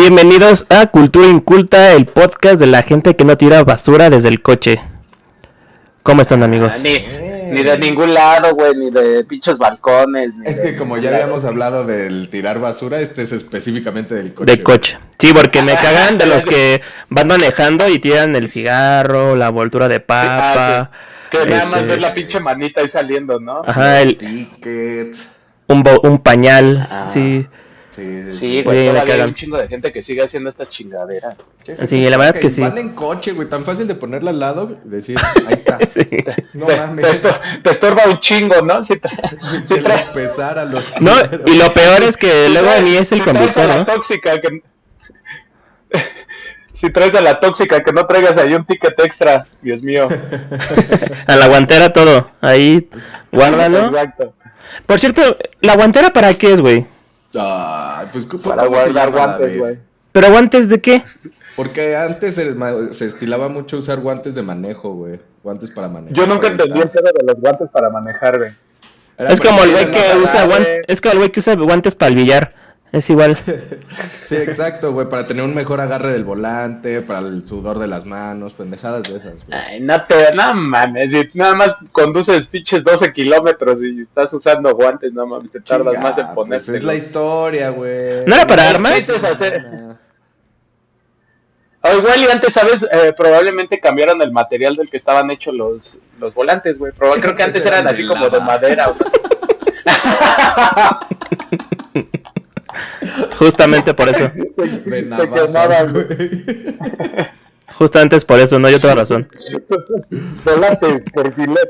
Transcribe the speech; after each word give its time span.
Bienvenidos 0.00 0.66
a 0.68 0.88
Cultura 0.88 1.26
Inculta, 1.26 1.94
el 1.94 2.04
podcast 2.04 2.60
de 2.60 2.66
la 2.66 2.82
gente 2.82 3.16
que 3.16 3.24
no 3.24 3.34
tira 3.38 3.64
basura 3.64 4.10
desde 4.10 4.28
el 4.28 4.42
coche. 4.42 4.78
¿Cómo 6.02 6.20
están 6.20 6.42
amigos? 6.42 6.74
Ah, 6.76 6.80
ni, 6.82 6.98
ni 7.54 7.62
de 7.62 7.78
ningún 7.78 8.12
lado, 8.12 8.54
güey, 8.54 8.74
ni 8.74 8.90
de 8.90 9.24
pinches 9.24 9.56
balcones. 9.56 10.34
ni 10.34 10.46
Es 10.50 10.58
de 10.58 10.62
que 10.72 10.76
como 10.76 10.98
ya 10.98 11.10
lado. 11.12 11.22
habíamos 11.22 11.46
hablado 11.46 11.86
del 11.86 12.28
tirar 12.28 12.58
basura, 12.60 13.00
este 13.00 13.22
es 13.22 13.32
específicamente 13.32 14.14
del 14.14 14.34
coche. 14.34 14.52
De 14.54 14.62
coche. 14.62 14.98
Sí, 15.18 15.30
porque 15.32 15.62
me 15.62 15.72
cagan 15.72 16.18
de 16.18 16.26
los 16.26 16.44
que 16.44 16.82
van 17.08 17.28
manejando 17.28 17.88
y 17.88 17.98
tiran 17.98 18.36
el 18.36 18.48
cigarro, 18.50 19.34
la 19.34 19.48
voltura 19.48 19.88
de 19.88 20.00
papa, 20.00 20.78
Ah, 20.78 20.90
Que 21.30 21.38
nada 21.46 21.68
más 21.70 21.76
este- 21.80 21.86
ves 21.88 22.00
la 22.02 22.12
pinche 22.12 22.38
manita 22.38 22.82
ahí 22.82 22.88
saliendo, 22.88 23.40
¿no? 23.40 23.62
ajá, 23.66 24.02
el, 24.02 24.18
Ticket. 24.18 25.14
un, 25.68 25.82
bo- 25.82 26.00
un 26.02 26.18
pañal, 26.18 26.86
Ah. 26.90 27.06
sí. 27.08 27.46
Sí, 27.96 28.02
Sí, 28.30 28.38
Sí, 28.38 28.62
güey, 28.62 28.88
todavía 28.88 29.14
hay 29.14 29.20
un 29.22 29.34
chingo 29.34 29.56
de 29.56 29.68
gente 29.68 29.90
que 29.92 30.02
sigue 30.02 30.22
haciendo 30.22 30.50
estas 30.50 30.68
chingaderas. 30.68 31.38
Sí, 31.86 32.02
la 32.08 32.18
verdad 32.18 32.34
es 32.34 32.40
que 32.40 32.50
sí. 32.50 32.60
Van 32.60 32.76
en 32.76 32.90
coche, 32.94 33.32
güey, 33.32 33.48
tan 33.48 33.64
fácil 33.64 33.88
de 33.88 33.94
ponerla 33.94 34.30
al 34.30 34.38
lado 34.38 34.76
y 34.84 34.88
decir, 34.88 35.16
ahí 35.48 35.54
está. 35.54 35.78
Sí. 35.86 36.06
No 36.54 36.66
te, 36.66 36.76
mames. 36.76 37.06
te 37.06 37.12
estor- 37.16 37.40
te 37.62 37.70
estorba 37.70 38.02
un 38.08 38.20
chingo, 38.20 38.60
¿no? 38.62 38.82
Si 38.82 38.94
tra- 38.94 39.38
si 39.40 39.66
Se 39.66 39.82
tra- 39.82 39.96
les 39.96 40.08
pesara 40.10 40.62
a 40.62 40.64
los 40.66 40.84
No, 41.00 41.12
culeros. 41.12 41.40
y 41.50 41.56
lo 41.58 41.72
peor 41.72 42.02
es 42.02 42.16
que 42.18 42.48
luego 42.50 42.68
traes- 42.68 42.82
ni 42.84 42.96
es 42.96 43.10
el 43.12 43.22
traes 43.22 43.34
a 43.36 43.38
conductor, 43.38 43.68
¿no? 43.78 43.86
tóxica 43.86 44.40
que... 44.40 44.62
si 46.74 46.90
traes 46.90 47.14
a 47.14 47.22
la 47.22 47.40
tóxica, 47.40 47.80
que 47.80 47.92
no 47.92 48.06
traigas 48.06 48.36
ahí 48.36 48.52
un 48.54 48.66
ticket 48.66 48.98
extra, 49.00 49.46
Dios 49.62 49.82
mío. 49.82 50.08
A 51.26 51.36
la 51.36 51.48
guantera 51.48 51.92
todo. 51.92 52.30
Ahí, 52.42 52.88
guárdalo. 53.32 53.86
Exacto. 53.86 54.34
Por 54.84 55.00
cierto, 55.00 55.38
¿la 55.62 55.76
guantera 55.76 56.10
para 56.10 56.34
qué 56.34 56.52
es, 56.52 56.60
güey? 56.60 56.86
Ay, 57.38 58.08
pues, 58.12 58.26
¿cómo 58.26 58.42
Para 58.42 58.66
guardar 58.66 59.10
guantes, 59.10 59.58
güey. 59.58 59.78
¿Pero 60.12 60.30
guantes 60.30 60.68
de 60.68 60.80
qué? 60.80 61.02
Porque 61.56 61.96
antes 61.96 62.34
se, 62.34 63.06
estilaba 63.06 63.48
mucho 63.48 63.78
usar 63.78 64.00
guantes 64.00 64.34
de 64.34 64.42
manejo, 64.42 64.94
güey. 64.94 65.20
Guantes 65.42 65.70
para 65.70 65.88
manejar. 65.88 66.16
Yo 66.16 66.26
nunca 66.26 66.48
entendí 66.48 66.80
el 66.80 66.88
pedo 66.88 67.10
de 67.12 67.24
los 67.24 67.40
guantes 67.40 67.68
para 67.70 67.90
manejar, 67.90 68.38
güey. 68.38 68.50
Es 69.18 69.40
como 69.40 69.62
el 69.64 69.72
güey 69.72 69.90
que 69.90 70.02
usa 70.22 70.46
guantes, 70.46 70.80
es 70.86 71.00
como 71.00 71.12
el 71.12 71.18
güey 71.18 71.32
que 71.32 71.40
usa 71.40 71.54
guantes 71.54 71.94
para 71.94 72.10
el 72.10 72.16
billar. 72.16 72.54
Es 72.96 73.10
igual. 73.10 73.36
Sí, 74.26 74.34
exacto, 74.34 74.92
güey, 74.92 75.08
para 75.08 75.26
tener 75.28 75.44
un 75.44 75.54
mejor 75.54 75.80
agarre 75.80 76.12
del 76.12 76.24
volante, 76.24 77.00
para 77.00 77.20
el 77.20 77.46
sudor 77.46 77.78
de 77.78 77.86
las 77.86 78.04
manos, 78.04 78.54
pendejadas 78.54 79.04
de 79.08 79.18
esas, 79.18 79.46
güey. 79.46 79.56
Ay, 79.56 79.80
no 79.80 80.02
te, 80.04 80.34
no 80.34 80.52
mames, 80.54 81.12
si 81.12 81.38
nada 81.38 81.54
más 81.54 81.76
conduces 81.92 82.48
pinches 82.48 82.82
12 82.82 83.12
kilómetros 83.12 83.80
y 83.84 84.00
estás 84.00 84.32
usando 84.32 84.74
guantes, 84.74 85.12
no 85.12 85.24
mames, 85.26 85.52
te 85.52 85.60
tardas 85.60 85.94
Chinga, 85.94 86.08
más 86.08 86.18
en 86.18 86.24
pues 86.26 86.34
ponerte. 86.34 86.76
es 86.76 86.82
la 86.82 86.94
historia, 86.96 87.70
güey. 87.70 88.24
¿No 88.26 88.34
era 88.34 88.46
para 88.48 88.62
¿Qué 88.62 88.68
armas? 88.68 89.08
hacer? 89.10 89.64
O 91.82 91.96
igual 91.98 92.20
y 92.20 92.28
antes, 92.28 92.52
¿sabes? 92.52 92.82
Eh, 92.90 93.12
probablemente 93.16 93.78
cambiaron 93.78 94.20
el 94.22 94.32
material 94.32 94.74
del 94.74 94.90
que 94.90 94.96
estaban 94.96 95.30
hechos 95.30 95.54
los, 95.54 96.00
los 96.18 96.34
volantes, 96.34 96.78
güey. 96.78 96.92
Creo 96.92 97.36
que 97.36 97.42
antes 97.44 97.64
Eran 97.64 97.86
así 97.86 98.04
como 98.06 98.28
de 98.28 98.40
madera. 98.40 98.88
o 98.88 98.94
no 98.94 99.08
sé. 99.08 99.20
Justamente 103.38 103.94
por 103.94 104.08
eso. 104.08 104.30
De. 104.86 106.36
Justamente 107.74 108.16
es 108.16 108.24
por 108.24 108.38
eso, 108.38 108.58
no, 108.58 108.70
yo 108.70 108.80
toda 108.80 108.94
razón. 108.94 109.28
Volantes 110.44 111.02
por 111.12 111.34
filet. 111.34 111.68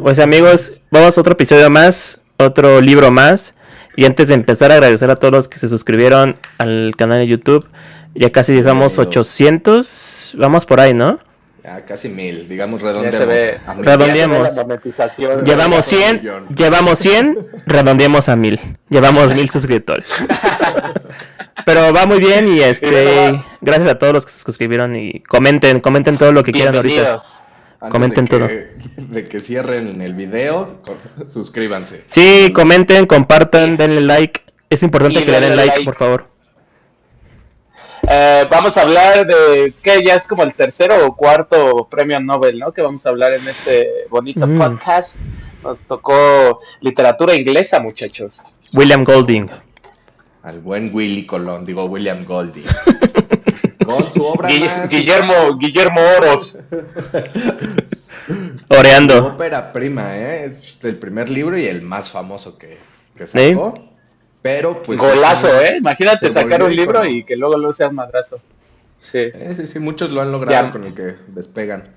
Pues 0.00 0.18
amigos, 0.18 0.74
vamos 0.90 1.16
a 1.16 1.20
otro 1.20 1.32
episodio 1.32 1.68
más, 1.70 2.20
otro 2.36 2.80
libro 2.80 3.10
más. 3.10 3.54
Y 3.96 4.04
antes 4.04 4.28
de 4.28 4.34
empezar, 4.34 4.72
agradecer 4.72 5.10
a 5.10 5.16
todos 5.16 5.32
los 5.32 5.48
que 5.48 5.58
se 5.58 5.68
suscribieron 5.68 6.36
al 6.58 6.94
canal 6.96 7.18
de 7.20 7.26
YouTube. 7.26 7.68
Ya 8.14 8.30
casi 8.30 8.56
estamos 8.56 8.96
Bienvenidos. 8.96 9.26
800. 9.26 10.36
Vamos 10.38 10.66
por 10.66 10.80
ahí, 10.80 10.94
¿no? 10.94 11.18
Casi 11.86 12.10
mil, 12.10 12.46
digamos 12.46 12.82
redondeamos. 12.82 13.58
a 13.66 13.74
mil. 13.74 13.84
Redondeamos. 13.86 14.54
Llevamos 15.44 15.76
un 15.92 15.98
100, 15.98 16.16
millón. 16.18 16.48
llevamos 16.54 16.98
100, 16.98 17.46
redondeemos 17.66 18.28
a 18.28 18.36
1000. 18.36 18.60
Llevamos 18.90 19.34
1000 19.34 19.48
suscriptores. 19.50 20.10
Pero 21.64 21.92
va 21.94 22.04
muy 22.04 22.18
bien 22.18 22.48
y 22.48 22.60
este, 22.60 23.40
gracias 23.62 23.88
a 23.88 23.98
todos 23.98 24.12
los 24.12 24.26
que 24.26 24.32
se 24.32 24.40
suscribieron 24.40 24.94
y 24.94 25.20
comenten, 25.20 25.80
comenten 25.80 26.18
todo 26.18 26.32
lo 26.32 26.42
que 26.42 26.52
quieran 26.52 26.76
ahorita. 26.76 27.12
Antes 27.12 27.90
comenten 27.90 28.24
de 28.26 28.28
todo. 28.28 28.48
que- 28.48 28.74
De 28.96 29.24
que 29.24 29.40
cierren 29.40 30.00
el 30.02 30.14
video, 30.14 30.82
suscríbanse. 31.32 32.02
Sí, 32.06 32.52
comenten, 32.54 33.06
compartan, 33.06 33.76
denle 33.78 34.02
like. 34.02 34.42
Es 34.68 34.82
importante 34.82 35.20
Y 35.20 35.24
que 35.24 35.30
le 35.30 35.40
den 35.40 35.56
like. 35.56 35.84
por 35.84 35.94
favor. 35.94 36.28
Eh, 38.10 38.44
vamos 38.50 38.76
a 38.76 38.82
hablar 38.82 39.26
de 39.26 39.72
que 39.82 40.02
ya 40.04 40.14
es 40.14 40.26
como 40.26 40.42
el 40.42 40.54
tercero 40.54 41.06
o 41.06 41.16
cuarto 41.16 41.86
premio 41.90 42.20
Nobel, 42.20 42.58
¿no? 42.58 42.72
Que 42.72 42.82
vamos 42.82 43.04
a 43.06 43.08
hablar 43.08 43.32
en 43.32 43.46
este 43.48 43.88
bonito 44.10 44.46
Mm. 44.46 44.58
podcast. 44.58 45.16
Nos 45.62 45.82
tocó 45.84 46.60
literatura 46.80 47.34
inglesa, 47.34 47.80
muchachos. 47.80 48.42
William 48.74 49.04
Golding. 49.04 49.48
Al 50.42 50.60
buen 50.60 50.94
Willy 50.94 51.24
Colón, 51.26 51.64
digo 51.64 51.84
William 51.86 52.24
Golding. 52.24 52.64
Con 53.84 54.12
su 54.12 54.24
obra 54.24 54.48
más- 54.50 54.88
Guillermo, 54.90 55.56
Guillermo 55.58 56.00
Oros. 56.18 56.58
Oreando. 58.68 59.26
ópera 59.28 59.72
prima, 59.72 60.16
¿eh? 60.18 60.44
Es 60.46 60.78
el 60.84 60.96
primer 60.98 61.28
libro 61.28 61.56
y 61.58 61.66
el 61.66 61.82
más 61.82 62.10
famoso 62.10 62.58
que, 62.58 62.78
que 63.16 63.26
¿Sí? 63.26 63.54
Pero 64.44 64.82
pues... 64.82 65.00
Golazo, 65.00 65.58
¿eh? 65.62 65.78
Imagínate 65.78 66.30
sacar 66.30 66.62
un 66.62 66.76
libro 66.76 67.02
y 67.06 67.24
que 67.24 67.34
luego 67.34 67.56
lo 67.56 67.72
sea 67.72 67.88
un 67.88 67.94
madrazo. 67.94 68.40
Sí. 68.98 69.16
Eh, 69.32 69.54
sí, 69.56 69.66
sí, 69.66 69.78
muchos 69.78 70.10
lo 70.10 70.20
han 70.20 70.30
logrado 70.32 70.66
Ya. 70.66 70.70
con 70.70 70.84
el 70.84 70.92
que 70.92 71.14
despegan. 71.28 71.94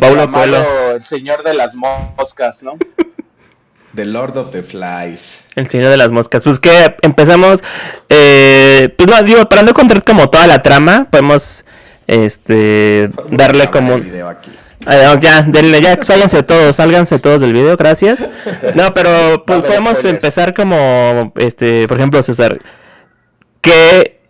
Paulo 0.00 0.30
Coelho. 0.30 0.92
El 0.92 1.04
señor 1.04 1.44
de 1.44 1.52
las 1.52 1.74
moscas, 1.74 2.62
¿no? 2.62 2.78
The 3.94 4.06
Lord 4.06 4.38
of 4.38 4.50
the 4.52 4.62
Flies. 4.62 5.44
El 5.54 5.68
señor 5.68 5.90
de 5.90 5.98
las 5.98 6.10
moscas. 6.12 6.42
Pues 6.42 6.58
que 6.58 6.96
empezamos. 7.02 7.62
Eh, 8.08 8.88
pues 8.96 9.06
no, 9.06 9.22
digo, 9.22 9.46
para 9.50 9.60
no 9.60 9.74
contar 9.74 10.02
como 10.02 10.30
toda 10.30 10.46
la 10.46 10.62
trama, 10.62 11.08
podemos 11.10 11.66
este 12.06 13.10
darle 13.28 13.70
como. 13.70 13.98
video 13.98 14.30
aquí. 14.30 14.50
Ya, 15.20 15.42
denle, 15.42 15.80
ya, 15.80 15.98
váyanse 16.06 16.42
todos, 16.42 16.76
sálganse 16.76 17.18
todos 17.18 17.40
del 17.40 17.52
video, 17.52 17.76
gracias. 17.76 18.28
No, 18.74 18.92
pero 18.94 19.44
pues 19.46 19.62
podemos 19.64 20.04
empezar 20.04 20.54
como, 20.54 21.32
este, 21.36 21.88
por 21.88 21.96
ejemplo, 21.96 22.22
César, 22.22 22.60
¿qué 23.60 24.20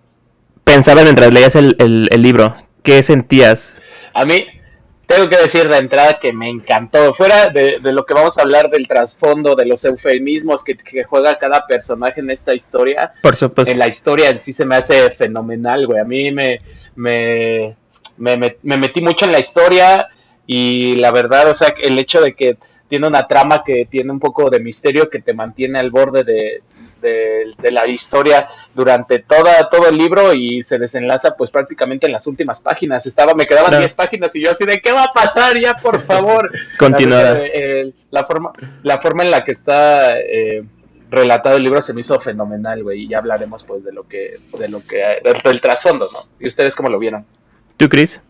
pensabas 0.64 1.04
mientras 1.04 1.32
leías 1.32 1.56
el, 1.56 1.76
el, 1.78 2.08
el 2.10 2.22
libro? 2.22 2.56
¿Qué 2.82 3.02
sentías? 3.02 3.80
A 4.14 4.24
mí, 4.24 4.46
tengo 5.06 5.28
que 5.28 5.36
decir 5.36 5.68
de 5.68 5.76
entrada 5.76 6.18
que 6.20 6.32
me 6.32 6.48
encantó. 6.48 7.12
Fuera 7.12 7.48
de, 7.48 7.78
de 7.82 7.92
lo 7.92 8.06
que 8.06 8.14
vamos 8.14 8.38
a 8.38 8.42
hablar 8.42 8.70
del 8.70 8.88
trasfondo, 8.88 9.54
de 9.56 9.66
los 9.66 9.84
eufemismos 9.84 10.64
que, 10.64 10.76
que 10.76 11.04
juega 11.04 11.38
cada 11.38 11.66
personaje 11.66 12.20
en 12.20 12.30
esta 12.30 12.54
historia, 12.54 13.10
Por 13.22 13.36
supuesto. 13.36 13.70
en 13.72 13.78
la 13.78 13.88
historia 13.88 14.30
en 14.30 14.38
sí 14.38 14.52
se 14.52 14.64
me 14.64 14.76
hace 14.76 15.10
fenomenal, 15.10 15.86
güey. 15.86 16.00
A 16.00 16.04
mí 16.04 16.30
me, 16.30 16.60
me, 16.94 17.76
me- 18.16 18.56
me 18.62 18.78
metí 18.78 19.00
mucho 19.00 19.24
en 19.26 19.32
la 19.32 19.38
historia 19.38 20.08
y 20.46 20.96
la 20.96 21.10
verdad, 21.12 21.50
o 21.50 21.54
sea, 21.54 21.74
el 21.82 21.98
hecho 21.98 22.20
de 22.20 22.34
que 22.34 22.56
tiene 22.88 23.06
una 23.08 23.26
trama 23.26 23.62
que 23.64 23.86
tiene 23.90 24.12
un 24.12 24.20
poco 24.20 24.48
de 24.50 24.60
misterio 24.60 25.10
que 25.10 25.20
te 25.20 25.34
mantiene 25.34 25.78
al 25.80 25.90
borde 25.90 26.22
de, 26.22 26.62
de- 27.02 27.52
de 27.60 27.70
la 27.72 27.86
historia 27.88 28.46
durante 28.74 29.18
toda, 29.20 29.68
todo 29.68 29.88
el 29.88 29.96
libro 29.98 30.32
y 30.32 30.62
se 30.62 30.78
desenlaza 30.78 31.36
pues 31.36 31.50
prácticamente 31.50 32.06
en 32.06 32.12
las 32.12 32.26
últimas 32.28 32.60
páginas. 32.60 33.04
Estaba, 33.06 33.34
me 33.34 33.44
quedaban 33.46 33.70
Claro. 33.70 33.80
10 33.82 33.94
páginas 33.94 34.34
y 34.36 34.42
yo 34.44 34.52
así 34.52 34.64
de 34.64 34.80
¿qué 34.80 34.92
va 34.92 35.04
a 35.04 35.12
pasar 35.12 35.58
ya, 35.58 35.74
por 35.74 36.00
favor? 36.00 36.50
Continuará. 36.78 37.34
La, 37.34 37.40
eh, 37.46 37.92
la 38.10 38.24
forma, 38.24 38.52
la 38.84 38.98
forma 39.00 39.24
en 39.24 39.30
la 39.32 39.44
que 39.44 39.52
está 39.52 40.18
eh, 40.20 40.62
relatado 41.10 41.56
el 41.56 41.64
libro 41.64 41.82
se 41.82 41.92
me 41.92 42.00
hizo 42.02 42.18
fenomenal, 42.20 42.82
güey, 42.84 43.02
y 43.02 43.08
ya 43.08 43.18
hablaremos 43.18 43.64
pues 43.64 43.82
de 43.84 43.92
lo 43.92 44.06
que, 44.08 44.38
de 44.58 44.68
lo 44.68 44.80
que, 44.86 44.96
del, 45.24 45.40
del 45.42 45.60
trasfondo, 45.60 46.08
¿no? 46.12 46.20
¿Y 46.40 46.46
ustedes 46.48 46.74
cómo 46.76 46.88
lo 46.88 46.98
vieron? 47.00 47.24
¿Tú, 47.76 47.88
Chris? 47.88 48.20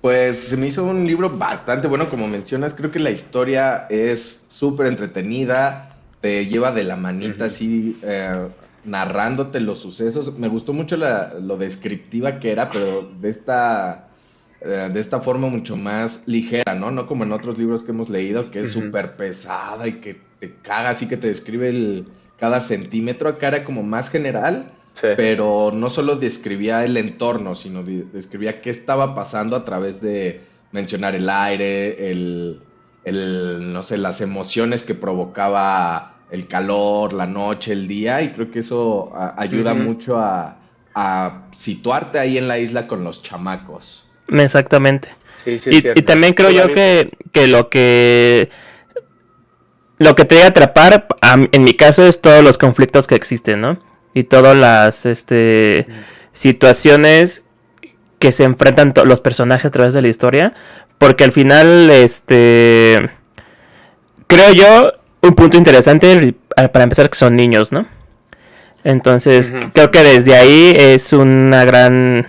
Pues 0.00 0.38
se 0.48 0.56
me 0.56 0.68
hizo 0.68 0.84
un 0.84 1.06
libro 1.06 1.36
bastante 1.36 1.88
bueno, 1.88 2.08
como 2.08 2.28
mencionas, 2.28 2.74
creo 2.74 2.90
que 2.92 3.00
la 3.00 3.10
historia 3.10 3.86
es 3.90 4.44
súper 4.48 4.86
entretenida, 4.86 6.06
te 6.20 6.46
lleva 6.46 6.70
de 6.72 6.84
la 6.84 6.96
manita 6.96 7.46
así, 7.46 7.98
eh, 8.04 8.48
narrándote 8.84 9.58
los 9.60 9.80
sucesos. 9.80 10.38
Me 10.38 10.46
gustó 10.48 10.72
mucho 10.72 10.96
la- 10.96 11.34
lo 11.40 11.56
descriptiva 11.56 12.38
que 12.38 12.52
era, 12.52 12.70
pero 12.72 13.02
de 13.02 13.30
esta, 13.30 14.10
eh, 14.60 14.90
de 14.92 15.00
esta 15.00 15.20
forma 15.20 15.48
mucho 15.48 15.76
más 15.76 16.22
ligera, 16.28 16.74
¿no? 16.76 16.90
No 16.92 17.06
como 17.08 17.24
en 17.24 17.32
otros 17.32 17.58
libros 17.58 17.82
que 17.82 17.90
hemos 17.90 18.08
leído, 18.08 18.50
que 18.52 18.60
es 18.60 18.76
Ujú. 18.76 18.86
súper 18.86 19.16
pesada 19.16 19.88
y 19.88 20.00
que 20.00 20.14
te 20.38 20.60
caga, 20.62 20.90
así 20.90 21.08
que 21.08 21.16
te 21.16 21.26
describe 21.28 21.68
el, 21.68 22.12
cada 22.36 22.60
centímetro. 22.60 23.28
Acá 23.28 23.48
era 23.48 23.64
como 23.64 23.82
más 23.82 24.08
general 24.10 24.75
Sí. 25.00 25.08
pero 25.14 25.72
no 25.74 25.90
solo 25.90 26.16
describía 26.16 26.82
el 26.82 26.96
entorno, 26.96 27.54
sino 27.54 27.82
de- 27.82 28.04
describía 28.04 28.62
qué 28.62 28.70
estaba 28.70 29.14
pasando 29.14 29.54
a 29.54 29.64
través 29.64 30.00
de 30.00 30.40
mencionar 30.72 31.14
el 31.14 31.28
aire, 31.28 32.10
el, 32.10 32.60
el, 33.04 33.72
no 33.72 33.82
sé, 33.82 33.98
las 33.98 34.22
emociones 34.22 34.84
que 34.84 34.94
provocaba 34.94 36.16
el 36.30 36.48
calor, 36.48 37.12
la 37.12 37.26
noche, 37.26 37.72
el 37.72 37.86
día, 37.86 38.22
y 38.22 38.32
creo 38.32 38.50
que 38.50 38.60
eso 38.60 39.12
ayuda 39.36 39.74
mucho 39.74 40.18
a, 40.18 40.56
situarte 41.52 42.18
ahí 42.18 42.38
en 42.38 42.48
la 42.48 42.58
isla 42.58 42.86
con 42.88 43.04
los 43.04 43.22
chamacos. 43.22 44.08
Exactamente. 44.28 45.08
y, 45.44 46.02
también 46.02 46.32
creo 46.32 46.50
yo 46.50 46.68
que, 46.68 47.10
que, 47.32 47.46
lo 47.48 47.68
que 47.68 48.48
lo 49.98 50.14
que 50.14 50.24
te 50.24 50.36
debe 50.36 50.46
atrapar, 50.46 51.06
en 51.52 51.64
mi 51.64 51.74
caso, 51.74 52.06
es 52.06 52.20
todos 52.20 52.42
los 52.42 52.56
conflictos 52.56 53.06
que 53.06 53.14
existen, 53.14 53.60
¿no? 53.60 53.78
Y 54.16 54.24
todas 54.24 54.56
las 54.56 55.04
este, 55.04 55.86
situaciones 56.32 57.44
que 58.18 58.32
se 58.32 58.44
enfrentan 58.44 58.94
los 59.04 59.20
personajes 59.20 59.66
a 59.66 59.70
través 59.70 59.92
de 59.92 60.00
la 60.00 60.08
historia. 60.08 60.54
Porque 60.96 61.22
al 61.22 61.32
final, 61.32 61.90
este. 61.90 63.10
Creo 64.26 64.54
yo, 64.54 64.94
un 65.20 65.34
punto 65.34 65.58
interesante 65.58 66.34
para 66.72 66.84
empezar 66.84 67.10
que 67.10 67.18
son 67.18 67.36
niños, 67.36 67.72
¿no? 67.72 67.86
Entonces, 68.84 69.52
creo 69.74 69.90
que 69.90 70.02
desde 70.02 70.34
ahí 70.34 70.72
es 70.74 71.12
una 71.12 71.66
gran 71.66 72.26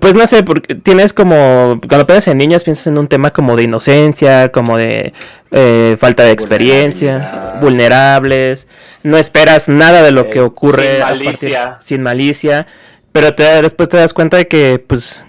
pues 0.00 0.14
no 0.14 0.26
sé, 0.26 0.42
porque 0.42 0.74
tienes 0.74 1.12
como, 1.12 1.80
cuando 1.88 2.06
piensas 2.06 2.28
en 2.28 2.38
niñas 2.38 2.64
piensas 2.64 2.86
en 2.86 2.98
un 2.98 3.08
tema 3.08 3.32
como 3.32 3.56
de 3.56 3.64
inocencia, 3.64 4.50
como 4.50 4.76
de 4.76 5.12
eh, 5.50 5.96
falta 5.98 6.24
de 6.24 6.32
experiencia, 6.32 7.58
vulnerables, 7.60 8.68
no 9.02 9.16
esperas 9.16 9.68
nada 9.68 10.02
de 10.02 10.12
lo 10.12 10.30
que 10.30 10.40
ocurre 10.40 10.96
sin 10.96 11.00
malicia, 11.00 11.76
sin 11.80 12.02
malicia 12.02 12.66
pero 13.12 13.34
te, 13.34 13.42
después 13.62 13.88
te 13.88 13.98
das 13.98 14.12
cuenta 14.14 14.38
de 14.38 14.48
que 14.48 14.82
pues 14.84 15.24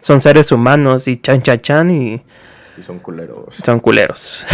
son 0.00 0.20
seres 0.20 0.50
humanos 0.50 1.06
y 1.06 1.18
chan 1.18 1.42
chan 1.42 1.60
chan 1.60 1.90
y... 1.90 2.22
Y 2.78 2.82
son 2.82 2.98
culeros. 2.98 3.54
Son 3.64 3.80
culeros. 3.80 4.46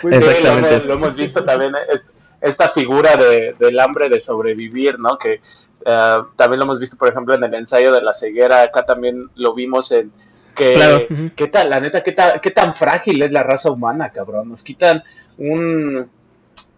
Pues 0.00 0.16
Exactamente. 0.16 0.80
lo, 0.84 0.94
hemos 0.94 1.16
visto 1.16 1.44
también, 1.44 1.72
esta 2.40 2.68
figura 2.68 3.16
de, 3.16 3.54
del 3.58 3.80
hambre 3.80 4.08
de 4.08 4.20
sobrevivir, 4.20 4.98
¿no? 4.98 5.18
Que 5.18 5.40
eh, 5.84 6.22
también 6.36 6.58
lo 6.58 6.64
hemos 6.64 6.80
visto, 6.80 6.96
por 6.96 7.08
ejemplo, 7.08 7.34
en 7.34 7.44
el 7.44 7.54
ensayo 7.54 7.92
de 7.92 8.02
la 8.02 8.12
ceguera. 8.12 8.62
Acá 8.62 8.84
también 8.84 9.28
lo 9.34 9.54
vimos 9.54 9.92
en 9.92 10.12
que, 10.54 11.32
¿qué 11.36 11.46
tal, 11.48 11.70
la 11.70 11.80
neta, 11.80 12.02
qué, 12.02 12.14
qué 12.42 12.50
tan 12.50 12.74
frágil 12.74 13.22
es 13.22 13.32
la 13.32 13.42
raza 13.42 13.70
humana, 13.70 14.10
cabrón? 14.10 14.48
Nos 14.48 14.62
quitan 14.62 15.04
un, 15.36 16.10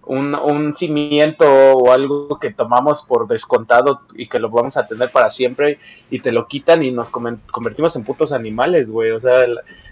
un, 0.07 0.75
cimiento 0.75 1.47
o 1.49 1.93
algo 1.93 2.39
que 2.39 2.53
tomamos 2.53 3.03
por 3.03 3.27
descontado 3.29 4.03
y 4.15 4.29
que 4.29 4.39
lo 4.39 4.51
vamos 4.51 4.77
a 4.77 4.87
tener 4.87 5.11
para 5.11 5.31
siempre 5.31 5.79
y 6.11 6.21
te 6.21 6.33
lo 6.33 6.47
quitan 6.47 6.83
y 6.83 6.91
nos 6.91 7.11
convertimos 7.11 7.97
en 7.97 8.05
putos 8.05 8.33
animales, 8.33 8.91
güey. 8.91 9.13
O 9.13 9.21
sea, 9.21 9.47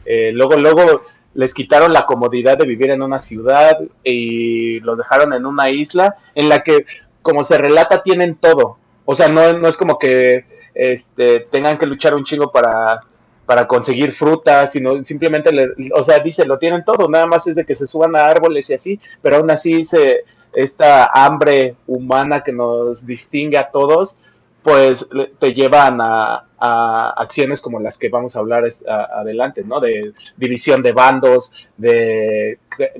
eh, 0.05 0.33
luego, 0.33 0.57
luego 0.57 1.03
les 1.35 1.55
quitaron 1.55 1.93
la 1.93 2.07
comodidad 2.07 2.59
de 2.59 2.67
vivir 2.67 2.91
en 2.91 3.03
una 3.03 3.21
ciudad 3.21 3.79
y 4.03 4.81
los 4.81 4.99
dejaron 4.99 5.33
en 5.33 5.47
una 5.47 5.71
isla 5.71 6.17
en 6.35 6.49
la 6.49 6.63
que, 6.63 6.85
como 7.23 7.45
se 7.45 7.59
relata, 7.59 8.03
tienen 8.03 8.35
todo. 8.35 8.79
O 9.11 9.15
sea, 9.15 9.27
no, 9.27 9.55
no 9.55 9.69
es 9.69 9.77
como 9.79 9.99
que 9.99 10.45
este, 10.75 11.41
tengan 11.51 11.79
que 11.79 11.87
luchar 11.87 12.15
un 12.15 12.25
chingo 12.25 12.53
para, 12.53 13.01
para 13.47 13.67
conseguir 13.67 14.13
frutas, 14.13 14.73
sino 14.73 15.03
simplemente, 15.03 15.49
o 15.95 16.03
sea, 16.03 16.19
dice, 16.19 16.45
lo 16.45 16.59
tienen 16.59 16.85
todo, 16.85 17.09
nada 17.09 17.27
más 17.27 17.47
es 17.47 17.57
de 17.57 17.65
que 17.65 17.75
se 17.75 17.87
suban 17.87 18.15
a 18.15 18.27
árboles 18.27 18.69
y 18.69 18.75
así, 18.75 19.01
pero 19.23 19.37
aún 19.37 19.51
así 19.51 19.83
se, 19.87 20.25
esta 20.53 21.07
hambre 21.07 21.77
humana 21.87 22.43
que 22.43 22.53
nos 22.53 23.07
distingue 23.07 23.57
a 23.57 23.71
todos, 23.71 24.19
pues 24.63 25.09
te 25.39 25.55
llevan 25.55 26.03
a, 26.03 26.45
acciones 26.61 27.61
como 27.61 27.81
las 27.81 27.99
que 27.99 28.09
vamos 28.09 28.35
a 28.35 28.41
hablar 28.41 28.65
adelante, 28.87 29.63
¿no? 29.65 29.81
De 29.81 30.13
división 30.37 30.83
de 30.83 30.93
bandos, 30.93 31.55
de 31.77 32.59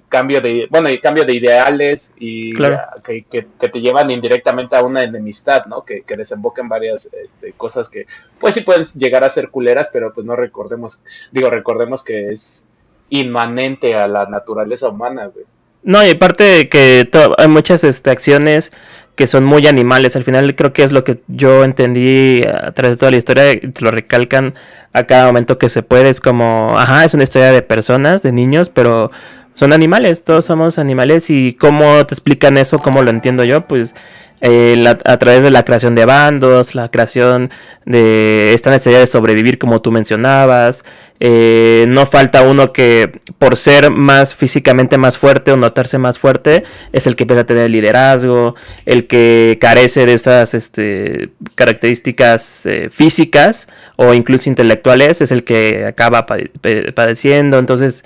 cambio 0.09 0.41
de, 0.41 0.69
bueno, 0.71 0.89
y 0.91 1.01
cambio 1.01 1.25
de 1.25 1.35
ideales 1.35 2.15
y 2.19 2.53
que, 2.53 3.47
te 3.59 3.81
llevan 3.81 4.11
indirectamente 4.11 4.77
a 4.77 4.83
una 4.83 5.03
enemistad, 5.03 5.67
¿no? 5.67 5.85
Que, 5.85 6.03
que 6.03 6.17
desemboquen 6.17 6.69
varias 6.69 7.13
este, 7.13 7.53
cosas 7.53 7.89
que, 7.89 8.07
pues 8.39 8.55
sí 8.55 8.61
pueden 8.61 8.85
llegar 8.95 9.25
a 9.25 9.31
ser 9.31 9.51
culeras, 9.51 9.91
pero 9.93 10.13
pues 10.13 10.27
no 10.27 10.37
recordemos, 10.37 11.03
digo, 11.33 11.51
recordemos 11.51 12.05
que 12.05 12.33
es 12.33 12.69
inmanente 13.11 13.95
a 13.95 14.07
la 14.07 14.27
naturaleza 14.27 14.89
humana, 14.89 15.27
güey. 15.27 15.45
No, 15.89 16.07
y 16.07 16.11
aparte 16.11 16.45
de 16.45 16.69
que 16.69 17.09
hay 17.39 17.49
muchas 17.49 17.83
este, 17.83 18.11
acciones 18.11 18.73
que 19.15 19.27
son 19.27 19.45
muy 19.45 19.67
animales. 19.67 20.17
Al 20.17 20.23
final 20.23 20.55
creo 20.55 20.75
que 20.75 20.83
es 20.83 20.93
lo 20.93 21.03
que 21.03 21.23
yo 21.29 21.65
entendí 21.65 22.43
a 22.43 22.73
través 22.73 22.93
de 22.93 22.97
toda 22.99 23.11
la 23.11 23.17
historia. 23.17 23.59
Te 23.59 23.81
lo 23.81 23.91
recalcan 23.91 24.53
a 24.93 25.05
cada 25.05 25.25
momento 25.25 25.57
que 25.57 25.71
se 25.71 25.83
puede. 25.83 26.11
Es 26.11 26.21
como, 26.21 26.79
ajá, 26.79 27.07
es 27.07 27.15
una 27.15 27.23
historia 27.23 27.53
de 27.53 27.63
personas, 27.63 28.23
de 28.23 28.33
niños, 28.33 28.69
pero 28.69 29.11
son 29.59 29.73
animales. 29.73 30.23
Todos 30.23 30.45
somos 30.45 30.79
animales. 30.79 31.31
Y 31.31 31.55
cómo 31.55 32.07
te 32.07 32.15
explican 32.15 32.57
eso, 32.57 32.79
cómo 32.79 33.03
lo 33.03 33.11
entiendo 33.11 33.43
yo, 33.43 33.67
pues 33.67 33.95
eh, 34.41 34.85
a 35.05 35.17
través 35.17 35.43
de 35.43 35.51
la 35.51 35.65
creación 35.65 35.97
de 35.97 36.05
bandos, 36.05 36.77
la 36.77 36.93
creación 36.93 37.51
de 37.85 38.55
esta 38.55 38.71
necesidad 38.71 39.01
de 39.01 39.09
sobrevivir 39.09 39.59
como 39.59 39.83
tú 39.83 39.91
mencionabas. 39.91 40.85
Eh, 41.19 41.87
no 41.89 42.07
falta 42.07 42.43
uno 42.43 42.73
que 42.73 43.21
por 43.39 43.57
ser 43.57 43.91
más 43.91 44.37
físicamente 44.37 44.97
más 44.97 45.19
fuerte 45.19 45.51
o 45.51 45.57
notarse 45.57 45.99
más 45.99 46.21
fuerte 46.21 46.63
es 46.93 47.09
el 47.09 47.17
que 47.17 47.25
empieza 47.25 47.41
a 47.41 47.47
tener 47.47 47.69
liderazgo, 47.71 48.55
el 48.87 49.09
que 49.09 49.59
carece 49.61 50.07
de 50.07 50.13
estas 50.13 50.55
este, 50.55 51.31
características 51.57 52.67
eh, 52.67 52.91
físicas 52.93 53.67
o 53.97 54.15
incluso 54.15 54.49
intelectuales 54.49 55.21
es 55.21 55.33
el 55.33 55.43
que 55.43 55.85
acaba 55.85 56.27
padeciendo. 56.27 57.59
Entonces 57.59 58.05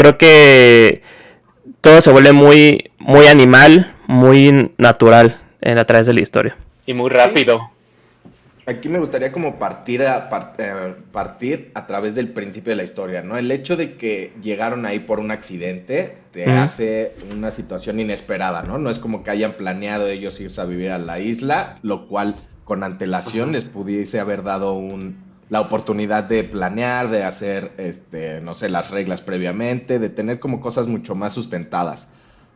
creo 0.00 0.16
que 0.16 1.02
todo 1.82 2.00
se 2.00 2.10
vuelve 2.10 2.32
muy, 2.32 2.90
muy 2.98 3.26
animal, 3.26 3.94
muy 4.06 4.72
natural 4.78 5.38
en, 5.60 5.76
a 5.76 5.84
través 5.84 6.06
de 6.06 6.14
la 6.14 6.20
historia. 6.20 6.56
Y 6.86 6.94
muy 6.94 7.10
rápido. 7.10 7.70
Aquí 8.66 8.88
me 8.88 8.98
gustaría 8.98 9.30
como 9.30 9.58
partir 9.58 10.02
a, 10.02 10.30
eh, 10.58 10.94
partir 11.12 11.70
a 11.74 11.86
través 11.86 12.14
del 12.14 12.28
principio 12.28 12.70
de 12.70 12.76
la 12.76 12.84
historia, 12.84 13.20
¿no? 13.20 13.36
El 13.36 13.50
hecho 13.50 13.76
de 13.76 13.96
que 13.96 14.32
llegaron 14.42 14.86
ahí 14.86 15.00
por 15.00 15.18
un 15.18 15.30
accidente 15.30 16.16
te 16.30 16.46
hace 16.46 17.14
una 17.32 17.50
situación 17.50 18.00
inesperada, 18.00 18.62
¿no? 18.62 18.78
No 18.78 18.90
es 18.90 18.98
como 18.98 19.22
que 19.22 19.30
hayan 19.30 19.52
planeado 19.52 20.06
ellos 20.06 20.40
irse 20.40 20.60
a 20.60 20.64
vivir 20.64 20.90
a 20.90 20.98
la 20.98 21.18
isla, 21.18 21.78
lo 21.82 22.06
cual 22.06 22.36
con 22.64 22.84
antelación 22.84 23.52
les 23.52 23.64
pudiese 23.64 24.20
haber 24.20 24.44
dado 24.44 24.74
un, 24.74 25.29
la 25.50 25.60
oportunidad 25.60 26.24
de 26.24 26.44
planear, 26.44 27.10
de 27.10 27.24
hacer, 27.24 27.72
este, 27.76 28.40
no 28.40 28.54
sé, 28.54 28.70
las 28.70 28.90
reglas 28.90 29.20
previamente, 29.20 29.98
de 29.98 30.08
tener 30.08 30.40
como 30.40 30.60
cosas 30.60 30.86
mucho 30.86 31.14
más 31.14 31.34
sustentadas 31.34 32.08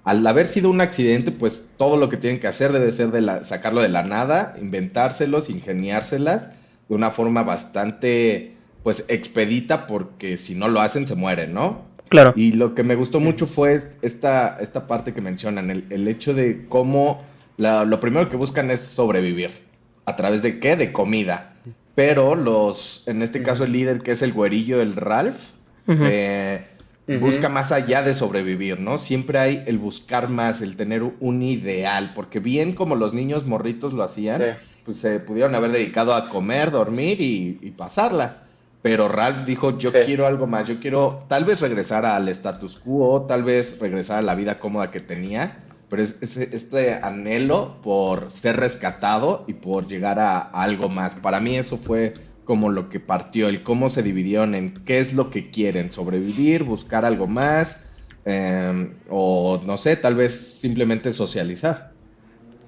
al 0.04 0.26
haber 0.26 0.46
sido 0.46 0.70
un 0.70 0.80
accidente, 0.80 1.32
pues 1.32 1.70
todo 1.78 1.96
lo 1.96 2.10
que 2.10 2.18
tienen 2.18 2.38
que 2.38 2.46
hacer 2.46 2.72
debe 2.72 2.92
ser 2.92 3.10
de 3.10 3.22
la, 3.22 3.44
sacarlo 3.44 3.80
de 3.80 3.88
la 3.88 4.02
nada, 4.02 4.54
inventárselos, 4.60 5.48
ingeniárselas 5.48 6.50
de 6.88 6.94
una 6.94 7.10
forma 7.10 7.42
bastante, 7.42 8.54
pues, 8.82 9.04
expedita, 9.08 9.86
porque 9.86 10.36
si 10.36 10.54
no 10.54 10.68
lo 10.68 10.80
hacen 10.80 11.06
se 11.06 11.14
mueren, 11.14 11.54
¿no? 11.54 11.86
Claro. 12.10 12.34
Y 12.36 12.52
lo 12.52 12.74
que 12.74 12.82
me 12.82 12.96
gustó 12.96 13.18
mucho 13.18 13.46
fue 13.46 13.80
esta, 14.02 14.58
esta 14.60 14.86
parte 14.86 15.14
que 15.14 15.22
mencionan, 15.22 15.70
el, 15.70 16.06
hecho 16.06 16.34
de 16.34 16.66
cómo 16.68 17.24
lo 17.56 17.98
primero 17.98 18.28
que 18.28 18.36
buscan 18.36 18.70
es 18.70 18.82
sobrevivir. 18.82 19.50
¿A 20.04 20.16
través 20.16 20.42
de 20.42 20.60
qué? 20.60 20.76
De 20.76 20.92
comida. 20.92 21.53
Pero 21.94 22.34
los, 22.34 23.02
en 23.06 23.22
este 23.22 23.42
caso 23.42 23.64
el 23.64 23.72
líder 23.72 24.02
que 24.02 24.12
es 24.12 24.22
el 24.22 24.32
güerillo, 24.32 24.80
el 24.80 24.96
Ralph, 24.96 25.36
eh, 25.86 26.66
busca 27.20 27.48
más 27.48 27.70
allá 27.70 28.02
de 28.02 28.14
sobrevivir, 28.14 28.80
¿no? 28.80 28.98
Siempre 28.98 29.38
hay 29.38 29.62
el 29.66 29.78
buscar 29.78 30.28
más, 30.28 30.60
el 30.60 30.76
tener 30.76 31.02
un 31.20 31.42
ideal, 31.42 32.12
porque 32.14 32.40
bien 32.40 32.74
como 32.74 32.96
los 32.96 33.14
niños 33.14 33.46
morritos 33.46 33.92
lo 33.92 34.02
hacían, 34.02 34.56
pues 34.84 34.98
se 34.98 35.20
pudieron 35.20 35.54
haber 35.54 35.70
dedicado 35.70 36.14
a 36.14 36.28
comer, 36.28 36.70
dormir 36.70 37.20
y, 37.20 37.70
pasarla. 37.76 38.38
Pero 38.82 39.08
Ralph 39.08 39.46
dijo, 39.46 39.78
yo 39.78 39.92
quiero 39.92 40.26
algo 40.26 40.46
más, 40.46 40.68
yo 40.68 40.78
quiero 40.78 41.24
tal 41.28 41.44
vez 41.44 41.60
regresar 41.60 42.04
al 42.04 42.28
status 42.28 42.80
quo, 42.80 43.24
tal 43.26 43.42
vez 43.42 43.78
regresar 43.80 44.18
a 44.18 44.22
la 44.22 44.34
vida 44.34 44.58
cómoda 44.58 44.90
que 44.90 45.00
tenía, 45.00 45.63
pero 45.88 46.02
es, 46.02 46.36
este 46.36 46.94
anhelo 46.94 47.76
por 47.82 48.30
ser 48.30 48.56
rescatado 48.56 49.44
y 49.46 49.54
por 49.54 49.86
llegar 49.86 50.18
a 50.18 50.38
algo 50.40 50.88
más. 50.88 51.14
Para 51.14 51.40
mí 51.40 51.56
eso 51.56 51.78
fue 51.78 52.12
como 52.44 52.70
lo 52.70 52.88
que 52.88 53.00
partió, 53.00 53.48
el 53.48 53.62
cómo 53.62 53.88
se 53.88 54.02
dividieron 54.02 54.54
en 54.54 54.74
qué 54.84 55.00
es 55.00 55.14
lo 55.14 55.30
que 55.30 55.50
quieren, 55.50 55.90
sobrevivir, 55.90 56.62
buscar 56.62 57.04
algo 57.04 57.26
más, 57.26 57.84
em, 58.24 58.94
o 59.08 59.60
no 59.64 59.76
sé, 59.76 59.96
tal 59.96 60.14
vez 60.14 60.58
simplemente 60.60 61.12
socializar. 61.12 61.90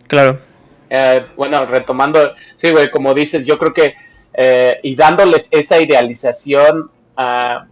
Claro. 0.06 0.40
Eh, 0.88 1.26
bueno, 1.36 1.66
retomando, 1.66 2.34
sí, 2.54 2.70
güey, 2.70 2.90
como 2.90 3.12
dices, 3.12 3.44
yo 3.44 3.56
creo 3.58 3.74
que, 3.74 3.94
eh, 4.34 4.78
y 4.82 4.94
dándoles 4.94 5.48
esa 5.50 5.80
idealización 5.80 6.90
a 7.16 7.66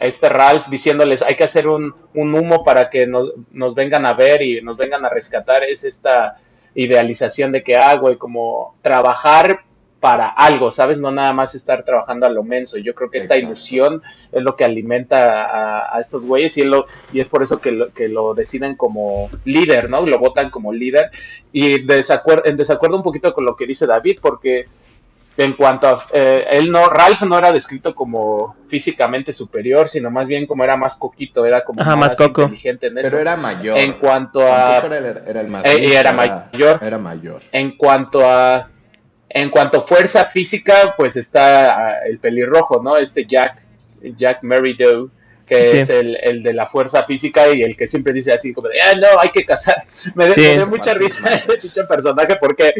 este 0.00 0.28
Ralph, 0.28 0.68
diciéndoles, 0.68 1.22
hay 1.22 1.36
que 1.36 1.44
hacer 1.44 1.66
un, 1.66 1.94
un 2.14 2.34
humo 2.34 2.62
para 2.64 2.88
que 2.90 3.06
nos, 3.06 3.32
nos, 3.52 3.74
vengan 3.74 4.06
a 4.06 4.14
ver 4.14 4.42
y 4.42 4.60
nos 4.62 4.76
vengan 4.76 5.04
a 5.04 5.08
rescatar, 5.08 5.64
es 5.64 5.84
esta 5.84 6.38
idealización 6.74 7.52
de 7.52 7.62
que, 7.62 7.76
ah, 7.76 7.96
güey, 7.96 8.16
como 8.16 8.76
trabajar 8.82 9.60
para 10.00 10.28
algo, 10.28 10.70
¿sabes? 10.70 10.98
No 10.98 11.10
nada 11.10 11.32
más 11.32 11.54
estar 11.54 11.82
trabajando 11.82 12.26
a 12.26 12.30
lo 12.30 12.44
menso. 12.44 12.78
Yo 12.78 12.94
creo 12.94 13.10
que 13.10 13.18
esta 13.18 13.36
ilusión 13.36 14.02
es 14.30 14.42
lo 14.42 14.54
que 14.54 14.64
alimenta 14.64 15.94
a, 15.94 15.98
estos 15.98 16.24
güeyes 16.24 16.56
y, 16.56 16.62
lo, 16.62 16.86
y 17.12 17.20
es 17.20 17.28
por 17.28 17.42
eso 17.42 17.60
que 17.60 17.72
lo, 17.72 17.92
que 17.92 18.08
lo 18.08 18.34
deciden 18.34 18.76
como 18.76 19.28
líder, 19.44 19.90
¿no? 19.90 20.02
Lo 20.02 20.18
votan 20.18 20.50
como 20.50 20.72
líder. 20.72 21.10
Y 21.52 21.82
desacuerdo, 21.82 22.44
en 22.46 22.56
desacuerdo 22.56 22.96
un 22.96 23.02
poquito 23.02 23.32
con 23.32 23.44
lo 23.44 23.56
que 23.56 23.66
dice 23.66 23.86
David, 23.86 24.18
porque 24.22 24.66
en 25.38 25.52
cuanto 25.52 25.86
a 25.86 26.06
eh, 26.12 26.46
él 26.50 26.70
no, 26.70 26.86
Ralph 26.86 27.22
no 27.22 27.38
era 27.38 27.52
descrito 27.52 27.94
como 27.94 28.56
físicamente 28.66 29.32
superior, 29.32 29.88
sino 29.88 30.10
más 30.10 30.26
bien 30.26 30.46
como 30.46 30.64
era 30.64 30.76
más 30.76 30.96
coquito, 30.96 31.46
era 31.46 31.64
como 31.64 31.80
más, 31.96 32.16
inteligente 32.20 32.88
en 32.88 32.98
eso. 32.98 33.10
Pero 33.10 33.20
era 33.20 33.36
mayor. 33.36 33.78
En 33.78 33.92
cuanto 33.94 34.40
a 34.42 34.78
era, 34.78 35.40
el 35.40 35.48
más 35.48 35.64
eh, 35.64 35.96
era, 35.96 36.12
mayor. 36.12 36.80
Era 36.84 36.98
mayor. 36.98 37.40
En 37.52 37.76
cuanto 37.76 38.28
a 38.28 38.68
en 39.28 39.50
cuanto 39.50 39.78
a 39.78 39.82
fuerza 39.82 40.24
física, 40.24 40.94
pues 40.96 41.16
está 41.16 41.70
ah, 41.70 41.94
el 42.08 42.18
pelirrojo, 42.18 42.82
¿no? 42.82 42.96
Este 42.96 43.24
Jack 43.24 43.62
Jack 44.16 44.40
Doe 44.42 45.08
que 45.48 45.80
es 45.80 45.88
el, 45.88 46.16
el, 46.22 46.42
de 46.42 46.52
la 46.52 46.66
fuerza 46.66 47.04
física 47.04 47.48
y 47.48 47.62
el 47.62 47.76
que 47.76 47.86
siempre 47.86 48.12
dice 48.12 48.32
así 48.32 48.52
como 48.52 48.68
de, 48.68 48.80
ah, 48.80 48.94
no, 48.94 49.20
hay 49.20 49.30
que 49.30 49.44
cazar. 49.44 49.84
Me, 50.14 50.28
dio 50.28 50.66
mucha 50.66 50.94
risa 50.94 51.28
ese 51.28 51.56
pinche 51.56 51.84
personaje 51.84 52.36
porque 52.40 52.74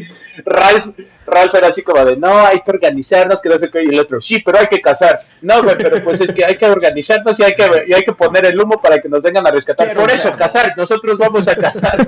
Ralph, 0.44 0.90
Ralph 1.26 1.54
era 1.54 1.68
así 1.68 1.82
como 1.82 2.04
de, 2.04 2.16
no, 2.16 2.38
hay 2.38 2.60
que 2.60 2.70
organizarnos, 2.70 3.40
que 3.40 3.48
no 3.48 3.58
sé 3.58 3.70
qué, 3.70 3.82
y 3.84 3.88
el 3.88 3.98
otro, 3.98 4.20
sí, 4.20 4.40
pero 4.44 4.58
hay 4.58 4.66
que 4.66 4.80
cazar. 4.80 5.20
No, 5.40 5.62
güey, 5.62 5.76
pero 5.76 6.02
pues 6.04 6.20
es 6.20 6.32
que 6.32 6.44
hay 6.44 6.56
que 6.56 6.66
organizarnos 6.66 7.38
y 7.40 7.44
hay 7.44 7.54
que, 7.54 7.84
y 7.86 7.94
hay 7.94 8.02
que 8.02 8.12
poner 8.12 8.46
el 8.46 8.60
humo 8.60 8.80
para 8.80 8.98
que 8.98 9.08
nos 9.08 9.22
vengan 9.22 9.46
a 9.46 9.50
rescatar. 9.50 9.94
Por 9.94 10.10
eso, 10.10 10.34
cazar, 10.36 10.74
nosotros 10.76 11.16
vamos 11.18 11.48
a 11.48 11.54
cazar. 11.54 12.06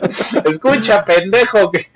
Escucha, 0.44 1.04
pendejo, 1.04 1.70
que 1.70 1.86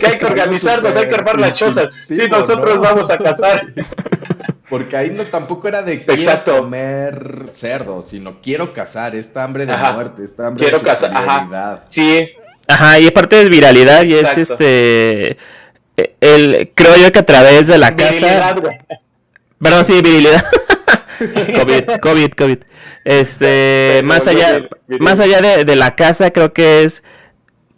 que 0.00 0.06
hay 0.06 0.18
que 0.18 0.26
organizarnos, 0.26 0.96
hay 0.96 1.08
que 1.08 1.14
armar 1.14 1.38
las 1.38 1.54
chozas. 1.54 1.94
Sí, 2.08 2.26
nosotros 2.30 2.80
vamos 2.80 3.10
a 3.10 3.18
cazar. 3.18 3.66
Porque 4.68 4.96
ahí 4.96 5.10
no 5.10 5.26
tampoco 5.26 5.68
era 5.68 5.82
de 5.82 6.04
quiero 6.04 6.44
comer 6.44 7.46
cerdo, 7.54 8.02
sino 8.02 8.40
quiero 8.40 8.72
cazar, 8.72 9.14
esta 9.14 9.44
hambre 9.44 9.64
de 9.64 9.76
muerte, 9.76 10.24
esta 10.24 10.48
hambre 10.48 10.64
quiero 10.64 10.78
de 10.80 10.84
cazar, 10.84 11.16
ajá. 11.16 11.84
Sí. 11.88 12.28
Ajá, 12.68 12.98
y 12.98 13.06
aparte 13.06 13.40
es 13.40 13.48
viralidad 13.48 14.02
y 14.02 14.14
es 14.14 14.36
este 14.36 15.36
el 16.20 16.72
creo 16.74 16.96
yo 16.96 17.12
que 17.12 17.20
a 17.20 17.24
través 17.24 17.68
de 17.68 17.78
la 17.78 17.94
casa 17.94 18.54
Perdón, 19.62 19.84
sí, 19.84 20.02
virilidad. 20.02 20.44
COVID, 21.18 22.00
COVID, 22.00 22.30
COVID. 22.32 22.58
Este, 23.04 24.02
más 24.04 24.26
allá, 24.26 24.68
más 25.00 25.20
allá 25.20 25.40
de, 25.40 25.64
de, 25.64 25.76
la 25.76 25.96
casa, 25.96 26.30
creo 26.30 26.52
que 26.52 26.84
es 26.84 27.02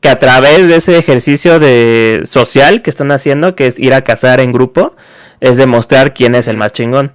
que 0.01 0.09
a 0.09 0.19
través 0.19 0.69
de 0.69 0.77
ese 0.77 0.99
ejercicio 0.99 1.61
de 1.61 2.23
social 2.25 2.83
que 2.83 2.91
están 2.91 3.13
haciendo, 3.13 3.55
que 3.55 3.67
es 3.67 3.79
ir 3.79 3.95
a 3.95 4.03
cazar 4.03 4.41
en 4.41 4.53
grupo, 4.53 4.97
es 5.41 5.57
demostrar 5.57 6.15
quién 6.15 6.35
es 6.35 6.49
el 6.49 6.57
más 6.57 6.73
chingón. 6.73 7.13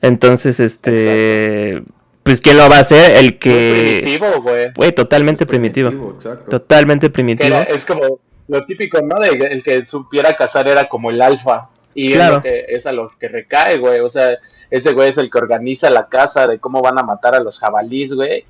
Entonces, 0.00 0.60
este, 0.60 1.82
pues 2.22 2.40
quién 2.40 2.56
lo 2.56 2.68
va 2.68 2.78
a 2.78 2.80
hacer, 2.80 3.16
el 3.16 3.38
que 3.38 4.00
primitivo, 4.02 4.42
güey. 4.42 4.72
Güey, 4.74 4.92
totalmente 4.92 5.46
primitivo. 5.46 6.18
Totalmente 6.48 7.10
primitivo. 7.10 7.56
es 7.68 7.84
como 7.84 8.20
lo 8.48 8.64
típico, 8.64 9.00
¿no? 9.00 9.20
De 9.20 9.28
el 9.28 9.62
que 9.62 9.86
supiera 9.86 10.36
cazar 10.36 10.68
era 10.68 10.88
como 10.88 11.10
el 11.10 11.22
alfa. 11.22 11.68
Y 11.94 12.12
claro. 12.12 12.42
es, 12.44 12.86
a 12.86 12.92
lo 12.92 13.10
que 13.18 13.28
recae, 13.28 13.78
güey. 13.78 14.00
O 14.00 14.08
sea, 14.08 14.38
ese 14.70 14.92
güey 14.92 15.10
es 15.10 15.18
el 15.18 15.30
que 15.30 15.38
organiza 15.38 15.90
la 15.90 16.08
casa 16.08 16.46
de 16.46 16.58
cómo 16.58 16.80
van 16.80 16.98
a 16.98 17.02
matar 17.02 17.34
a 17.34 17.40
los 17.40 17.58
jabalís, 17.58 18.14
güey. 18.14 18.44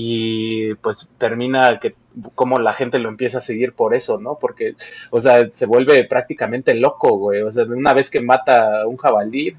Y 0.00 0.74
pues 0.76 1.08
termina 1.18 1.80
que 1.80 1.96
como 2.36 2.60
la 2.60 2.72
gente 2.72 3.00
lo 3.00 3.08
empieza 3.08 3.38
a 3.38 3.40
seguir 3.40 3.72
por 3.72 3.96
eso, 3.96 4.20
¿no? 4.20 4.38
Porque, 4.40 4.76
o 5.10 5.20
sea, 5.20 5.48
se 5.50 5.66
vuelve 5.66 6.04
prácticamente 6.04 6.72
loco, 6.74 7.16
güey. 7.16 7.42
O 7.42 7.50
sea, 7.50 7.64
una 7.64 7.92
vez 7.94 8.08
que 8.08 8.20
mata 8.20 8.86
un 8.86 8.96
jabalí, 8.96 9.56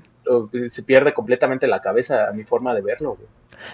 se 0.70 0.84
pierde 0.84 1.14
completamente 1.14 1.68
la 1.68 1.82
cabeza 1.82 2.30
a 2.30 2.32
mi 2.32 2.46
forma 2.46 2.74
de 2.74 2.80
verlo, 2.80 3.16
güey. 3.16 3.28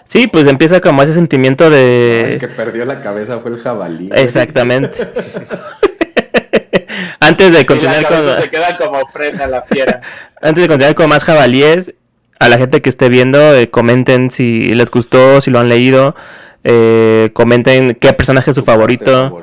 Sí, 0.06 0.26
pues 0.26 0.48
empieza 0.48 0.82
como 0.82 1.04
ese 1.04 1.14
sentimiento 1.14 1.70
de... 1.70 2.34
El 2.34 2.40
que 2.40 2.48
perdió 2.48 2.84
la 2.86 3.04
cabeza 3.04 3.38
fue 3.42 3.52
el 3.52 3.60
jabalí. 3.60 4.10
Exactamente. 4.16 5.08
Antes 7.20 7.54
de 7.54 7.64
continuar 7.68 8.08
con... 8.08 8.42
Se 8.42 8.50
queda 8.50 8.76
como 8.76 9.08
frena 9.10 9.46
la 9.46 9.62
fiera. 9.62 10.02
Antes 10.42 10.64
de 10.64 10.68
continuar 10.68 10.96
con 10.96 11.10
más 11.10 11.24
jabalíes, 11.24 11.94
a 12.40 12.50
la 12.50 12.58
gente 12.58 12.82
que 12.82 12.90
esté 12.90 13.10
viendo, 13.10 13.56
eh, 13.56 13.70
comenten 13.70 14.30
si 14.30 14.74
les 14.74 14.90
gustó, 14.92 15.42
si 15.42 15.52
lo 15.52 15.60
han 15.60 15.70
leído. 15.70 16.16
Eh, 16.68 17.30
comenten 17.34 17.94
qué 17.94 18.12
personaje 18.14 18.50
es 18.50 18.56
su 18.56 18.64
favorito, 18.64 19.40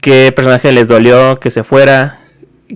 qué 0.00 0.32
personaje 0.34 0.72
les 0.72 0.88
dolió 0.88 1.38
que 1.38 1.48
se 1.48 1.62
fuera, 1.62 2.18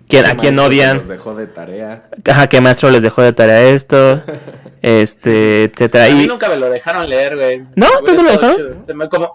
quién, 0.06 0.26
a 0.26 0.36
quién 0.36 0.56
odian. 0.60 1.08
Dejó 1.08 1.34
de 1.34 1.48
tarea. 1.48 2.08
Ajá, 2.24 2.46
qué 2.46 2.60
maestro 2.60 2.88
les 2.90 3.02
dejó 3.02 3.22
de 3.22 3.32
tarea 3.32 3.62
esto, 3.62 4.22
este, 4.80 5.64
etcétera. 5.64 6.04
A 6.04 6.10
mí 6.10 6.24
nunca 6.24 6.48
me 6.48 6.54
lo 6.54 6.70
dejaron 6.70 7.08
leer, 7.10 7.34
güey. 7.34 7.64
¿No? 7.74 7.88
¿Tú 8.06 8.14
te 8.14 8.22
lo 8.22 8.30
dejaron? 8.30 9.08
como, 9.10 9.34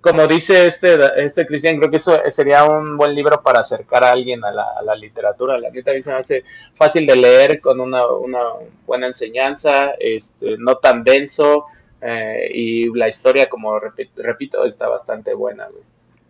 como 0.00 0.26
dice 0.28 0.66
este, 0.66 0.96
este 1.22 1.46
Cristian, 1.46 1.76
creo 1.76 1.90
que 1.90 1.98
eso 1.98 2.18
sería 2.30 2.64
un 2.64 2.96
buen 2.96 3.14
libro 3.14 3.42
para 3.42 3.60
acercar 3.60 4.02
a 4.02 4.12
alguien 4.12 4.42
a 4.46 4.50
la, 4.50 4.64
a 4.78 4.82
la 4.82 4.94
literatura. 4.94 5.58
La 5.58 5.68
neta 5.68 5.90
a 5.90 5.94
mí 5.94 6.00
se 6.00 6.10
me 6.10 6.20
hace 6.20 6.42
fácil 6.74 7.04
de 7.04 7.16
leer, 7.16 7.60
con 7.60 7.80
una, 7.80 8.06
una 8.06 8.40
buena 8.86 9.08
enseñanza, 9.08 9.90
este, 9.98 10.56
no 10.56 10.76
tan 10.76 11.04
denso, 11.04 11.66
eh, 12.06 12.50
y 12.52 12.94
la 12.94 13.08
historia, 13.08 13.48
como 13.48 13.78
repito, 13.78 14.66
está 14.66 14.88
bastante 14.88 15.32
buena, 15.32 15.66
güey. 15.68 15.82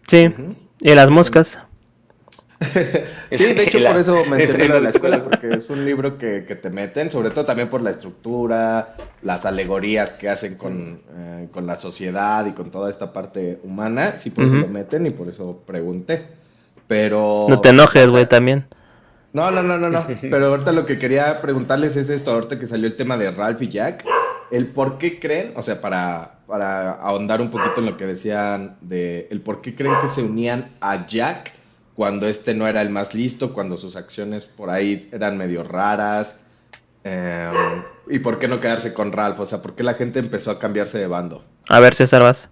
Sí, 0.07 0.33
y 0.81 0.95
las 0.95 1.11
moscas. 1.11 1.59
sí, 3.33 3.45
de 3.55 3.65
hecho 3.65 3.79
por 3.85 3.97
eso 3.97 4.25
mencioné 4.25 4.69
la 4.69 4.89
escuela, 4.91 5.25
porque 5.25 5.53
es 5.53 5.69
un 5.71 5.85
libro 5.85 6.17
que, 6.17 6.43
te 6.43 6.71
meten, 6.71 7.11
sobre 7.11 7.31
todo 7.31 7.45
también 7.45 7.71
por 7.71 7.83
la 7.83 7.91
estructura, 7.91 8.95
las 9.23 9.45
alegorías 9.47 10.13
que 10.13 10.29
hacen 10.29 10.55
con, 10.55 11.03
eh, 11.13 11.49
con 11.51 11.67
la 11.67 11.75
sociedad 11.75 12.47
y 12.47 12.53
con 12.53 12.71
toda 12.71 12.89
esta 12.89 13.13
parte 13.13 13.59
humana, 13.65 14.17
sí 14.19 14.31
por 14.31 14.45
eso 14.45 14.55
lo 14.55 14.69
meten 14.69 15.07
y 15.07 15.11
por 15.11 15.29
eso 15.29 15.65
pregunté. 15.67 16.25
Pero... 16.87 17.47
No 17.49 17.61
te 17.61 17.71
enojes, 17.71 18.07
güey, 18.07 18.27
también. 18.27 18.67
No, 19.33 19.51
no, 19.51 19.65
no, 19.65 19.77
no, 19.77 19.91
no. 19.91 20.07
Pero 20.21 20.47
ahorita 20.47 20.71
lo 20.71 20.87
que 20.87 21.01
quería 21.01 21.41
preguntarles 21.41 21.97
es 21.97 22.09
esto, 22.09 22.31
ahorita 22.31 22.61
que 22.61 22.69
salió 22.69 22.87
el 22.87 22.95
tema 22.95 23.17
de 23.17 23.33
Ralph 23.33 23.61
y 23.63 23.69
Jack 23.69 24.05
el 24.51 24.69
por 24.69 24.99
qué 24.99 25.19
creen, 25.19 25.53
o 25.57 25.63
sea, 25.63 25.81
para, 25.81 26.39
para 26.47 26.93
ahondar 26.93 27.41
un 27.41 27.51
poquito 27.51 27.81
en 27.81 27.87
lo 27.87 27.97
que 27.97 28.07
decían 28.07 28.77
de 28.81 29.29
el 29.31 29.41
por 29.41 29.61
qué 29.61 29.75
creen 29.75 29.95
que 30.01 30.09
se 30.09 30.23
unían 30.23 30.73
a 30.81 31.07
Jack 31.07 31.53
cuando 31.95 32.27
este 32.27 32.55
no 32.55 32.67
era 32.67 32.83
el 32.83 32.91
más 32.91 33.15
listo, 33.15 33.55
cuando 33.55 33.77
sus 33.77 33.97
acciones 33.97 34.47
por 34.47 34.71
ahí 34.71 35.09
eran 35.13 35.39
medio 35.39 35.63
raras. 35.63 36.37
Em, 37.05 37.83
¿Y 38.09 38.19
por 38.19 38.39
qué 38.39 38.49
no 38.49 38.61
quedarse 38.61 38.93
con 38.95 39.13
Ralph? 39.13 39.39
O 39.41 39.47
sea, 39.47 39.63
¿por 39.63 39.75
qué 39.75 39.83
la 39.83 39.95
gente 39.95 40.19
empezó 40.19 40.51
a 40.51 40.59
cambiarse 40.59 40.99
de 40.99 41.07
bando? 41.07 41.45
A 41.69 41.81
ver, 41.81 41.95
César, 41.95 42.23
vas. 42.23 42.51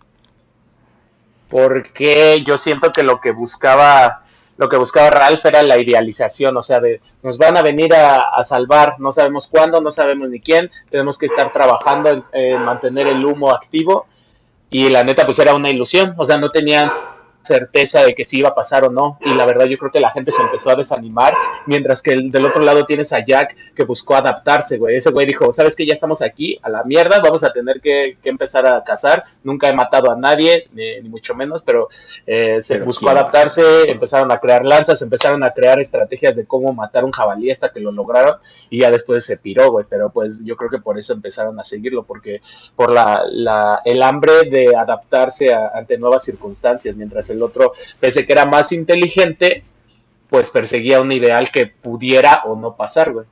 Porque 1.49 2.45
yo 2.47 2.57
siento 2.57 2.93
que 2.93 3.03
lo 3.03 3.21
que 3.21 3.33
buscaba 3.33 4.22
lo 4.63 4.69
que 4.69 4.77
buscaba 4.77 5.11
Ralph 5.11 5.45
era 5.45 5.61
la 5.65 5.77
idealización, 5.77 6.57
o 6.57 6.63
sea, 6.63 6.79
de 6.79 7.01
nos 7.25 7.37
van 7.37 7.57
a 7.57 7.63
venir 7.63 7.93
a, 7.97 8.45
salvar, 8.45 8.95
no 9.01 9.11
sabemos 9.11 9.49
cuándo, 9.49 9.81
no 9.81 9.91
sabemos 9.91 10.31
ni 10.31 10.39
quién, 10.39 10.71
tenemos 10.89 11.19
que 11.19 11.27
estar 11.27 11.51
trabajando 11.51 12.25
en, 12.31 12.65
mantener 12.65 13.09
el 13.09 13.25
humo 13.25 13.51
activo. 13.51 14.07
Y 14.71 14.89
la 14.89 15.03
neta 15.03 15.25
pues 15.25 15.41
era 15.41 15.53
una 15.57 15.69
ilusión, 15.69 16.15
o 16.17 16.25
sea, 16.25 16.39
no 16.39 16.51
tenían 16.51 16.91
certeza 17.43 18.05
de 18.05 18.15
que 18.15 18.25
si 18.25 18.39
iba 18.39 18.51
a 18.51 18.55
pasar 18.55 18.85
o 18.85 18.91
no. 18.91 19.19
Y 19.25 19.35
la 19.35 19.47
verdad 19.47 19.67
yo 19.67 19.79
creo 19.79 19.91
que 19.91 20.01
la 20.01 20.11
gente 20.11 20.33
se 20.33 20.43
empezó 20.43 20.71
a 20.71 20.77
desanimar, 20.77 21.35
mientras 21.67 22.03
que 22.03 22.13
del 22.13 22.47
otro 22.47 22.63
lado 22.63 22.87
tienes 22.87 23.13
a 23.13 23.25
Jack 23.25 23.57
que 23.75 23.85
buscó 23.85 24.15
adaptarse, 24.15 24.79
güey. 24.79 24.97
Ese 24.97 25.11
güey 25.11 25.27
dijo, 25.27 25.53
sabes 25.53 25.77
que 25.77 25.87
ya 25.87 25.95
estamos 25.95 26.23
aquí, 26.23 26.59
a 26.63 26.71
la 26.71 26.85
mierda, 26.85 27.21
vamos 27.21 27.45
a 27.45 27.53
tener 27.53 27.81
que, 27.81 28.17
empezar 28.25 28.67
a 28.67 28.83
cazar. 28.83 29.25
Nunca 29.45 29.69
he 29.69 29.75
matado 29.75 30.11
a 30.11 30.17
nadie, 30.17 30.69
ni, 30.73 31.09
mucho 31.09 31.35
menos, 31.35 31.63
pero 31.63 31.89
eh, 32.27 32.59
se 32.61 32.81
buscó 32.81 33.11
adaptarse, 33.11 33.91
empezaron 33.91 34.31
a 34.33 34.39
crear 34.39 34.65
lanzas, 34.65 35.03
empezaron 35.03 35.43
a 35.45 35.51
crear 35.51 35.81
estrategias 35.81 36.35
de 36.35 36.47
cómo 36.47 36.73
matar 36.73 37.05
un 37.05 37.13
jabalí 37.13 37.51
hasta 37.51 37.71
que 37.71 37.81
lo 37.81 37.93
lograron 37.93 38.37
y 38.71 38.79
ya 38.79 38.91
después 38.91 39.25
se 39.25 39.37
piró, 39.37 39.71
güey. 39.71 39.85
Pero 39.89 40.11
pues 40.11 40.45
yo 40.45 40.57
creo 40.57 40.71
que 40.71 40.79
por 40.79 40.99
eso 40.99 41.13
empezaron 41.13 41.59
a 41.61 41.65
seguirlo, 41.65 42.05
porque 42.05 42.41
por 42.75 42.91
la, 42.91 43.23
la 43.31 43.83
el 43.85 44.03
hambre 44.03 44.33
de 44.51 44.75
adaptarse 44.77 45.53
ante 45.53 45.99
nuevas 45.99 46.25
circunstancias, 46.25 46.97
mientras 46.97 47.29
el 47.33 47.43
otro, 47.43 47.73
pese 48.01 48.25
que 48.25 48.33
era 48.33 48.47
más 48.47 48.73
inteligente, 48.73 49.65
pues 50.31 50.51
perseguía 50.51 51.01
un 51.01 51.13
ideal 51.13 51.51
que 51.51 51.67
pudiera 51.67 52.43
o 52.45 52.57
no 52.57 52.75
pasar, 52.75 53.13
güey. 53.13 53.27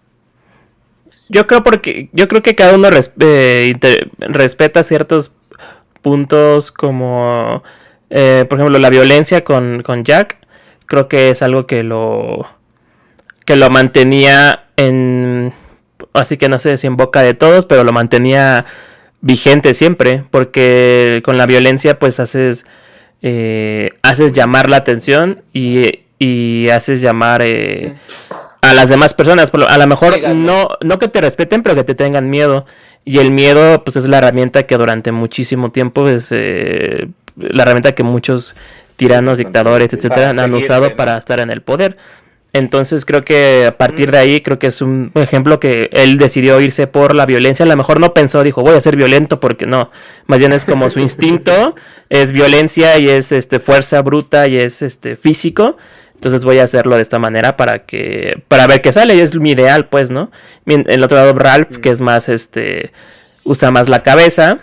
Yo 1.31 1.47
creo 1.47 1.63
porque 1.63 2.09
yo 2.13 2.27
creo 2.27 2.43
que 2.43 2.57
cada 2.57 2.75
uno 2.75 2.89
eh, 3.21 3.75
respeta 4.19 4.83
ciertos 4.83 5.33
puntos 6.03 6.73
como 6.73 7.63
eh, 8.11 8.45
por 8.49 8.59
ejemplo 8.59 8.79
la 8.79 8.91
violencia 8.91 9.45
con, 9.45 9.83
con, 9.83 10.05
Jack 10.05 10.39
creo 10.87 11.09
que 11.09 11.31
es 11.31 11.43
algo 11.43 11.67
que 11.67 11.85
lo 11.85 12.47
que 13.45 13.55
lo 13.55 13.71
mantenía 13.71 14.65
en 14.77 15.53
así 16.15 16.37
que 16.37 16.49
no 16.49 16.59
sé 16.59 16.77
si 16.77 16.87
en 16.89 16.97
boca 16.97 17.23
de 17.23 17.35
todos 17.35 17.67
pero 17.67 17.85
lo 17.85 17.93
mantenía 17.93 18.65
vigente 19.21 19.75
siempre 19.75 20.25
porque 20.31 21.23
con 21.25 21.39
la 21.39 21.47
violencia 21.47 21.99
pues 21.99 22.19
haces 22.19 22.67
eh, 23.23 23.91
haces 24.03 24.33
llamar 24.33 24.71
la 24.71 24.77
atención 24.77 25.43
y, 25.53 26.69
haces 26.71 27.01
llamar 27.01 27.43
eh, 27.43 27.95
a 28.61 28.75
las 28.75 28.89
demás 28.89 29.15
personas. 29.15 29.51
A 29.69 29.79
lo 29.79 29.87
mejor 29.87 30.21
no, 30.35 30.71
no 30.83 30.99
que 30.99 31.09
te 31.09 31.21
respeten, 31.21 31.63
pero 31.63 31.75
que 31.75 31.85
te 31.85 31.95
tengan 31.95 32.31
miedo. 32.31 32.67
Y 33.05 33.19
el 33.19 33.31
miedo, 33.31 33.83
pues 33.85 33.97
es 33.97 34.09
la 34.09 34.19
herramienta 34.19 34.65
que 34.65 34.77
durante 34.77 35.13
muchísimo 35.13 35.71
tiempo 35.71 36.09
es 36.09 36.29
eh, 36.31 37.09
la 37.37 37.63
herramienta 37.63 37.93
que 37.93 38.03
muchos 38.03 38.55
tiranos, 38.97 39.39
dictadores, 39.39 39.93
etcétera, 39.93 40.31
han 40.31 40.55
usado 40.55 40.95
para 40.95 41.17
estar 41.17 41.41
en 41.41 41.51
el 41.51 41.63
poder. 41.63 41.97
Entonces 42.53 43.05
creo 43.05 43.23
que 43.23 43.67
a 43.67 43.79
partir 43.79 44.11
de 44.11 44.19
ahí 44.19 44.41
creo 44.41 44.59
que 44.59 44.67
es 44.67 44.83
un 44.83 45.13
ejemplo 45.15 45.61
que 45.61 45.89
él 45.93 46.19
decidió 46.19 46.61
irse 46.61 46.89
por 46.89 47.15
la 47.15 47.25
violencia. 47.25 47.65
A 47.65 47.69
lo 47.69 47.77
mejor 47.77 48.01
no 48.01 48.13
pensó, 48.13 48.43
dijo, 48.43 48.63
voy 48.63 48.75
a 48.75 48.81
ser 48.81 48.97
violento 48.97 49.39
porque 49.39 49.67
no. 49.67 49.91
Más 50.27 50.41
bien 50.41 50.53
es 50.53 50.65
como 50.65 50.91
su 50.91 50.99
instinto, 51.01 51.77
es 52.09 52.33
violencia 52.33 52.99
y 52.99 53.09
es 53.09 53.31
este 53.31 53.61
fuerza 53.61 54.03
bruta 54.03 54.49
y 54.49 54.57
es 54.57 54.83
este 54.83 55.15
físico. 55.17 55.77
Entonces 56.15 56.45
voy 56.45 56.59
a 56.59 56.65
hacerlo 56.65 56.97
de 56.97 57.03
esta 57.03 57.19
manera 57.19 57.57
para 57.57 57.87
que 57.87 58.43
para 58.49 58.67
ver 58.67 58.83
qué 58.83 58.93
sale 58.93 59.15
y 59.15 59.21
es 59.21 59.35
mi 59.37 59.53
ideal, 59.53 59.89
pues, 59.89 60.11
¿no? 60.11 60.31
El 60.67 61.03
otro 61.05 61.19
lado 61.19 61.33
Ralph, 61.35 61.79
que 61.79 61.91
es 61.91 62.01
más 62.01 62.29
este 62.29 62.93
usa 63.45 63.71
más 63.71 63.89
la 63.89 64.03
cabeza, 64.03 64.59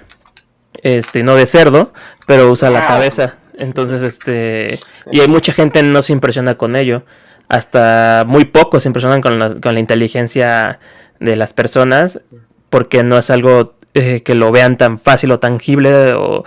este 0.84 1.24
no 1.24 1.36
de 1.36 1.48
cerdo, 1.48 1.94
pero 2.28 2.52
usa 2.52 2.70
la 2.70 2.86
cabeza. 2.86 3.38
Entonces, 3.58 4.02
este 4.02 4.80
y 5.12 5.22
hay 5.22 5.28
mucha 5.28 5.54
gente 5.54 5.82
no 5.82 6.02
se 6.02 6.14
impresiona 6.14 6.56
con 6.58 6.76
ello 6.76 7.04
hasta 7.50 8.24
muy 8.28 8.46
pocos 8.46 8.84
se 8.84 8.90
impresionan 8.90 9.22
con 9.22 9.40
la, 9.40 9.60
con 9.60 9.74
la 9.74 9.80
inteligencia 9.80 10.80
de 11.20 11.36
las 11.36 11.54
personas 11.54 12.22
porque 12.70 13.04
no 13.04 13.18
es 13.18 13.30
algo 13.30 13.76
eh, 13.94 14.22
que 14.22 14.36
lo 14.36 14.52
vean 14.52 14.78
tan 14.78 15.00
fácil 15.00 15.32
o 15.32 15.40
tangible 15.40 16.14
o, 16.14 16.44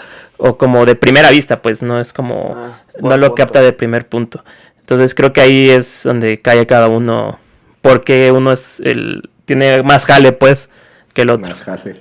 como 0.56 0.86
de 0.86 0.94
primera 0.94 1.30
vista, 1.30 1.62
pues 1.62 1.82
no 1.82 2.00
es 2.00 2.12
como, 2.12 2.54
ah, 2.56 2.82
no 3.00 3.16
lo 3.16 3.34
capta 3.34 3.60
de 3.60 3.72
primer 3.72 4.06
punto. 4.08 4.44
Entonces 4.78 5.14
creo 5.14 5.32
que 5.32 5.40
ahí 5.40 5.68
es 5.68 6.02
donde 6.04 6.40
cae 6.40 6.66
cada 6.66 6.88
uno, 6.88 7.38
porque 7.80 8.30
uno 8.32 8.52
es 8.52 8.80
el, 8.80 9.30
tiene 9.44 9.82
más 9.82 10.04
jale 10.04 10.32
pues 10.32 10.70
que 11.12 11.22
el 11.22 11.30
otro. 11.30 11.50
Más 11.50 11.60
jale. 11.60 11.94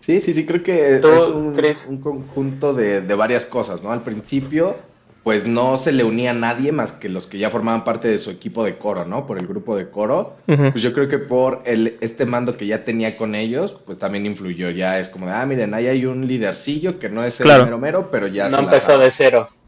Sí, 0.00 0.20
sí, 0.20 0.34
sí, 0.34 0.44
creo 0.44 0.62
que 0.62 0.96
es 0.96 1.04
un, 1.04 1.56
un 1.88 1.98
conjunto 1.98 2.74
de, 2.74 3.02
de 3.02 3.14
varias 3.14 3.46
cosas, 3.46 3.82
¿no? 3.82 3.92
Al 3.92 4.02
principio 4.02 4.76
pues 5.22 5.46
no 5.46 5.76
se 5.76 5.92
le 5.92 6.02
unía 6.02 6.32
a 6.32 6.34
nadie 6.34 6.72
más 6.72 6.92
que 6.92 7.08
los 7.08 7.26
que 7.26 7.38
ya 7.38 7.50
formaban 7.50 7.84
parte 7.84 8.08
de 8.08 8.18
su 8.18 8.30
equipo 8.30 8.64
de 8.64 8.76
coro, 8.76 9.04
¿no? 9.04 9.26
Por 9.26 9.38
el 9.38 9.46
grupo 9.46 9.76
de 9.76 9.88
coro. 9.88 10.36
Pues 10.46 10.82
yo 10.82 10.92
creo 10.92 11.08
que 11.08 11.18
por 11.18 11.62
el, 11.64 11.96
este 12.00 12.26
mando 12.26 12.56
que 12.56 12.66
ya 12.66 12.84
tenía 12.84 13.16
con 13.16 13.34
ellos, 13.34 13.76
pues 13.86 13.98
también 13.98 14.26
influyó. 14.26 14.70
Ya 14.70 14.98
es 14.98 15.08
como 15.08 15.26
de, 15.26 15.32
ah, 15.32 15.46
miren, 15.46 15.74
ahí 15.74 15.86
hay 15.86 16.06
un 16.06 16.26
lidercillo 16.26 16.98
que 16.98 17.08
no 17.08 17.22
es 17.22 17.40
el 17.40 17.46
mero 17.46 17.78
mero, 17.78 18.10
pero 18.10 18.26
ya 18.26 18.48
No 18.48 18.58
empezó 18.58 18.98
de 18.98 19.10
ceros. 19.10 19.58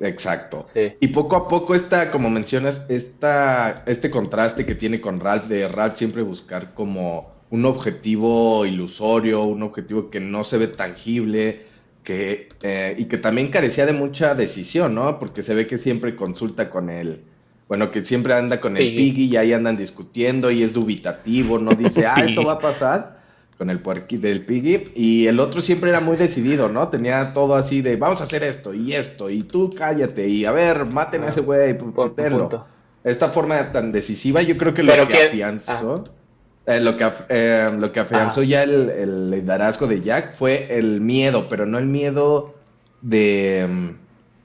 Exacto. 0.00 0.66
Y 1.00 1.08
poco 1.08 1.36
a 1.36 1.46
poco 1.46 1.74
esta, 1.74 2.10
como 2.10 2.28
mencionas, 2.28 2.86
esta, 2.88 3.84
este 3.86 4.10
contraste 4.10 4.66
que 4.66 4.74
tiene 4.74 5.00
con 5.00 5.20
Ralph, 5.20 5.44
de 5.44 5.68
Ralph 5.68 5.96
siempre 5.96 6.22
buscar 6.22 6.74
como 6.74 7.32
un 7.50 7.66
objetivo 7.66 8.64
ilusorio, 8.64 9.42
un 9.42 9.62
objetivo 9.62 10.10
que 10.10 10.20
no 10.20 10.42
se 10.42 10.58
ve 10.58 10.68
tangible, 10.68 11.66
que, 12.02 12.48
eh, 12.62 12.94
y 12.98 13.04
que 13.04 13.18
también 13.18 13.48
carecía 13.48 13.86
de 13.86 13.92
mucha 13.92 14.34
decisión, 14.34 14.94
¿no? 14.94 15.18
Porque 15.18 15.42
se 15.42 15.54
ve 15.54 15.66
que 15.66 15.78
siempre 15.78 16.16
consulta 16.16 16.70
con 16.70 16.90
él, 16.90 17.22
bueno, 17.68 17.90
que 17.90 18.04
siempre 18.04 18.34
anda 18.34 18.60
con 18.60 18.76
el 18.76 18.94
Piggy 18.94 19.26
y 19.26 19.36
ahí 19.36 19.52
andan 19.52 19.76
discutiendo 19.76 20.50
y 20.50 20.62
es 20.62 20.72
dubitativo, 20.72 21.58
no 21.58 21.72
dice, 21.74 22.06
ah, 22.06 22.14
esto 22.26 22.44
va 22.44 22.52
a 22.52 22.58
pasar 22.58 23.22
con 23.56 23.70
el 23.70 23.78
puerqui 23.78 24.16
del 24.16 24.44
Piggy, 24.44 24.82
y 24.96 25.26
el 25.26 25.38
otro 25.38 25.60
siempre 25.60 25.90
era 25.90 26.00
muy 26.00 26.16
decidido, 26.16 26.68
¿no? 26.68 26.88
Tenía 26.88 27.32
todo 27.32 27.54
así 27.54 27.80
de, 27.80 27.96
vamos 27.96 28.20
a 28.20 28.24
hacer 28.24 28.42
esto 28.42 28.74
y 28.74 28.92
esto, 28.92 29.30
y 29.30 29.44
tú 29.44 29.72
cállate, 29.76 30.28
y 30.28 30.44
a 30.44 30.52
ver, 30.52 30.84
maten 30.84 31.22
a 31.22 31.28
ese 31.28 31.42
güey, 31.42 31.78
ponterlo. 31.78 32.66
Esta 33.04 33.30
forma 33.30 33.70
tan 33.70 33.92
decisiva, 33.92 34.42
yo 34.42 34.56
creo 34.56 34.74
que 34.74 34.82
lo 34.82 34.92
que 35.06 35.22
afianzó... 35.22 36.02
Eh, 36.64 36.80
lo, 36.80 36.96
que, 36.96 37.10
eh, 37.28 37.70
lo 37.76 37.90
que 37.90 38.00
afianzó 38.00 38.42
ya 38.44 38.62
el, 38.62 38.88
el, 38.90 39.30
liderazgo 39.30 39.88
de 39.88 40.00
Jack 40.00 40.34
fue 40.34 40.78
el 40.78 41.00
miedo, 41.00 41.48
pero 41.48 41.66
no 41.66 41.78
el 41.78 41.86
miedo 41.86 42.54
de, 43.00 43.94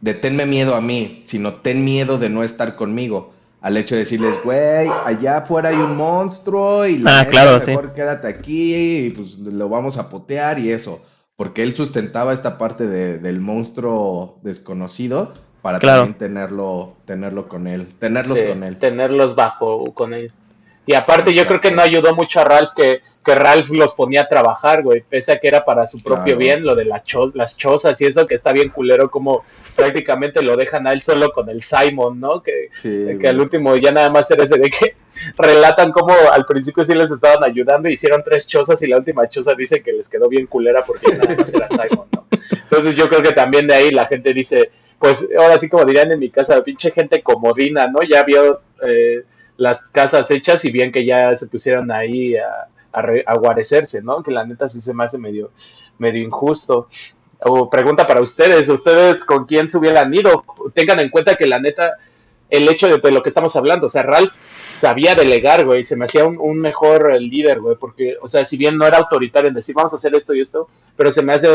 de 0.02 0.14
tenme 0.16 0.48
miedo 0.48 0.74
a 0.74 0.82
mí, 0.82 1.22
sino 1.26 1.56
ten 1.56 1.84
miedo 1.86 2.18
de 2.18 2.30
no 2.30 2.44
estar 2.44 2.76
conmigo. 2.76 3.34
Al 3.62 3.78
hecho 3.78 3.96
de 3.96 4.00
decirles, 4.00 4.36
güey, 4.44 4.88
allá 5.06 5.38
afuera 5.38 5.70
hay 5.70 5.76
un 5.76 5.96
monstruo 5.96 6.86
y 6.86 7.00
la 7.00 7.20
ah, 7.20 7.26
claro, 7.26 7.58
mejor 7.66 7.94
quédate 7.94 8.28
aquí 8.28 8.76
y 8.76 9.10
pues 9.12 9.40
lo 9.40 9.70
vamos 9.70 9.98
a 9.98 10.10
potear 10.10 10.58
y 10.60 10.72
eso. 10.72 11.04
Porque 11.36 11.62
él 11.62 11.76
sustentaba 11.76 12.34
esta 12.34 12.58
parte 12.58 12.88
de, 12.88 13.20
del 13.20 13.40
monstruo 13.40 14.40
desconocido 14.42 15.34
para 15.62 15.80
también 15.80 16.18
tenerlo, 16.18 16.96
tenerlo 17.06 17.48
con 17.48 17.68
él, 17.68 17.88
tenerlos 18.00 18.42
con 18.42 18.64
él. 18.64 18.78
Tenerlos 18.78 19.36
bajo 19.36 19.94
con 19.94 20.14
ellos. 20.14 20.40
Y 20.88 20.94
aparte 20.94 21.34
yo 21.34 21.46
creo 21.46 21.60
que 21.60 21.70
no 21.70 21.82
ayudó 21.82 22.16
mucho 22.16 22.40
a 22.40 22.46
Ralph 22.46 22.72
que, 22.74 23.02
que 23.24 23.36
Ralph 23.36 23.70
los 23.72 23.94
ponía 23.94 24.22
a 24.22 24.28
trabajar, 24.30 24.84
güey, 24.84 25.02
pese 25.02 25.34
a 25.34 25.38
que 25.38 25.50
era 25.50 25.66
para 25.66 25.86
su 25.86 26.02
propio 26.02 26.38
bien, 26.38 26.64
lo 26.64 26.76
de 26.76 26.86
la 26.86 27.04
las 27.34 27.58
chozas 27.58 28.00
y 28.00 28.06
eso, 28.06 28.26
que 28.26 28.36
está 28.36 28.54
bien 28.54 28.70
culero, 28.70 29.12
como 29.12 29.44
prácticamente 29.76 30.42
lo 30.42 30.56
dejan 30.56 30.88
a 30.88 30.94
él 30.94 31.02
solo 31.02 31.34
con 31.34 31.50
el 31.50 31.62
Simon, 31.62 32.22
¿no? 32.22 32.42
Que, 32.42 32.70
que 32.82 33.28
al 33.28 33.42
último 33.42 33.76
ya 33.76 33.92
nada 33.92 34.10
más 34.10 34.32
era 34.32 34.46
ese 34.46 34.58
de 34.58 34.70
que 34.70 34.96
relatan 35.38 35.92
como 35.92 36.14
al 36.32 36.46
principio 36.46 36.86
sí 36.86 36.96
les 36.96 37.12
estaban 37.12 37.44
ayudando, 37.44 37.90
hicieron 37.90 38.24
tres 38.24 38.48
chozas 38.48 38.82
y 38.82 38.88
la 38.88 38.96
última 38.96 39.28
choza 39.28 39.56
dice 39.56 39.84
que 39.84 39.92
les 39.92 40.08
quedó 40.08 40.30
bien 40.30 40.48
culera 40.48 40.84
porque 40.84 41.12
nada 41.12 41.36
más 41.36 41.54
era 41.54 41.68
Simon, 41.70 42.08
¿no? 42.14 42.28
Entonces 42.50 42.96
yo 42.96 43.10
creo 43.10 43.22
que 43.22 43.34
también 43.34 43.68
de 43.68 43.76
ahí 43.76 43.92
la 43.92 44.06
gente 44.06 44.34
dice, 44.34 44.72
pues 45.00 45.28
ahora 45.38 45.60
sí 45.60 45.68
como 45.68 45.84
dirían 45.84 46.14
en 46.14 46.20
mi 46.20 46.30
casa, 46.30 46.64
pinche 46.64 46.92
gente 46.92 47.22
comodina, 47.22 47.88
¿no? 47.88 48.04
Ya 48.04 48.24
vio... 48.24 48.62
Eh, 48.88 49.26
las 49.58 49.86
casas 49.88 50.30
hechas 50.32 50.64
y 50.66 50.72
bien 50.72 50.92
que 50.92 51.06
ya 51.06 51.36
se 51.36 51.48
pusieron 51.48 51.92
ahí 51.92 52.36
a, 52.36 52.68
a, 52.92 53.36
guarecerse, 53.36 54.02
¿no? 54.02 54.24
Que 54.24 54.32
la 54.32 54.46
neta 54.46 54.68
sí 54.70 54.82
se 54.82 54.94
me 54.94 55.04
hace 55.04 55.18
medio, 55.18 55.52
medio 55.98 56.22
injusto. 56.22 56.88
O 57.40 57.70
pregunta 57.70 58.08
para 58.08 58.22
ustedes, 58.22 58.68
¿ustedes 58.70 59.24
con 59.24 59.46
quién 59.46 59.68
se 59.68 59.78
hubieran 59.78 60.14
ido? 60.14 60.44
Tengan 60.74 61.00
en 61.00 61.10
cuenta 61.10 61.36
que 61.36 61.46
la 61.46 61.60
neta, 61.60 61.94
el 62.50 62.68
hecho 62.68 62.88
de, 62.88 63.12
lo 63.12 63.22
que 63.22 63.30
estamos 63.30 63.56
hablando, 63.56 63.88
o 63.88 63.90
sea, 63.90 64.04
Ralph 64.04 64.34
sabía 64.80 65.14
delegar, 65.14 65.66
güey, 65.66 65.86
se 65.86 65.96
me 65.96 66.06
hacía 66.06 66.26
un, 66.26 66.40
un 66.40 66.60
mejor 66.60 67.14
líder, 67.22 67.60
güey, 67.60 67.76
porque, 67.80 68.16
o 68.22 68.28
sea, 68.28 68.44
si 68.46 68.58
bien 68.58 68.78
no 68.78 68.88
era 68.88 68.98
autoritario 68.98 69.50
en 69.50 69.56
decir, 69.56 69.76
vamos 69.76 69.94
a 69.94 69.98
hacer 69.98 70.16
esto 70.16 70.34
y 70.34 70.42
esto, 70.42 70.68
pero 70.96 71.12
se 71.12 71.22
me 71.22 71.34
hace 71.34 71.50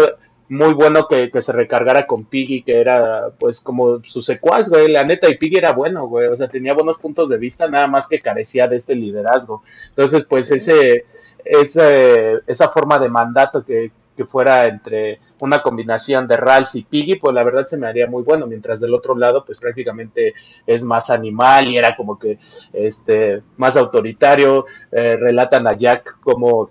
muy 0.53 0.75
bueno 0.75 1.07
que, 1.09 1.31
se 1.41 1.53
recargara 1.53 2.07
con 2.07 2.25
Piggy, 2.27 2.63
que 2.63 2.79
era 2.79 3.31
pues 3.39 3.59
como 3.59 4.05
su 4.05 4.21
secuaz, 4.21 4.69
güey, 4.69 4.89
la 4.93 5.03
neta, 5.03 5.31
y 5.31 5.39
Piggy 5.39 5.57
era 5.57 5.73
bueno, 5.73 6.07
güey, 6.07 6.29
o 6.29 6.37
sea, 6.37 6.49
tenía 6.49 6.75
buenos 6.75 6.99
puntos 6.99 7.31
de 7.31 7.39
vista, 7.39 7.69
nada 7.69 7.87
más 7.87 8.07
que 8.07 8.21
carecía 8.21 8.69
de 8.69 8.77
este 8.77 8.95
liderazgo. 8.95 9.63
Entonces, 9.89 10.27
pues 10.29 10.51
ese, 10.51 11.05
ese 11.43 12.41
esa 12.47 12.69
forma 12.69 12.99
de 12.99 13.09
mandato 13.09 13.65
que, 13.65 13.93
fuera 14.29 14.69
entre 14.69 15.19
una 15.41 15.63
combinación 15.63 16.29
de 16.29 16.37
Ralph 16.37 16.77
y 16.77 16.85
Piggy, 16.85 17.17
pues 17.17 17.35
la 17.35 17.43
verdad 17.43 17.67
se 17.67 17.77
me 17.77 17.89
haría 17.89 18.07
muy 18.07 18.23
bueno, 18.23 18.47
mientras 18.47 18.79
del 18.79 18.95
otro 18.95 19.17
lado, 19.17 19.45
pues 19.45 19.59
prácticamente 19.59 20.35
es 20.65 20.85
más 20.85 21.11
animal 21.11 21.67
y 21.67 21.77
era 21.77 21.97
como 21.97 22.17
que 22.17 22.39
este 22.73 23.43
más 23.57 23.77
autoritario, 23.77 24.67
eh, 24.93 25.17
relatan 25.17 25.67
a 25.67 25.77
Jack 25.77 26.21
como 26.21 26.71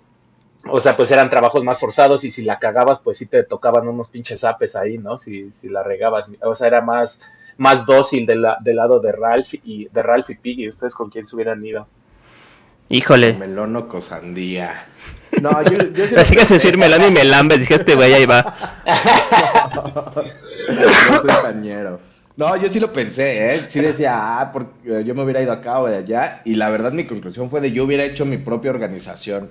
o 0.68 0.80
sea, 0.80 0.96
pues 0.96 1.10
eran 1.10 1.28
trabajos 1.28 1.64
más 1.64 1.80
forzados 1.80 2.24
y 2.24 2.30
si 2.30 2.42
la 2.42 2.58
cagabas, 2.58 3.00
pues 3.00 3.18
sí 3.18 3.26
te 3.26 3.42
tocaban 3.42 3.88
unos 3.88 4.08
pinches 4.08 4.44
apes 4.44 4.76
ahí, 4.76 4.98
¿no? 4.98 5.18
Si, 5.18 5.50
si 5.50 5.68
la 5.68 5.82
regabas. 5.82 6.30
O 6.42 6.54
sea, 6.54 6.68
era 6.68 6.80
más, 6.80 7.20
más 7.56 7.84
dócil 7.84 8.26
del 8.26 8.42
lado 8.42 9.00
de 9.00 9.12
Ralph 9.12 9.54
y 9.64 9.88
de 9.88 10.02
Ralph 10.02 10.30
y 10.30 10.36
Piggy. 10.36 10.68
¿Ustedes 10.68 10.94
con 10.94 11.10
quién 11.10 11.26
se 11.26 11.34
hubieran 11.34 11.64
ido? 11.64 11.86
Híjole. 12.88 13.32
Melón 13.34 13.88
cosandía. 13.88 14.86
No, 15.40 15.62
yo, 15.62 15.78
yo 15.92 16.06
sí 16.06 16.14
Así 16.16 16.36
que 16.36 16.44
decir 16.44 16.76
melón 16.76 17.02
y 17.08 17.10
melambes, 17.10 17.60
dije 17.60 17.74
este 17.74 17.94
güey 17.94 18.12
ahí 18.12 18.26
va. 18.26 18.54
no 20.68 21.22
soy 21.22 21.42
cañero. 21.42 22.00
No, 22.36 22.56
yo 22.56 22.68
sí 22.68 22.80
lo 22.80 22.92
pensé, 22.92 23.54
¿eh? 23.54 23.64
Sí 23.68 23.80
decía, 23.80 24.40
ah, 24.40 24.52
porque 24.52 25.04
yo 25.04 25.14
me 25.14 25.22
hubiera 25.22 25.42
ido 25.42 25.52
acá 25.52 25.80
o 25.80 25.86
de 25.86 25.96
allá. 25.96 26.42
Y 26.44 26.54
la 26.54 26.70
verdad 26.70 26.92
mi 26.92 27.06
conclusión 27.06 27.50
fue 27.50 27.60
de 27.60 27.72
yo 27.72 27.84
hubiera 27.84 28.04
hecho 28.04 28.24
mi 28.24 28.38
propia 28.38 28.70
organización 28.70 29.50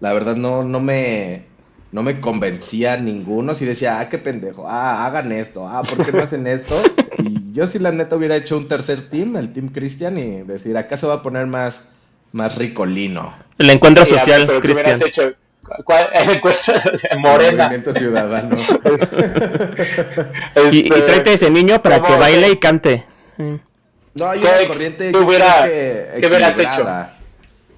la 0.00 0.12
verdad 0.12 0.36
no, 0.36 0.62
no 0.62 0.80
me, 0.80 1.44
no 1.92 2.02
me 2.02 2.20
convencía 2.20 2.96
ninguno. 2.96 3.54
Si 3.54 3.64
decía, 3.64 4.00
ah, 4.00 4.08
qué 4.08 4.18
pendejo, 4.18 4.66
ah, 4.68 5.06
hagan 5.06 5.32
esto, 5.32 5.66
ah, 5.66 5.82
¿por 5.82 6.04
qué 6.04 6.12
no 6.12 6.22
hacen 6.22 6.46
esto? 6.46 6.80
Y 7.20 7.52
yo 7.52 7.66
si 7.66 7.80
la 7.80 7.90
neta 7.90 8.14
hubiera 8.14 8.36
hecho 8.36 8.56
un 8.56 8.68
tercer 8.68 9.10
team, 9.10 9.36
el 9.36 9.52
Team 9.52 9.70
Cristian, 9.70 10.16
y 10.18 10.42
decir, 10.42 10.76
acá 10.76 10.96
se 10.96 11.04
va 11.04 11.14
a 11.14 11.22
poner 11.22 11.48
más, 11.48 11.88
más 12.30 12.54
ricolino. 12.54 13.34
El 13.58 13.70
encuentro 13.70 14.06
social, 14.06 14.46
Cristian. 14.60 15.00
¿Cuál? 15.84 16.10
El 16.14 16.30
encuentro 16.36 16.74
Morena. 17.18 17.64
movimiento 17.64 17.92
ciudadano. 17.92 18.56
y, 20.70 20.86
y 20.86 20.88
tráete 20.88 21.32
ese 21.32 21.50
niño 21.50 21.82
para 21.82 22.00
que 22.00 22.14
baile 22.14 22.50
y 22.50 22.56
cante. 22.58 23.04
No, 24.14 24.34
yo 24.36 24.42
la 24.44 24.68
corriente 24.68 25.10
¿qué, 25.10 25.18
hubiera, 25.18 25.64
¿qué 25.64 26.26
hubieras 26.26 26.56
hecho? 26.56 27.17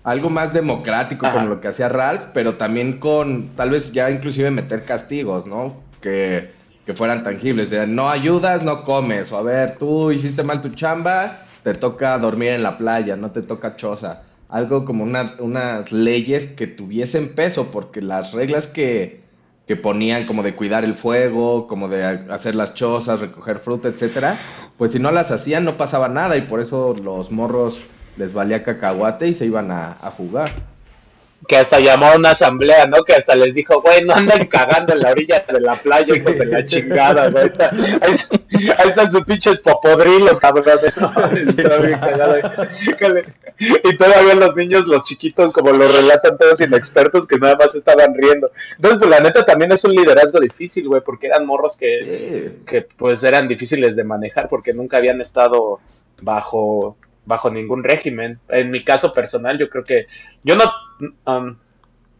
Algo 0.02 0.30
más 0.30 0.52
democrático 0.52 1.30
con 1.30 1.48
lo 1.48 1.60
que 1.60 1.68
hacía 1.68 1.88
Ralph, 1.88 2.28
pero 2.32 2.56
también 2.56 2.98
con 2.98 3.50
tal 3.56 3.70
vez 3.70 3.92
ya 3.92 4.10
inclusive 4.10 4.50
meter 4.50 4.84
castigos, 4.84 5.46
¿no? 5.46 5.76
Que, 6.00 6.52
que 6.86 6.94
fueran 6.94 7.22
tangibles, 7.22 7.70
de 7.70 7.86
no 7.86 8.08
ayudas, 8.08 8.62
no 8.62 8.84
comes, 8.84 9.30
o 9.32 9.36
a 9.38 9.42
ver, 9.42 9.76
tú 9.76 10.10
hiciste 10.10 10.42
mal 10.42 10.62
tu 10.62 10.70
chamba, 10.70 11.38
te 11.62 11.74
toca 11.74 12.18
dormir 12.18 12.50
en 12.50 12.62
la 12.62 12.78
playa, 12.78 13.16
no 13.16 13.30
te 13.30 13.42
toca 13.42 13.76
choza. 13.76 14.22
Algo 14.48 14.84
como 14.84 15.04
unas 15.04 15.92
leyes 15.92 16.46
que 16.46 16.66
tuviesen 16.66 17.34
peso, 17.34 17.70
porque 17.70 18.02
las 18.02 18.32
reglas 18.32 18.66
que, 18.66 19.20
que 19.68 19.76
ponían 19.76 20.26
como 20.26 20.42
de 20.42 20.56
cuidar 20.56 20.82
el 20.82 20.94
fuego, 20.94 21.68
como 21.68 21.86
de 21.88 22.04
hacer 22.04 22.56
las 22.56 22.74
chozas, 22.74 23.20
recoger 23.20 23.60
fruta, 23.60 23.88
etcétera, 23.88 24.36
pues 24.76 24.90
si 24.90 24.98
no 24.98 25.12
las 25.12 25.30
hacían 25.30 25.64
no 25.64 25.76
pasaba 25.76 26.08
nada 26.08 26.36
y 26.36 26.40
por 26.40 26.58
eso 26.58 26.96
los 27.00 27.30
morros 27.30 27.80
les 28.20 28.32
valía 28.34 28.62
cacahuate 28.62 29.28
y 29.28 29.34
se 29.34 29.46
iban 29.46 29.70
a, 29.70 29.96
a 30.00 30.10
jugar 30.10 30.50
que 31.48 31.56
hasta 31.56 31.80
llamó 31.80 32.06
a 32.06 32.16
una 32.16 32.30
asamblea, 32.30 32.86
¿no? 32.86 33.02
Que 33.02 33.14
hasta 33.14 33.34
les 33.34 33.54
dijo, 33.54 33.80
güey, 33.80 34.04
no 34.04 34.14
anden 34.14 34.46
cagando 34.46 34.92
en 34.92 35.00
la 35.00 35.10
orilla 35.10 35.42
de 35.50 35.60
la 35.60 35.74
playa, 35.76 36.14
hijos 36.14 36.38
de 36.38 36.46
la 36.46 36.64
chingada, 36.64 37.30
güey. 37.30 37.50
Ahí, 38.02 38.88
están 38.88 39.10
sus 39.10 39.24
pinches 39.24 39.58
popodrilos, 39.60 40.38
cabrones. 40.38 40.96
¿no? 41.00 41.10
y 43.58 43.96
todavía 43.96 44.34
los 44.34 44.54
niños, 44.54 44.86
los 44.86 45.04
chiquitos, 45.04 45.50
como 45.52 45.72
lo 45.72 45.88
relatan 45.88 46.36
todos 46.38 46.60
inexpertos, 46.60 47.26
que 47.26 47.38
nada 47.38 47.56
más 47.56 47.74
estaban 47.74 48.14
riendo. 48.14 48.50
Entonces, 48.76 48.98
pues 48.98 49.10
la 49.10 49.20
neta 49.20 49.44
también 49.44 49.72
es 49.72 49.82
un 49.84 49.94
liderazgo 49.94 50.40
difícil, 50.40 50.88
güey, 50.88 51.00
porque 51.00 51.28
eran 51.28 51.46
morros 51.46 51.76
que, 51.76 52.60
que 52.66 52.82
pues 52.82 53.24
eran 53.24 53.48
difíciles 53.48 53.96
de 53.96 54.04
manejar, 54.04 54.48
porque 54.48 54.74
nunca 54.74 54.98
habían 54.98 55.20
estado 55.20 55.80
bajo 56.22 56.96
bajo 57.24 57.50
ningún 57.50 57.84
régimen. 57.84 58.38
En 58.48 58.70
mi 58.70 58.84
caso 58.84 59.12
personal, 59.12 59.58
yo 59.58 59.68
creo 59.68 59.84
que 59.84 60.06
yo 60.42 60.56
no 60.56 60.64
um, 61.26 61.56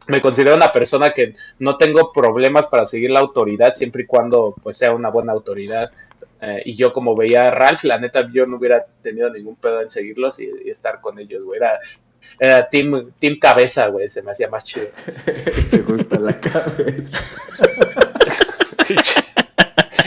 me 0.06 0.20
considero 0.20 0.56
una 0.56 0.72
persona 0.72 1.12
que 1.12 1.34
no 1.58 1.76
tengo 1.76 2.12
problemas 2.12 2.66
para 2.66 2.86
seguir 2.86 3.10
la 3.10 3.20
autoridad 3.20 3.72
siempre 3.74 4.02
y 4.02 4.06
cuando 4.06 4.54
pues 4.62 4.76
sea 4.76 4.92
una 4.92 5.08
buena 5.08 5.32
autoridad. 5.32 5.90
Eh, 6.42 6.62
y 6.64 6.76
yo 6.76 6.92
como 6.92 7.14
veía 7.14 7.44
a 7.44 7.50
Ralph, 7.50 7.84
la 7.84 7.98
neta, 7.98 8.28
yo 8.32 8.46
no 8.46 8.56
hubiera 8.56 8.84
tenido 9.02 9.28
ningún 9.30 9.56
pedo 9.56 9.82
en 9.82 9.90
seguirlos 9.90 10.40
y, 10.40 10.48
estar 10.70 11.00
con 11.00 11.18
ellos, 11.18 11.44
güey. 11.44 11.58
Era, 11.58 11.78
era 12.38 12.68
team, 12.68 13.12
team 13.18 13.38
cabeza, 13.38 13.88
güey, 13.88 14.08
se 14.08 14.22
me 14.22 14.32
hacía 14.32 14.48
más 14.48 14.64
chido. 14.64 14.88
Te 15.70 15.78
gusta 15.78 16.18
la 16.18 16.40
cabeza. 16.40 17.04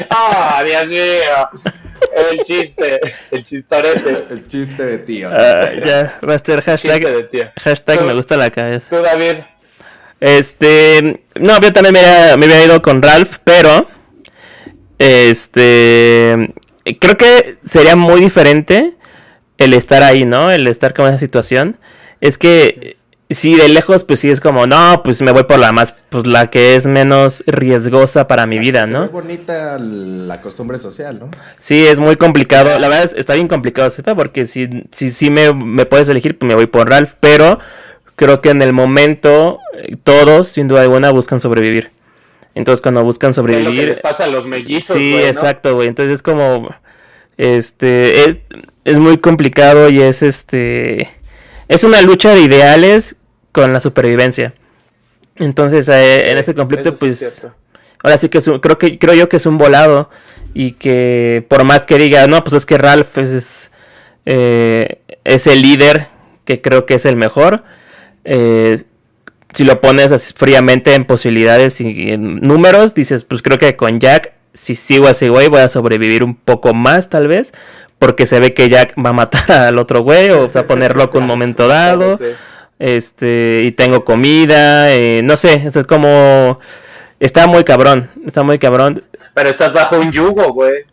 ¡Ah, 0.09 0.63
Dios 0.65 0.87
mío! 0.87 1.92
El 2.15 2.43
chiste, 2.43 2.99
el 3.31 3.45
chistorete. 3.45 4.25
El 4.29 4.47
chiste 4.47 4.83
de 4.83 4.97
tío. 4.99 5.29
Ah, 5.31 5.71
ya, 5.83 6.19
va 6.27 6.35
a 6.35 6.37
ser 6.37 6.61
hashtag. 6.61 7.29
Hashtag 7.59 8.05
me 8.05 8.13
gusta 8.13 8.37
la 8.37 8.49
cabeza. 8.49 8.95
Tú, 8.95 9.01
David. 9.01 9.35
Este. 10.19 11.23
No, 11.35 11.59
yo 11.59 11.73
también 11.73 11.93
me 11.93 11.99
había, 11.99 12.37
me 12.37 12.45
había 12.45 12.65
ido 12.65 12.81
con 12.81 13.01
Ralph, 13.01 13.37
pero. 13.43 13.87
Este. 14.97 16.53
Creo 16.99 17.17
que 17.17 17.57
sería 17.65 17.95
muy 17.95 18.21
diferente 18.21 18.93
el 19.57 19.73
estar 19.73 20.03
ahí, 20.03 20.25
¿no? 20.25 20.51
El 20.51 20.67
estar 20.67 20.93
con 20.93 21.07
esa 21.07 21.17
situación. 21.17 21.77
Es 22.21 22.37
que 22.37 22.97
Sí, 23.33 23.55
de 23.55 23.69
lejos, 23.69 24.03
pues 24.03 24.19
sí 24.19 24.29
es 24.29 24.39
como, 24.39 24.67
no, 24.67 25.01
pues 25.03 25.21
me 25.21 25.31
voy 25.31 25.43
por 25.43 25.59
la 25.59 25.71
más, 25.71 25.95
pues 26.09 26.27
la 26.27 26.49
que 26.49 26.75
es 26.75 26.85
menos 26.85 27.43
riesgosa 27.47 28.27
para 28.27 28.45
mi 28.45 28.59
vida, 28.59 28.85
¿no? 28.85 29.05
Es 29.05 29.11
bonita 29.11 29.77
la 29.79 30.41
costumbre 30.41 30.77
social, 30.77 31.19
¿no? 31.19 31.29
Sí, 31.59 31.85
es 31.85 31.99
muy 31.99 32.15
complicado. 32.15 32.77
La 32.79 32.87
verdad 32.87 33.03
es, 33.03 33.13
está 33.13 33.35
bien 33.35 33.47
complicado, 33.47 33.89
sepa, 33.89 34.15
porque 34.15 34.45
si, 34.45 34.69
si, 34.91 35.11
si 35.11 35.29
me, 35.29 35.53
me 35.53 35.85
puedes 35.85 36.09
elegir, 36.09 36.37
pues 36.37 36.47
me 36.47 36.55
voy 36.55 36.67
por 36.67 36.89
Ralph, 36.89 37.13
pero 37.19 37.59
creo 38.15 38.41
que 38.41 38.49
en 38.49 38.61
el 38.61 38.73
momento 38.73 39.59
eh, 39.73 39.95
todos, 40.03 40.49
sin 40.49 40.67
duda 40.67 40.81
alguna, 40.81 41.11
buscan 41.11 41.39
sobrevivir. 41.39 41.91
Entonces, 42.55 42.81
cuando 42.81 43.03
buscan 43.03 43.33
sobrevivir. 43.33 43.81
Es 43.81 43.87
les 43.87 43.99
pasa 43.99 44.25
a 44.25 44.27
los 44.27 44.45
mellizos. 44.45 44.95
Sí, 44.95 45.15
exacto, 45.15 45.75
güey. 45.75 45.87
Entonces 45.87 46.15
es 46.15 46.21
como. 46.21 46.75
Este. 47.37 48.25
Es, 48.25 48.39
es 48.83 48.99
muy 48.99 49.17
complicado 49.17 49.89
y 49.89 50.01
es 50.01 50.21
este. 50.21 51.09
Es 51.67 51.83
una 51.83 52.01
lucha 52.01 52.35
de 52.35 52.41
ideales 52.41 53.17
con 53.53 53.71
la 53.71 53.79
supervivencia. 53.79 54.53
Entonces, 55.37 55.87
eh, 55.87 56.31
en 56.31 56.37
ese 56.37 56.53
conflicto, 56.53 56.97
pues, 56.97 57.47
ahora 58.03 58.17
sí 58.17 58.27
que 58.27 58.39
es 58.39 58.49
creo 58.61 58.77
que 58.77 58.99
creo 58.99 59.13
yo 59.13 59.29
que 59.29 59.37
es 59.37 59.45
un 59.45 59.57
volado 59.57 60.09
y 60.53 60.73
que 60.73 61.45
por 61.47 61.63
más 61.63 61.83
que 61.83 61.97
diga, 61.97 62.27
no, 62.27 62.43
pues 62.43 62.55
es 62.55 62.65
que 62.65 62.77
Ralph 62.77 63.17
es, 63.17 63.71
eh, 64.25 64.99
es, 65.23 65.47
el 65.47 65.61
líder 65.61 66.07
que 66.45 66.61
creo 66.61 66.85
que 66.85 66.95
es 66.95 67.05
el 67.05 67.15
mejor. 67.15 67.63
Eh, 68.25 68.83
si 69.53 69.63
lo 69.63 69.81
pones 69.81 70.11
así 70.11 70.33
fríamente 70.35 70.95
en 70.95 71.05
posibilidades 71.05 71.79
y 71.79 72.11
en 72.11 72.41
números, 72.41 72.93
dices, 72.93 73.23
pues 73.23 73.41
creo 73.41 73.59
que 73.59 73.75
con 73.75 73.99
Jack, 73.99 74.33
si 74.53 74.75
sigo 74.75 75.07
así, 75.07 75.27
güey, 75.27 75.47
voy 75.47 75.61
a 75.61 75.69
sobrevivir 75.69 76.23
un 76.23 76.35
poco 76.35 76.73
más, 76.73 77.09
tal 77.09 77.27
vez, 77.27 77.53
porque 77.99 78.25
se 78.25 78.39
ve 78.39 78.53
que 78.53 78.69
Jack 78.69 78.95
va 79.03 79.11
a 79.11 79.13
matar 79.13 79.51
al 79.67 79.79
otro 79.79 80.01
güey 80.01 80.31
o 80.31 80.49
va 80.49 80.61
a 80.61 80.67
poner 80.67 80.95
loco 80.95 81.19
un 81.19 81.25
momento 81.25 81.67
dado 81.67 82.19
este, 82.83 83.63
y 83.63 83.71
tengo 83.71 84.03
comida, 84.03 84.93
eh, 84.93 85.21
no 85.23 85.37
sé, 85.37 85.53
es 85.53 85.85
como, 85.85 86.59
está 87.17 87.47
muy 87.47 87.63
cabrón, 87.63 88.09
está 88.25 88.43
muy 88.43 88.59
cabrón. 88.59 89.01
Pero 89.33 89.49
estás 89.49 89.71
bajo 89.71 89.97
un 89.97 90.11
yugo, 90.11 90.51
güey, 90.51 90.83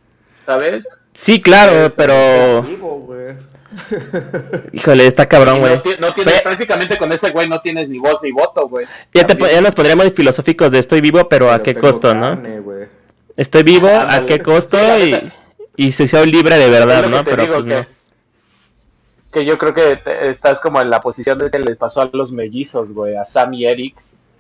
¿sabes? 0.47 0.87
Sí, 1.13 1.41
claro, 1.41 1.93
pero... 1.97 2.65
Híjole, 4.73 5.09
está 5.09 5.27
cabrón, 5.27 5.59
güey. 5.59 5.83
No, 5.99 6.15
tienes, 6.15 6.41
prácticamente 6.43 6.97
con 6.97 7.11
ese 7.11 7.31
güey 7.31 7.49
no 7.49 7.61
tienes 7.61 7.89
ni 7.89 7.99
voz 7.99 8.23
ni 8.23 8.31
voto, 8.31 8.69
güey. 8.69 8.87
Ya, 9.13 9.27
ya 9.27 9.61
nos 9.61 9.75
podríamos 9.75 10.07
ir 10.07 10.13
filosóficos 10.13 10.71
de 10.71 10.79
estoy 10.79 11.01
vivo, 11.01 11.29
pero, 11.29 11.51
a 11.51 11.61
qué 11.61 11.75
costo, 11.75 12.15
¿no? 12.15 12.41
Estoy 13.37 13.65
vivo, 13.65 13.89
a 13.89 14.27
qué 14.27 14.39
costo 14.39 14.79
y, 14.97 15.29
y 15.75 15.91
soy 15.91 16.31
libre 16.31 16.57
de 16.57 16.71
verdad, 16.71 17.09
¿no? 17.09 17.25
Pero 17.25 17.49
pues 17.49 17.67
no 17.67 17.85
que 19.31 19.45
yo 19.45 19.59
creo 19.59 19.75
que 19.75 20.01
estás 20.29 20.61
como 20.61 20.81
en 20.81 20.91
la 20.91 21.01
posición 21.01 21.39
de 21.39 21.51
que 21.51 21.59
les 21.59 21.77
pasó 21.77 22.03
a 22.03 22.11
los 22.13 22.33
mellizos, 22.33 22.93
güey, 22.93 23.17
a 23.17 23.25
Sam 23.25 23.55
y 23.55 23.67
Eric, 23.67 23.97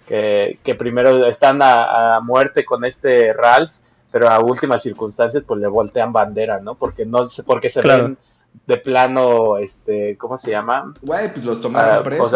que, 0.06 0.58
que 0.64 0.74
primero 0.74 1.26
están 1.26 1.60
a, 1.62 2.18
muerte 2.20 2.64
con 2.64 2.84
este 2.84 3.32
Ralph, 3.32 3.70
pero 4.10 4.28
a 4.28 4.40
últimas 4.40 4.82
circunstancias 4.82 5.44
pues 5.46 5.60
le 5.60 5.68
voltean 5.68 6.12
bandera, 6.12 6.60
¿no? 6.60 6.74
Porque 6.74 7.06
no 7.06 7.22
porque 7.46 7.68
se 7.68 7.80
ven 7.82 8.18
de 8.66 8.76
plano, 8.78 9.58
este, 9.58 10.16
¿cómo 10.16 10.36
se 10.36 10.50
llama? 10.50 10.92
Güey, 11.02 11.32
pues 11.32 11.44
los 11.44 11.60
tomaron 11.60 11.98
ah, 11.98 12.02
presos. 12.02 12.32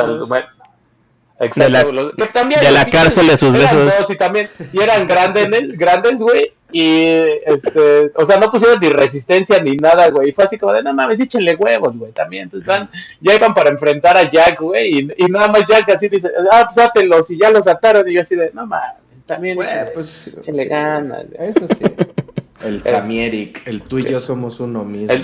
exacto, 1.40 1.60
de 1.60 1.70
la, 1.70 2.12
que 2.16 2.26
también, 2.26 2.60
de 2.60 2.70
la 2.70 2.84
cárcel 2.84 3.26
de 3.26 3.36
sus 3.36 3.54
besos. 3.54 3.90
y 4.08 4.16
también, 4.16 4.48
y 4.72 4.80
eran 4.80 5.08
grandes, 5.08 5.76
grandes, 5.76 6.20
güey, 6.20 6.52
y, 6.76 7.06
este, 7.46 8.10
o 8.16 8.26
sea, 8.26 8.36
no 8.36 8.50
pusieron 8.50 8.80
ni 8.80 8.88
resistencia 8.88 9.62
ni 9.62 9.76
nada, 9.76 10.10
güey. 10.10 10.30
Y 10.30 10.32
fue 10.32 10.42
así 10.42 10.58
como 10.58 10.72
de, 10.72 10.82
no 10.82 10.92
mames, 10.92 11.20
échenle 11.20 11.54
huevos, 11.54 11.96
güey, 11.96 12.10
también. 12.10 12.42
Entonces 12.44 12.66
van, 12.66 12.90
ya 13.20 13.36
iban 13.36 13.54
para 13.54 13.70
enfrentar 13.70 14.16
a 14.16 14.28
Jack, 14.28 14.60
güey. 14.60 15.08
Y, 15.16 15.24
nada 15.26 15.46
más 15.46 15.68
Jack 15.68 15.88
así 15.90 16.08
dice, 16.08 16.28
ah, 16.50 16.64
pues 16.66 16.84
átelos. 16.84 17.30
Y 17.30 17.38
ya 17.38 17.50
los 17.50 17.68
ataron. 17.68 18.08
Y 18.08 18.14
yo 18.14 18.22
así 18.22 18.34
de, 18.34 18.50
no 18.52 18.66
mames, 18.66 18.96
también. 19.24 19.54
Güey, 19.54 19.68
pues. 19.94 20.26
Échenle 20.36 20.64
ganas. 20.64 21.26
Eso 21.38 21.64
sí. 21.78 21.84
El 22.64 22.82
Samieric, 22.82 23.62
el 23.68 23.82
tú 23.82 24.00
y 24.00 24.10
yo 24.10 24.20
somos 24.20 24.58
uno 24.58 24.84
mismo. 24.84 25.14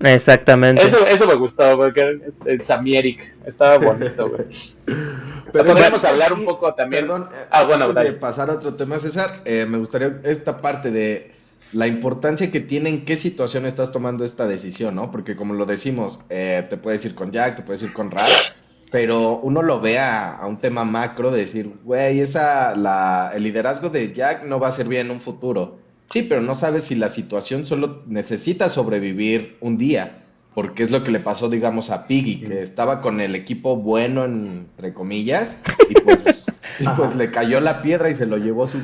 Exactamente. 0.00 0.86
Eso, 0.86 1.06
eso 1.06 1.26
me 1.26 1.36
gustó, 1.36 1.74
porque 1.74 2.20
el 2.44 2.60
Samieric 2.60 3.34
estaba 3.46 3.78
bonito, 3.78 4.28
güey. 4.28 4.44
Pero 5.52 5.66
podríamos 5.66 6.04
hablar 6.04 6.32
un 6.32 6.44
poco 6.44 6.74
también. 6.74 7.06
Perdón, 7.06 7.28
ah, 7.50 7.64
bueno, 7.64 7.86
antes 7.86 8.04
de 8.04 8.12
pasar 8.12 8.50
a 8.50 8.54
otro 8.54 8.74
tema, 8.74 8.98
César, 8.98 9.42
eh, 9.44 9.66
me 9.68 9.78
gustaría 9.78 10.20
esta 10.24 10.60
parte 10.60 10.90
de 10.90 11.32
la 11.72 11.86
importancia 11.86 12.50
que 12.50 12.60
tiene 12.60 12.88
en 12.90 13.04
qué 13.04 13.16
situación 13.16 13.66
estás 13.66 13.92
tomando 13.92 14.24
esta 14.24 14.46
decisión, 14.46 14.94
¿no? 14.94 15.10
Porque 15.10 15.36
como 15.36 15.54
lo 15.54 15.66
decimos, 15.66 16.20
eh, 16.28 16.66
te 16.68 16.76
puedes 16.76 17.04
ir 17.04 17.14
con 17.14 17.32
Jack, 17.32 17.56
te 17.56 17.62
puedes 17.62 17.82
ir 17.82 17.92
con 17.92 18.10
Ralph, 18.10 18.52
pero 18.90 19.38
uno 19.38 19.62
lo 19.62 19.80
ve 19.80 19.98
a, 19.98 20.40
un 20.46 20.58
tema 20.58 20.84
macro 20.84 21.30
de 21.30 21.40
decir, 21.40 21.70
güey, 21.82 22.20
esa, 22.20 22.76
la, 22.76 23.32
el 23.34 23.42
liderazgo 23.42 23.88
de 23.88 24.12
Jack 24.12 24.44
no 24.44 24.60
va 24.60 24.68
a 24.68 24.72
servir 24.72 25.00
en 25.00 25.10
un 25.10 25.20
futuro. 25.20 25.78
Sí, 26.08 26.22
pero 26.22 26.42
no 26.42 26.54
sabes 26.54 26.84
si 26.84 26.94
la 26.94 27.08
situación 27.08 27.64
solo 27.64 28.02
necesita 28.06 28.68
sobrevivir 28.68 29.56
un 29.60 29.78
día 29.78 30.21
porque 30.54 30.82
es 30.82 30.90
lo 30.90 31.02
que 31.02 31.10
le 31.10 31.20
pasó, 31.20 31.48
digamos, 31.48 31.90
a 31.90 32.06
Piggy, 32.06 32.40
que 32.40 32.62
estaba 32.62 33.00
con 33.00 33.20
el 33.20 33.34
equipo 33.34 33.76
bueno, 33.76 34.24
entre 34.24 34.92
comillas, 34.92 35.58
y 35.88 35.94
pues, 35.94 36.44
pues 36.96 37.16
le 37.16 37.30
cayó 37.30 37.60
la 37.60 37.80
piedra 37.80 38.10
y 38.10 38.16
se 38.16 38.26
lo 38.26 38.36
llevó 38.36 38.66
su... 38.66 38.80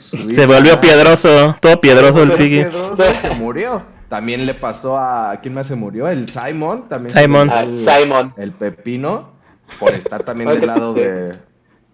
se 0.00 0.46
volvió 0.46 0.80
piedroso, 0.80 1.56
todo 1.60 1.80
piedroso 1.80 2.22
el 2.22 2.32
Piggy. 2.32 2.66
se 3.20 3.30
murió. 3.30 3.82
También 4.08 4.46
le 4.46 4.54
pasó 4.54 4.98
a... 4.98 5.38
¿Quién 5.42 5.54
más 5.54 5.66
se 5.66 5.76
murió? 5.76 6.08
El 6.08 6.28
Simon. 6.28 6.88
También 6.88 7.10
Simon. 7.10 7.50
El, 7.50 7.78
Simon. 7.78 8.32
El 8.38 8.52
Pepino, 8.52 9.32
por 9.78 9.90
estar 9.90 10.22
también 10.24 10.48
del 10.48 10.66
lado 10.66 10.94
de, 10.94 11.32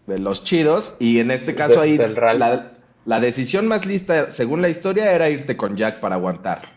de 0.06 0.18
los 0.20 0.44
chidos. 0.44 0.94
Y 1.00 1.18
en 1.18 1.32
este 1.32 1.56
caso 1.56 1.80
ahí, 1.80 1.98
la, 1.98 2.70
la 3.04 3.20
decisión 3.20 3.66
más 3.66 3.84
lista, 3.84 4.30
según 4.30 4.62
la 4.62 4.68
historia, 4.68 5.10
era 5.10 5.28
irte 5.28 5.56
con 5.56 5.76
Jack 5.76 5.98
para 5.98 6.14
aguantar. 6.14 6.68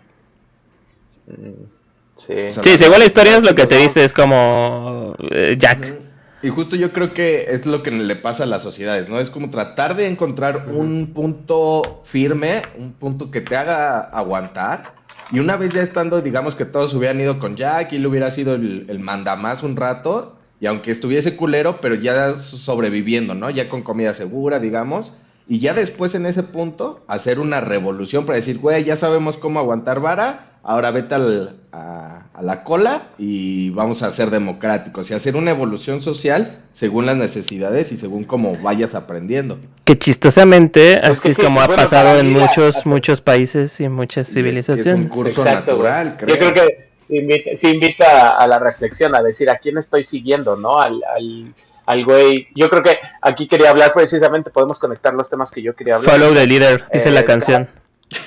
Mm. 1.27 1.76
Sí, 2.25 2.77
según 2.77 2.99
la 2.99 3.05
historia 3.05 3.37
es 3.37 3.43
lo 3.43 3.55
que 3.55 3.65
te 3.65 3.77
dice, 3.77 4.03
es 4.03 4.13
como 4.13 5.15
eh, 5.31 5.55
Jack. 5.57 5.93
Y 6.41 6.49
justo 6.49 6.75
yo 6.75 6.93
creo 6.93 7.13
que 7.13 7.47
es 7.49 7.65
lo 7.65 7.81
que 7.81 7.91
le 7.91 8.15
pasa 8.15 8.43
a 8.43 8.47
las 8.47 8.61
sociedades, 8.61 9.09
¿no? 9.09 9.19
Es 9.19 9.29
como 9.29 9.49
tratar 9.49 9.95
de 9.95 10.07
encontrar 10.07 10.67
un 10.69 11.13
punto 11.13 12.01
firme, 12.03 12.61
un 12.77 12.93
punto 12.93 13.31
que 13.31 13.41
te 13.41 13.55
haga 13.55 13.99
aguantar, 13.99 14.95
Y 15.31 15.39
una 15.39 15.57
vez 15.57 15.73
ya 15.73 15.81
estando, 15.81 16.21
digamos 16.21 16.55
que 16.55 16.63
todos 16.63 16.93
hubieran 16.93 17.19
ido 17.19 17.37
con 17.39 17.57
Jack 17.57 17.91
y 17.91 17.97
él 17.97 18.05
hubiera 18.05 18.31
sido 18.31 18.55
el, 18.55 18.85
el 18.87 18.99
mandamás 18.99 19.61
un 19.61 19.75
rato, 19.75 20.37
y 20.59 20.65
aunque 20.67 20.91
estuviese 20.91 21.35
culero, 21.35 21.81
pero 21.81 21.95
ya 21.95 22.33
sobreviviendo, 22.35 23.33
¿no? 23.33 23.49
Ya 23.49 23.69
con 23.69 23.83
comida 23.83 24.13
segura, 24.13 24.59
digamos. 24.59 25.13
Y 25.47 25.59
ya 25.59 25.73
después 25.73 26.15
en 26.15 26.25
ese 26.25 26.43
punto, 26.43 27.03
hacer 27.07 27.39
una 27.39 27.61
revolución 27.61 28.25
para 28.25 28.37
decir, 28.37 28.57
güey, 28.57 28.83
ya 28.83 28.97
sabemos 28.97 29.37
cómo 29.37 29.59
aguantar 29.59 29.99
vara, 29.99 30.56
ahora 30.67 30.91
vete 30.91 31.15
al, 31.15 31.55
a, 31.71 32.25
la 32.41 32.63
cola 32.63 33.03
y 33.17 33.71
vamos 33.71 34.03
a 34.03 34.11
ser 34.11 34.29
democráticos 34.29 35.09
y 35.09 35.13
hacer 35.13 35.35
una 35.35 35.51
evolución 35.51 36.01
social 36.01 36.59
según 36.71 37.07
las 37.07 37.15
necesidades 37.15 37.91
y 37.91 37.97
según 37.97 38.25
cómo 38.25 38.55
vayas 38.61 38.93
aprendiendo. 38.93 39.57
Que 39.85 39.97
chistosamente, 39.97 40.99
pues 40.99 41.19
así 41.19 41.29
es 41.29 41.37
como 41.37 41.61
ha 41.61 41.67
pasado 41.67 42.19
en 42.19 42.31
muchos, 42.31 42.85
muchos 42.85 43.21
países 43.21 43.79
y 43.79 43.87
muchas 43.87 44.31
civilizaciones. 44.31 45.09
Es 45.09 45.17
un 45.17 45.23
curso 45.23 45.43
natural, 45.43 46.17
creo. 46.19 46.35
Yo 46.35 46.39
creo 46.39 46.53
que 46.53 47.17
invita, 47.17 47.67
invita 47.67 48.29
a 48.37 48.45
la 48.47 48.59
reflexión, 48.59 49.15
a 49.15 49.23
decir 49.23 49.49
a 49.49 49.57
quién 49.57 49.77
estoy 49.77 50.03
siguiendo, 50.03 50.57
¿no? 50.57 50.79
Al, 50.79 51.01
al, 51.15 51.53
al 51.85 52.05
güey. 52.05 52.49
Yo 52.53 52.69
creo 52.69 52.83
que 52.83 52.99
aquí 53.21 53.47
quería 53.47 53.69
hablar 53.69 53.93
precisamente, 53.93 54.51
podemos 54.51 54.77
conectar 54.79 55.13
los 55.13 55.29
temas 55.29 55.49
que 55.49 55.61
yo 55.61 55.73
quería 55.75 55.95
hablar. 55.95 56.11
Follow 56.11 56.35
the 56.35 56.45
leader, 56.45 56.85
dice 56.93 57.09
la 57.09 57.21
eh, 57.21 57.25
canción. 57.25 57.69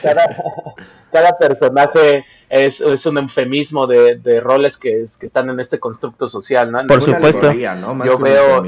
Cada, 0.02 1.38
personaje 1.38 2.24
es, 2.48 2.80
es, 2.80 3.06
un 3.06 3.18
eufemismo 3.18 3.86
de, 3.86 4.16
de 4.16 4.40
roles 4.40 4.76
que, 4.76 5.04
que, 5.18 5.26
están 5.26 5.48
en 5.50 5.58
este 5.60 5.78
constructo 5.78 6.28
social, 6.28 6.70
¿no? 6.70 6.86
Por 6.86 7.02
supuesto. 7.02 7.46
Alegoría, 7.46 7.74
¿no? 7.74 8.04
yo 8.04 8.18
veo. 8.18 8.62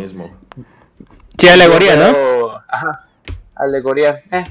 Sí, 1.38 1.48
alegoría, 1.48 1.96
¿no? 1.96 2.62
Ajá, 2.68 3.06
alegoría. 3.54 4.22
Eh. 4.32 4.44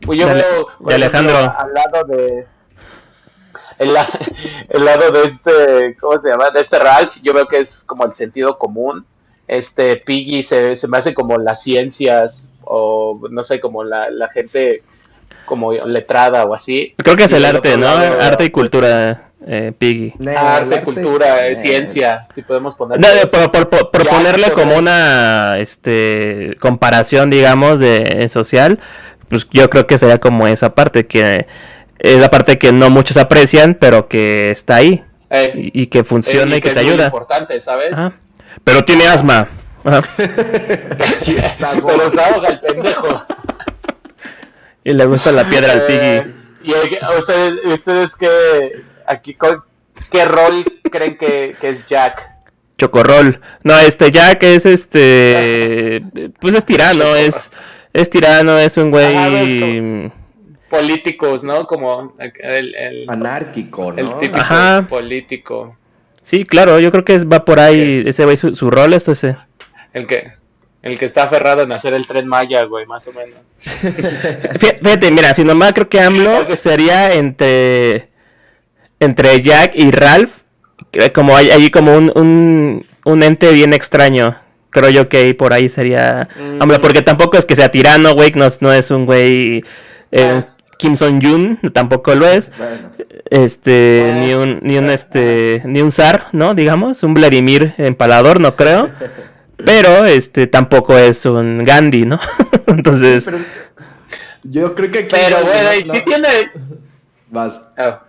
Pues 0.00 0.18
yo 0.18 0.26
veo. 0.26 0.68
De 0.80 0.94
Alejandro. 0.94 1.36
al 1.36 1.74
lado 1.74 2.04
de 2.04 2.46
el, 3.78 3.94
el, 4.68 4.84
lado 4.84 5.10
de 5.10 5.22
este, 5.24 5.96
¿cómo 6.00 6.20
se 6.20 6.28
llama? 6.28 6.50
De 6.50 6.60
este 6.60 6.78
Ralph, 6.78 7.14
yo 7.22 7.32
veo 7.32 7.46
que 7.46 7.60
es 7.60 7.84
como 7.84 8.04
el 8.04 8.12
sentido 8.12 8.58
común. 8.58 9.06
Este 9.46 9.96
Piggy 9.96 10.42
se, 10.42 10.76
se 10.76 10.88
me 10.88 10.98
hace 10.98 11.14
como 11.14 11.38
las 11.38 11.62
ciencias 11.62 12.52
o 12.62 13.18
no 13.30 13.42
sé, 13.42 13.60
como 13.60 13.82
la, 13.82 14.10
la 14.10 14.28
gente 14.28 14.82
como 15.48 15.72
letrada 15.72 16.44
o 16.44 16.54
así. 16.54 16.94
Creo 16.98 17.16
que 17.16 17.24
es 17.24 17.32
el 17.32 17.44
arte, 17.44 17.76
¿no? 17.76 17.88
arte 17.88 18.44
y 18.44 18.50
cultura, 18.50 19.30
eh, 19.46 19.72
Piggy. 19.76 20.14
arte, 20.36 20.82
cultura, 20.82 21.48
eh, 21.48 21.56
ciencia, 21.56 22.28
si 22.34 22.42
podemos 22.42 22.76
poner. 22.76 23.00
No, 23.00 23.08
por, 23.50 23.68
por, 23.68 23.90
ponerle 23.90 24.52
como 24.52 24.76
una 24.76 25.56
este 25.58 26.56
comparación, 26.60 27.30
digamos, 27.30 27.80
de 27.80 28.28
social, 28.28 28.78
pues 29.28 29.48
yo 29.50 29.68
creo 29.70 29.86
que 29.86 29.98
sería 29.98 30.18
como 30.18 30.46
esa 30.46 30.74
parte 30.74 31.06
que 31.06 31.46
es 31.98 32.20
la 32.20 32.30
parte 32.30 32.58
que 32.58 32.72
no 32.72 32.90
muchos 32.90 33.16
aprecian, 33.16 33.74
pero 33.74 34.06
que 34.08 34.50
está 34.50 34.76
ahí. 34.76 35.04
Eh, 35.30 35.70
y, 35.74 35.86
que 35.88 36.04
funciona 36.04 36.56
y, 36.56 36.60
que, 36.62 36.70
te 36.70 36.80
ayuda. 36.80 37.02
Es 37.02 37.08
importante, 37.08 37.60
¿sabes? 37.60 37.90
Pero 38.64 38.84
tiene 38.84 39.06
asma. 39.06 39.48
pero 39.84 40.02
se 42.10 42.20
ahoga 42.20 42.48
el 42.48 42.60
pendejo. 42.60 43.24
Y 44.88 44.94
le 44.94 45.04
gusta 45.04 45.32
la 45.32 45.48
piedra 45.48 45.72
al 45.72 45.86
piggy. 45.86 45.98
Eh, 45.98 46.34
¿Y 46.62 46.72
ustedes, 47.18 47.64
ustedes 47.64 48.16
qué, 48.16 48.82
aquí, 49.06 49.36
qué 50.10 50.24
rol 50.24 50.64
creen 50.90 51.18
que, 51.18 51.54
que 51.60 51.68
es 51.68 51.86
Jack? 51.86 52.26
Chocorrol. 52.78 53.40
No, 53.64 53.78
este 53.78 54.10
Jack 54.10 54.42
es 54.44 54.64
este. 54.64 56.02
Pues 56.40 56.54
es 56.54 56.64
tirano, 56.64 57.16
es. 57.16 57.50
Es 57.92 58.08
tirano, 58.08 58.58
es 58.58 58.76
un 58.76 58.90
güey 58.90 60.10
políticos, 60.70 61.44
¿no? 61.44 61.66
Como 61.66 62.14
el, 62.18 63.04
anárquico, 63.08 63.92
¿no? 63.92 63.98
El 63.98 64.18
típico 64.18 64.86
político. 64.88 65.76
Sí, 66.22 66.44
claro, 66.44 66.78
yo 66.78 66.90
creo 66.90 67.04
que 67.04 67.18
va 67.24 67.44
por 67.44 67.60
ahí 67.60 68.04
ese 68.06 68.24
güey 68.24 68.36
su, 68.36 68.70
rol 68.70 68.92
esto 68.92 69.12
ese. 69.12 69.36
El 69.92 70.06
que 70.06 70.32
el 70.82 70.98
que 70.98 71.06
está 71.06 71.24
aferrado 71.24 71.62
en 71.62 71.72
hacer 71.72 71.94
el 71.94 72.06
tren 72.06 72.26
Maya, 72.26 72.64
güey, 72.64 72.86
más 72.86 73.06
o 73.08 73.12
menos. 73.12 73.38
Fíjate, 74.82 75.10
mira, 75.10 75.34
si 75.34 75.44
nomás 75.44 75.72
creo 75.72 75.88
que 75.88 76.00
AMLO 76.00 76.56
sería 76.56 77.14
entre 77.14 78.08
entre 79.00 79.42
Jack 79.42 79.72
y 79.74 79.90
Ralph, 79.90 80.42
como 81.14 81.36
hay 81.36 81.50
allí 81.50 81.70
como 81.70 81.94
un, 81.94 82.84
un, 83.04 83.22
ente 83.22 83.52
bien 83.52 83.72
extraño. 83.72 84.36
Creo 84.70 84.90
yo 84.90 85.08
que 85.08 85.32
por 85.34 85.52
ahí 85.52 85.68
sería 85.68 86.28
AMLO, 86.60 86.78
mm. 86.78 86.80
porque 86.80 87.02
tampoco 87.02 87.38
es 87.38 87.44
que 87.44 87.56
sea 87.56 87.70
tirano, 87.70 88.14
güey, 88.14 88.32
no, 88.34 88.48
no 88.60 88.72
es 88.72 88.90
un 88.90 89.06
güey 89.06 89.64
eh, 90.12 90.42
ah. 90.44 90.54
Kim 90.78 90.96
Son 90.96 91.20
Jun 91.20 91.58
tampoco 91.72 92.14
lo 92.14 92.26
es. 92.26 92.50
Este, 93.30 94.12
ni 94.14 94.32
un, 94.32 94.60
ni 94.62 94.78
un 94.78 94.88
este, 94.90 95.62
ni 95.64 95.82
un 95.82 95.92
zar, 95.92 96.28
¿no? 96.32 96.54
Digamos, 96.54 97.02
un 97.02 97.14
Vladimir 97.14 97.74
empalador, 97.78 98.40
no 98.40 98.56
creo. 98.56 98.90
Pero 99.64 100.04
este 100.06 100.46
tampoco 100.46 100.96
es 100.96 101.26
un 101.26 101.64
Gandhi, 101.64 102.04
¿no? 102.04 102.18
Entonces. 102.66 103.28
yo 104.44 104.74
creo 104.74 104.90
que 104.90 105.08
Pero 105.10 105.42
güey, 105.42 105.86
sí 105.86 106.02
tiene. 106.04 106.28
Vas. 107.30 107.60
Ah. 107.76 108.02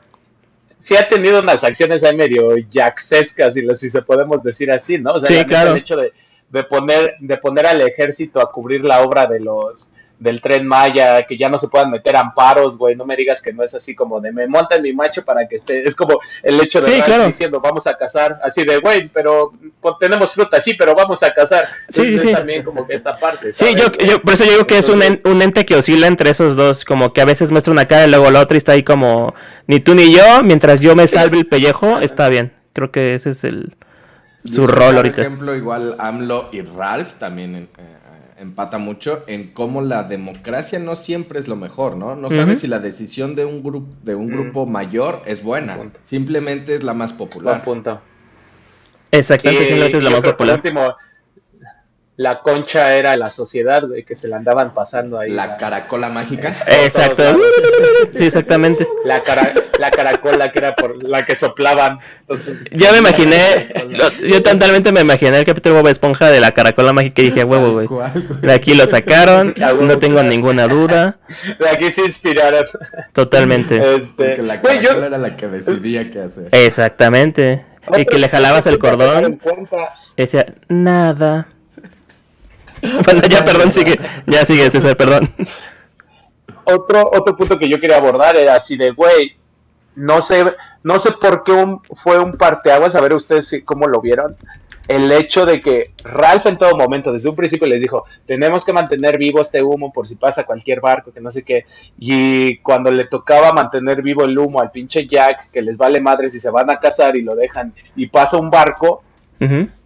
sí 0.79 0.95
ha 0.95 1.07
tenido 1.07 1.41
unas 1.41 1.63
acciones 1.63 2.03
ahí 2.03 2.15
medio 2.15 2.55
jacksescas, 2.57 3.53
si, 3.53 3.67
si 3.75 3.89
se 3.89 4.01
podemos 4.01 4.41
decir 4.43 4.71
así, 4.71 4.97
¿no? 4.97 5.11
O 5.11 5.19
sea, 5.19 5.45
claro. 5.45 5.71
el 5.71 5.77
hecho 5.77 5.97
de, 5.97 6.13
de 6.49 6.63
poner, 6.63 7.15
de 7.19 7.37
poner 7.37 7.67
al 7.67 7.81
ejército 7.81 8.39
a 8.39 8.51
cubrir 8.51 8.85
la 8.85 9.01
obra 9.01 9.25
de 9.25 9.39
los 9.39 9.89
del 10.19 10.41
tren 10.41 10.67
Maya, 10.67 11.25
que 11.25 11.37
ya 11.37 11.47
no 11.49 11.57
se 11.57 11.69
puedan 11.69 11.89
meter 11.89 12.15
amparos, 12.15 12.77
güey, 12.77 12.95
no 12.95 13.05
me 13.05 13.15
digas 13.15 13.41
que 13.41 13.53
no 13.53 13.63
es 13.63 13.73
así 13.73 13.95
como 13.95 14.19
de 14.19 14.33
me 14.33 14.47
monta 14.47 14.77
mi 14.79 14.91
macho 14.91 15.23
para 15.23 15.47
que 15.47 15.55
esté, 15.55 15.83
es 15.87 15.95
como 15.95 16.19
el 16.43 16.59
hecho 16.59 16.81
de 16.81 16.97
estar 16.97 17.25
diciendo 17.25 17.61
vamos 17.61 17.87
a 17.87 17.97
cazar, 17.97 18.39
así 18.43 18.65
de 18.65 18.77
güey, 18.79 19.07
pero 19.07 19.53
pues, 19.79 19.95
tenemos 19.99 20.33
fruta, 20.33 20.59
sí, 20.59 20.73
pero 20.73 20.93
vamos 20.93 21.23
a 21.23 21.33
cazar. 21.33 21.65
sí, 21.87 22.11
sí, 22.11 22.19
sí. 22.19 22.33
también 22.33 22.63
como 22.63 22.85
que 22.85 22.95
esta 22.95 23.17
parte. 23.17 23.53
Sí, 23.53 23.73
yo, 23.75 23.85
yo, 24.05 24.21
por 24.21 24.33
eso 24.33 24.43
yo 24.43 24.51
digo 24.51 24.67
que 24.67 24.77
es 24.77 24.89
un, 24.89 25.01
un, 25.23 25.41
ente 25.41 25.65
que 25.65 25.75
oscila 25.75 26.07
entre 26.07 26.31
esos 26.31 26.57
dos, 26.57 26.83
como 26.83 27.13
que 27.13 27.21
a 27.21 27.25
veces 27.25 27.51
muestra 27.51 27.71
una 27.71 27.87
cara 27.87 28.05
y 28.05 28.09
luego 28.09 28.29
la 28.29 28.41
otra 28.41 28.55
y 28.55 28.59
está 28.59 28.73
ahí 28.73 28.83
como 28.83 29.33
ni 29.67 29.79
tú 29.79 29.95
ni 29.95 30.13
yo, 30.13 30.43
mientras 30.43 30.81
yo 30.81 30.95
me 30.95 31.07
salve 31.07 31.37
el 31.37 31.47
pellejo, 31.47 31.99
está 31.99 32.27
bien. 32.27 32.51
Creo 32.73 32.91
que 32.91 33.13
ese 33.15 33.31
es 33.31 33.43
el 33.45 33.75
su 34.45 34.67
rol 34.67 34.97
ahorita. 34.97 35.15
Por 35.15 35.25
ejemplo, 35.25 35.55
igual 35.55 35.95
AMLO 35.99 36.49
y 36.51 36.61
Ralph 36.61 37.13
también 37.19 37.55
eh, 37.55 37.67
empata 38.39 38.77
mucho 38.77 39.23
en 39.27 39.51
cómo 39.51 39.81
la 39.81 40.03
democracia 40.03 40.79
no 40.79 40.95
siempre 40.95 41.39
es 41.39 41.47
lo 41.47 41.55
mejor, 41.55 41.97
¿no? 41.97 42.15
No 42.15 42.29
sabes 42.29 42.61
si 42.61 42.67
la 42.67 42.79
decisión 42.79 43.35
de 43.35 43.45
un 43.45 43.61
grupo 43.61 43.93
de 44.03 44.15
un 44.15 44.27
mm. 44.27 44.31
grupo 44.31 44.65
mayor 44.65 45.21
es 45.25 45.43
buena, 45.43 45.77
simplemente 46.05 46.75
es 46.75 46.83
la 46.83 46.93
más 46.93 47.13
popular. 47.13 47.63
punto. 47.63 48.01
Exactamente, 49.11 49.65
simplemente 49.65 49.97
es 49.97 50.03
la 50.03 50.09
más 50.11 50.21
popular 50.21 50.61
la 52.19 52.41
concha 52.41 52.97
era 52.97 53.15
la 53.15 53.29
sociedad, 53.29 53.87
güey, 53.87 54.03
que 54.03 54.13
se 54.13 54.27
la 54.27 54.35
andaban 54.35 54.73
pasando 54.73 55.17
ahí. 55.17 55.29
La 55.29 55.55
caracola 55.55 56.09
mágica. 56.09 56.65
Exacto. 56.67 57.23
Sí, 58.11 58.25
exactamente. 58.25 58.85
La, 59.05 59.23
cara, 59.23 59.53
la 59.79 59.89
caracola 59.89 60.51
que 60.51 60.59
era 60.59 60.75
por 60.75 61.01
la 61.01 61.25
que 61.25 61.37
soplaban. 61.37 61.99
ya 62.71 62.91
me 62.91 62.97
imaginé, 62.97 63.69
yo 64.27 64.43
totalmente 64.43 64.91
me 64.91 64.99
imaginé 64.99 65.37
el 65.39 65.45
capítulo 65.45 65.75
de 65.75 65.81
Bob 65.81 65.91
Esponja 65.91 66.29
de 66.29 66.41
la 66.41 66.51
caracola 66.51 66.91
mágica 66.91 67.21
y 67.21 67.25
dije, 67.25 67.45
huevo, 67.45 67.71
güey. 67.71 67.87
De 68.41 68.51
aquí 68.51 68.73
lo 68.73 68.85
sacaron, 68.85 69.55
no 69.79 69.97
tengo 69.97 70.21
ninguna 70.21 70.67
duda. 70.67 71.19
De 71.57 71.69
aquí 71.69 71.89
se 71.89 72.01
inspiraron. 72.01 72.65
Totalmente. 73.13 73.77
Este, 73.77 74.03
Porque 74.17 74.43
la 74.43 74.61
caracola 74.61 75.05
era 75.05 75.17
la 75.17 75.37
que 75.37 75.47
decidía 75.47 76.11
qué 76.11 76.23
hacer. 76.23 76.49
Exactamente. 76.51 77.65
Y 77.95 78.03
que 78.03 78.17
le 78.17 78.27
jalabas 78.27 78.67
el 78.67 78.77
cordón. 78.77 79.39
Decía, 80.17 80.45
nada. 80.67 81.47
bueno, 83.05 83.21
ya, 83.29 83.43
perdón, 83.43 83.71
sigue. 83.71 83.99
Ya 84.25 84.45
sigue, 84.45 84.69
César, 84.69 84.95
perdón. 84.95 85.29
Otro, 86.65 87.09
otro 87.11 87.35
punto 87.35 87.57
que 87.57 87.69
yo 87.69 87.79
quería 87.79 87.97
abordar 87.97 88.37
era 88.37 88.55
así 88.55 88.77
de, 88.77 88.91
güey, 88.91 89.35
no 89.95 90.21
sé, 90.21 90.43
no 90.83 90.99
sé 90.99 91.11
por 91.11 91.43
qué 91.43 91.77
fue 92.03 92.19
un 92.19 92.33
parteaguas, 92.33 92.95
a 92.95 93.01
ver 93.01 93.13
ustedes 93.13 93.63
cómo 93.65 93.87
lo 93.87 94.01
vieron. 94.01 94.35
El 94.87 95.11
hecho 95.11 95.45
de 95.45 95.59
que 95.59 95.91
Ralph 96.03 96.47
en 96.47 96.57
todo 96.57 96.75
momento, 96.75 97.11
desde 97.11 97.29
un 97.29 97.35
principio 97.35 97.67
les 97.67 97.79
dijo, 97.79 98.05
tenemos 98.25 98.65
que 98.65 98.73
mantener 98.73 99.19
vivo 99.19 99.39
este 99.39 99.61
humo 99.61 99.93
por 99.93 100.07
si 100.07 100.15
pasa 100.15 100.45
cualquier 100.45 100.81
barco, 100.81 101.11
que 101.11 101.21
no 101.21 101.29
sé 101.29 101.43
qué. 101.43 101.65
Y 101.99 102.57
cuando 102.57 102.89
le 102.89 103.05
tocaba 103.05 103.51
mantener 103.51 104.01
vivo 104.01 104.23
el 104.23 104.37
humo 104.37 104.59
al 104.59 104.71
pinche 104.71 105.05
Jack, 105.05 105.51
que 105.51 105.61
les 105.61 105.77
vale 105.77 106.01
madre 106.01 106.27
si 106.27 106.39
se 106.39 106.49
van 106.49 106.71
a 106.71 106.79
casar 106.79 107.15
y 107.15 107.21
lo 107.21 107.35
dejan, 107.35 107.71
y 107.95 108.07
pasa 108.07 108.37
un 108.37 108.49
barco, 108.49 109.03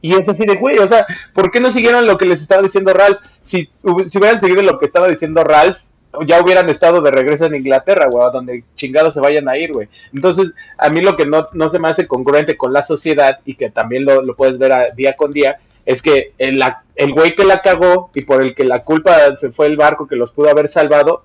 y 0.02 0.14
es 0.14 0.28
así 0.28 0.46
de, 0.46 0.56
güey, 0.56 0.80
o 0.80 0.88
sea, 0.88 1.06
¿por 1.34 1.52
qué 1.52 1.60
no 1.60 1.72
siguieron 1.72 2.08
lo 2.08 2.18
que 2.18 2.26
les 2.26 2.42
estaba 2.42 2.62
diciendo 2.62 2.94
Ralph? 2.94 3.20
Si, 3.42 3.70
si 4.06 4.18
hubieran 4.18 4.40
seguido 4.40 4.64
lo 4.64 4.80
que 4.80 4.86
estaba 4.86 5.08
diciendo 5.08 5.44
Ralph, 5.44 5.78
ya 6.26 6.42
hubieran 6.42 6.70
estado 6.70 7.02
de 7.02 7.12
regreso 7.12 7.46
en 7.46 7.56
Inglaterra, 7.56 8.08
güey, 8.12 8.32
donde 8.32 8.64
chingados 8.76 9.14
se 9.14 9.20
vayan 9.20 9.50
a 9.50 9.58
ir, 9.58 9.72
güey. 9.72 9.88
Entonces, 10.14 10.54
a 10.78 10.90
mí 10.90 11.02
lo 11.02 11.16
que 11.16 11.26
no, 11.26 11.48
no 11.54 11.70
se 11.70 11.80
me 11.80 11.90
hace 11.90 12.08
congruente 12.08 12.58
con 12.58 12.74
la 12.74 12.84
sociedad 12.84 13.40
y 13.46 13.56
que 13.56 13.70
también 13.70 14.06
lo, 14.06 14.22
lo 14.22 14.36
puedes 14.36 14.58
ver 14.58 14.74
a, 14.74 14.86
día 14.96 15.16
con 15.16 15.32
día, 15.32 15.58
es 15.86 16.02
que 16.02 16.34
el, 16.38 16.64
el 16.96 17.14
güey 17.14 17.36
que 17.36 17.46
la 17.46 17.62
cagó 17.62 18.10
y 18.14 18.22
por 18.22 18.42
el 18.42 18.56
que 18.56 18.64
la 18.64 18.84
culpa 18.84 19.36
se 19.38 19.52
fue 19.52 19.68
el 19.68 19.76
barco 19.76 20.08
que 20.08 20.16
los 20.16 20.32
pudo 20.32 20.50
haber 20.50 20.68
salvado, 20.68 21.24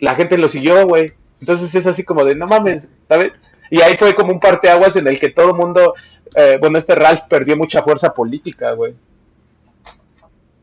la 0.00 0.14
gente 0.14 0.38
lo 0.38 0.48
siguió, 0.48 0.86
güey. 0.86 1.12
Entonces 1.40 1.74
es 1.74 1.86
así 1.86 2.04
como 2.04 2.24
de, 2.24 2.34
no 2.34 2.46
mames, 2.46 2.90
¿sabes? 3.04 3.32
Y 3.70 3.82
ahí 3.82 3.96
fue 3.96 4.14
como 4.14 4.32
un 4.32 4.40
parteaguas 4.40 4.96
en 4.96 5.06
el 5.06 5.20
que 5.20 5.28
todo 5.28 5.50
el 5.50 5.56
mundo, 5.56 5.94
eh, 6.34 6.58
bueno, 6.60 6.78
este 6.78 6.94
Ralph 6.94 7.22
perdió 7.28 7.56
mucha 7.56 7.82
fuerza 7.82 8.14
política, 8.14 8.72
güey. 8.72 8.94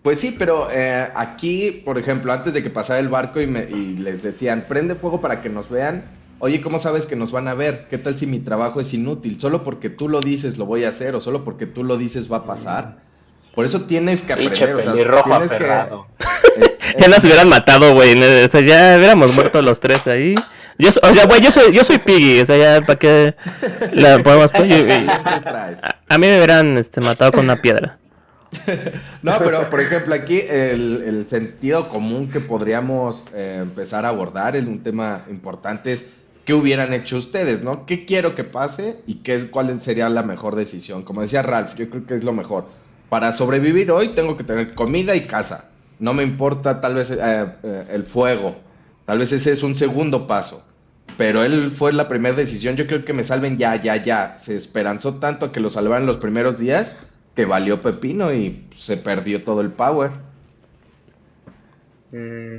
Pues 0.03 0.19
sí, 0.19 0.35
pero 0.37 0.67
eh, 0.71 1.09
aquí, 1.15 1.81
por 1.83 1.97
ejemplo, 1.97 2.31
antes 2.31 2.53
de 2.53 2.61
que 2.61 2.69
pasara 2.69 2.99
el 2.99 3.09
barco 3.09 3.41
y, 3.41 3.47
me, 3.47 3.63
y 3.63 3.97
les 3.97 4.21
decían, 4.21 4.65
prende 4.67 4.93
fuego 4.93 5.19
para 5.19 5.41
que 5.41 5.49
nos 5.49 5.67
vean, 5.67 6.03
oye, 6.39 6.61
¿cómo 6.61 6.77
sabes 6.77 7.07
que 7.07 7.15
nos 7.15 7.31
van 7.31 7.47
a 7.47 7.55
ver? 7.55 7.87
¿Qué 7.89 7.97
tal 7.97 8.17
si 8.19 8.27
mi 8.27 8.39
trabajo 8.39 8.79
es 8.79 8.93
inútil? 8.93 9.39
Solo 9.39 9.63
porque 9.63 9.89
tú 9.89 10.07
lo 10.07 10.19
dices 10.19 10.59
lo 10.59 10.65
voy 10.65 10.83
a 10.83 10.89
hacer 10.89 11.15
o 11.15 11.21
solo 11.21 11.43
porque 11.43 11.65
tú 11.65 11.83
lo 11.83 11.97
dices 11.97 12.31
va 12.31 12.37
a 12.37 12.45
pasar. 12.45 12.97
Por 13.55 13.65
eso 13.65 13.81
tienes 13.81 14.21
que 14.21 14.33
aprender. 14.33 14.75
O 14.75 14.81
sea, 14.81 15.23
tienes 15.23 15.51
que, 15.51 15.65
ya 16.99 17.07
nos 17.07 17.23
hubieran 17.23 17.49
matado, 17.49 17.95
güey. 17.95 18.13
O 18.43 18.47
sea, 18.47 18.61
ya 18.61 18.97
hubiéramos 18.97 19.33
muerto 19.33 19.61
los 19.61 19.79
tres 19.79 20.05
ahí. 20.07 20.35
Yo, 20.77 20.89
o 20.89 21.13
sea, 21.13 21.25
güey, 21.25 21.41
yo 21.41 21.51
soy, 21.51 21.73
yo 21.73 21.83
soy 21.83 21.99
Piggy. 21.99 22.41
O 22.41 22.45
sea, 22.45 22.57
ya 22.57 22.85
para 22.85 22.99
qué 22.99 23.35
la 23.93 24.21
podemos. 24.21 24.51
a, 24.53 24.57
a, 24.57 26.17
mí 26.17 26.27
me 26.27 26.37
hubieran 26.37 26.77
este, 26.77 27.01
matado 27.01 27.31
con 27.31 27.45
una 27.45 27.61
piedra. 27.61 27.97
no, 29.21 29.37
pero 29.39 29.69
por 29.69 29.81
ejemplo, 29.81 30.13
aquí 30.13 30.39
el, 30.39 31.03
el 31.05 31.29
sentido 31.29 31.89
común 31.89 32.29
que 32.29 32.39
podríamos 32.39 33.25
eh, 33.33 33.59
empezar 33.61 34.05
a 34.05 34.09
abordar 34.09 34.55
en 34.55 34.67
un 34.67 34.83
tema 34.83 35.23
importante 35.29 35.93
es 35.93 36.09
qué 36.45 36.53
hubieran 36.53 36.93
hecho 36.93 37.17
ustedes, 37.17 37.63
¿no? 37.63 37.85
¿Qué 37.85 38.05
quiero 38.05 38.35
que 38.35 38.43
pase 38.43 38.97
y 39.07 39.15
qué 39.15 39.35
es, 39.35 39.45
cuál 39.45 39.81
sería 39.81 40.09
la 40.09 40.23
mejor 40.23 40.55
decisión? 40.55 41.03
Como 41.03 41.21
decía 41.21 41.41
Ralph, 41.41 41.75
yo 41.75 41.89
creo 41.89 42.05
que 42.05 42.15
es 42.15 42.23
lo 42.23 42.33
mejor. 42.33 42.65
Para 43.09 43.33
sobrevivir 43.33 43.91
hoy 43.91 44.09
tengo 44.09 44.37
que 44.37 44.43
tener 44.43 44.73
comida 44.73 45.15
y 45.15 45.25
casa. 45.25 45.69
No 45.99 46.13
me 46.13 46.23
importa 46.23 46.81
tal 46.81 46.95
vez 46.95 47.09
eh, 47.11 47.17
eh, 47.63 47.85
el 47.91 48.03
fuego. 48.03 48.57
Tal 49.05 49.19
vez 49.19 49.31
ese 49.31 49.51
es 49.51 49.63
un 49.63 49.75
segundo 49.75 50.27
paso. 50.27 50.63
Pero 51.17 51.43
él 51.43 51.73
fue 51.75 51.93
la 51.93 52.07
primera 52.07 52.35
decisión. 52.35 52.75
Yo 52.75 52.87
creo 52.87 53.05
que 53.05 53.13
me 53.13 53.23
salven 53.23 53.57
ya, 53.57 53.81
ya, 53.81 54.03
ya. 54.03 54.37
Se 54.37 54.55
esperanzó 54.55 55.15
tanto 55.15 55.51
que 55.51 55.59
lo 55.59 55.69
salvaran 55.69 56.05
los 56.05 56.17
primeros 56.17 56.57
días 56.57 56.95
que 57.35 57.45
valió 57.45 57.81
pepino 57.81 58.33
y 58.33 58.65
se 58.77 58.97
perdió 58.97 59.43
todo 59.43 59.61
el 59.61 59.69
power. 59.69 60.11
Mm. 62.11 62.57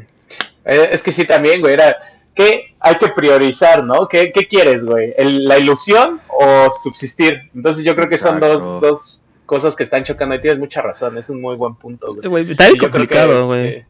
Eh, 0.64 0.88
es 0.92 1.02
que 1.02 1.12
sí, 1.12 1.24
también, 1.24 1.60
güey, 1.60 1.74
era 1.74 1.96
que 2.34 2.74
hay 2.80 2.94
que 2.96 3.08
priorizar, 3.08 3.82
¿no? 3.82 4.08
¿Qué, 4.08 4.30
quieres, 4.48 4.84
güey? 4.84 5.14
¿La 5.18 5.58
ilusión 5.58 6.20
o 6.28 6.68
subsistir? 6.70 7.50
Entonces 7.54 7.84
yo 7.84 7.94
creo 7.94 8.08
que 8.08 8.18
son 8.18 8.38
dos, 8.38 8.80
dos 8.80 9.24
cosas 9.46 9.74
que 9.74 9.84
están 9.84 10.04
chocando 10.04 10.34
y 10.34 10.40
tienes 10.40 10.58
mucha 10.58 10.82
razón, 10.82 11.16
es 11.16 11.30
un 11.30 11.40
muy 11.40 11.56
buen 11.56 11.76
punto, 11.76 12.14
güey. 12.14 12.50
Está 12.50 12.68
complicado, 12.78 13.46
güey. 13.46 13.86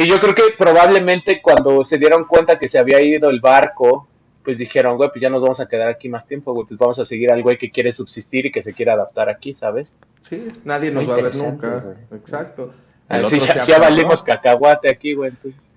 Y 0.00 0.08
yo 0.08 0.18
creo 0.18 0.34
que 0.34 0.42
probablemente 0.56 1.42
cuando 1.42 1.84
se 1.84 1.98
dieron 1.98 2.24
cuenta 2.24 2.58
que 2.58 2.68
se 2.68 2.78
había 2.78 3.02
ido 3.02 3.28
el 3.28 3.40
barco, 3.40 4.08
pues 4.42 4.56
dijeron, 4.56 4.96
güey, 4.96 5.10
pues 5.10 5.20
ya 5.20 5.28
nos 5.28 5.42
vamos 5.42 5.60
a 5.60 5.68
quedar 5.68 5.88
aquí 5.88 6.08
más 6.08 6.26
tiempo, 6.26 6.54
güey, 6.54 6.66
pues 6.66 6.78
vamos 6.78 6.98
a 6.98 7.04
seguir 7.04 7.30
al 7.30 7.42
güey 7.42 7.58
que 7.58 7.70
quiere 7.70 7.92
subsistir 7.92 8.46
y 8.46 8.50
que 8.50 8.62
se 8.62 8.72
quiere 8.72 8.92
adaptar 8.92 9.28
aquí, 9.28 9.52
¿sabes? 9.52 9.94
Sí, 10.22 10.48
nadie 10.64 10.90
nos 10.90 11.08
va 11.08 11.16
a 11.16 11.20
ver 11.20 11.36
nunca. 11.36 11.96
Exacto. 12.12 12.72
Ah, 13.10 13.20
sí, 13.28 13.38
ya, 13.66 13.78
valimos 13.78 14.22
cacahuate 14.22 14.88
aquí, 14.88 15.14
güey. 15.14 15.32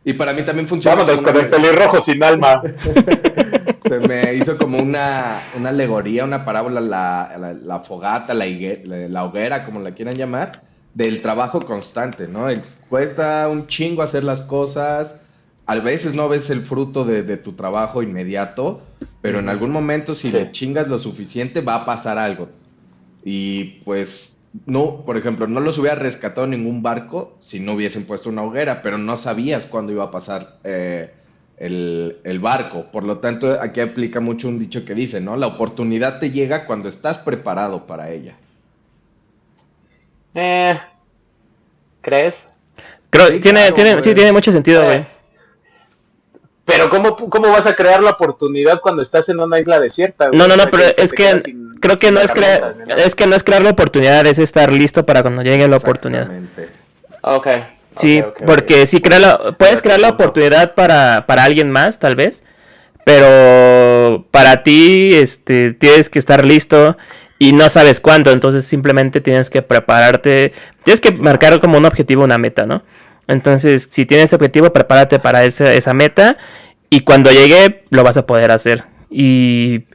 Y 0.05 0.13
para 0.13 0.33
mí 0.33 0.43
también 0.43 0.67
funciona. 0.67 1.03
Vámonos 1.03 1.21
con 1.21 1.36
el 1.36 1.49
pelirrojo 1.49 2.01
sin 2.01 2.23
alma. 2.23 2.62
se 3.88 3.99
me 3.99 4.36
hizo 4.36 4.57
como 4.57 4.77
una, 4.77 5.41
una 5.57 5.69
alegoría, 5.69 6.23
una 6.23 6.45
parábola, 6.45 6.79
la, 6.79 7.55
la, 7.62 7.79
fogata, 7.79 8.33
la, 8.33 8.45
la, 8.45 9.23
hoguera, 9.25 9.65
como 9.65 9.79
la 9.79 9.91
quieran 9.91 10.15
llamar, 10.15 10.62
del 10.93 11.21
trabajo 11.21 11.62
constante, 11.65 12.27
¿no? 12.27 12.49
El, 12.49 12.63
cuesta 12.89 13.47
un 13.49 13.67
chingo 13.67 14.03
hacer 14.03 14.23
las 14.23 14.41
cosas, 14.41 15.19
a 15.65 15.75
veces 15.79 16.13
no 16.13 16.27
ves 16.29 16.49
el 16.49 16.62
fruto 16.62 17.06
de, 17.06 17.38
tu 17.38 17.53
trabajo 17.53 18.03
inmediato, 18.03 18.82
pero 19.21 19.39
en 19.39 19.49
algún 19.49 19.71
momento 19.71 20.13
si 20.13 20.32
le 20.32 20.51
chingas 20.51 20.88
lo 20.88 20.99
suficiente 20.99 21.62
va 21.62 21.75
a 21.75 21.86
pasar 21.86 22.17
algo. 22.17 22.49
Y 23.23 23.79
pues 23.86 24.41
no, 24.65 25.03
por 25.06 25.17
ejemplo, 25.17 25.47
no 25.47 25.62
los 25.62 25.77
hubiera 25.77 25.95
rescatado 25.95 26.45
ningún 26.45 26.84
barco 26.84 27.38
si 27.39 27.60
no 27.60 27.73
hubiesen 27.73 28.06
puesto 28.06 28.29
una 28.29 28.43
hoguera, 28.43 28.82
pero 28.82 28.97
no 28.97 29.17
sabías 29.17 29.65
cuándo 29.65 29.93
iba 29.93 30.03
a 30.03 30.12
pasar 30.12 30.58
eh, 30.65 31.12
el, 31.58 32.17
el, 32.25 32.39
barco. 32.39 32.91
Por 32.91 33.06
lo 33.06 33.19
tanto, 33.19 33.60
aquí 33.62 33.79
aplica 33.79 34.19
mucho 34.19 34.49
un 34.49 34.60
dicho 34.60 34.84
que 34.84 34.93
dice, 34.93 35.21
¿no? 35.21 35.38
La 35.38 35.47
oportunidad 35.47 36.19
te 36.19 36.29
llega 36.29 36.65
cuando 36.65 36.89
estás 36.89 37.19
preparado 37.19 37.88
para 37.88 38.12
ella. 38.12 38.36
Eh, 40.35 40.79
¿Crees? 42.01 42.43
Creo, 43.09 43.39
tiene, 43.39 43.71
tiene, 43.71 44.01
sí, 44.01 44.13
tiene 44.13 44.31
mucho 44.31 44.51
sentido, 44.51 44.83
güey. 44.83 45.05
Pero 46.65 46.89
¿cómo, 46.89 47.15
¿cómo 47.15 47.51
vas 47.51 47.65
a 47.65 47.75
crear 47.75 48.01
la 48.01 48.11
oportunidad 48.11 48.79
cuando 48.81 49.01
estás 49.01 49.27
en 49.29 49.39
una 49.39 49.59
isla 49.59 49.79
desierta? 49.79 50.29
No, 50.31 50.47
no, 50.47 50.55
no, 50.55 50.63
pero 50.71 50.83
es 50.97 51.11
que 51.11 51.41
creo 51.81 51.99
que 51.99 52.11
no 52.11 52.21
es 52.21 52.31
crear, 52.31 52.75
es 52.97 53.15
que 53.15 53.27
no 53.27 53.35
es 53.35 53.43
crear 53.43 53.61
la 53.61 53.71
oportunidad, 53.71 54.25
es 54.25 54.39
estar 54.39 54.71
listo 54.71 55.05
para 55.05 55.21
cuando 55.21 55.41
llegue 55.41 55.67
la 55.67 55.77
oportunidad. 55.77 56.29
Ok. 57.21 57.47
Sí, 57.95 58.23
porque 58.45 58.87
si 58.87 59.01
crea 59.01 59.19
la, 59.19 59.51
puedes 59.57 59.81
crear 59.81 59.99
la 59.99 60.09
oportunidad 60.09 60.73
para, 60.73 61.25
para 61.27 61.43
alguien 61.43 61.69
más, 61.69 61.99
tal 61.99 62.15
vez, 62.15 62.43
pero 63.03 64.25
para 64.31 64.63
ti 64.63 65.13
este, 65.13 65.73
tienes 65.73 66.09
que 66.09 66.17
estar 66.17 66.45
listo 66.45 66.97
y 67.39 67.51
no 67.51 67.69
sabes 67.69 67.99
cuándo, 67.99 68.31
entonces 68.31 68.65
simplemente 68.65 69.21
tienes 69.21 69.49
que 69.49 69.61
prepararte, 69.61 70.53
tienes 70.83 71.01
que 71.01 71.11
marcar 71.11 71.59
como 71.59 71.77
un 71.77 71.85
objetivo, 71.85 72.23
una 72.23 72.37
meta, 72.37 72.65
¿no? 72.65 72.83
Entonces, 73.27 73.87
si 73.89 74.05
tienes 74.05 74.33
objetivo, 74.33 74.71
prepárate 74.71 75.19
para 75.19 75.45
esa, 75.45 75.73
esa 75.73 75.93
meta 75.93 76.37
y 76.89 77.01
cuando 77.01 77.31
llegue 77.31 77.85
lo 77.89 78.03
vas 78.03 78.17
a 78.17 78.25
poder 78.25 78.51
hacer. 78.51 78.83
Y, 79.09 79.85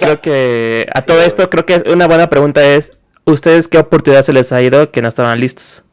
creo 0.00 0.20
que 0.20 0.86
a 0.94 1.02
todo 1.02 1.22
esto, 1.22 1.48
creo 1.50 1.66
que 1.66 1.84
una 1.90 2.06
buena 2.06 2.28
pregunta 2.28 2.64
es, 2.64 2.98
¿ustedes 3.24 3.68
qué 3.68 3.78
oportunidad 3.78 4.22
se 4.22 4.32
les 4.32 4.52
ha 4.52 4.60
ido 4.60 4.90
que 4.90 5.02
no 5.02 5.08
estaban 5.08 5.38
listos? 5.38 5.84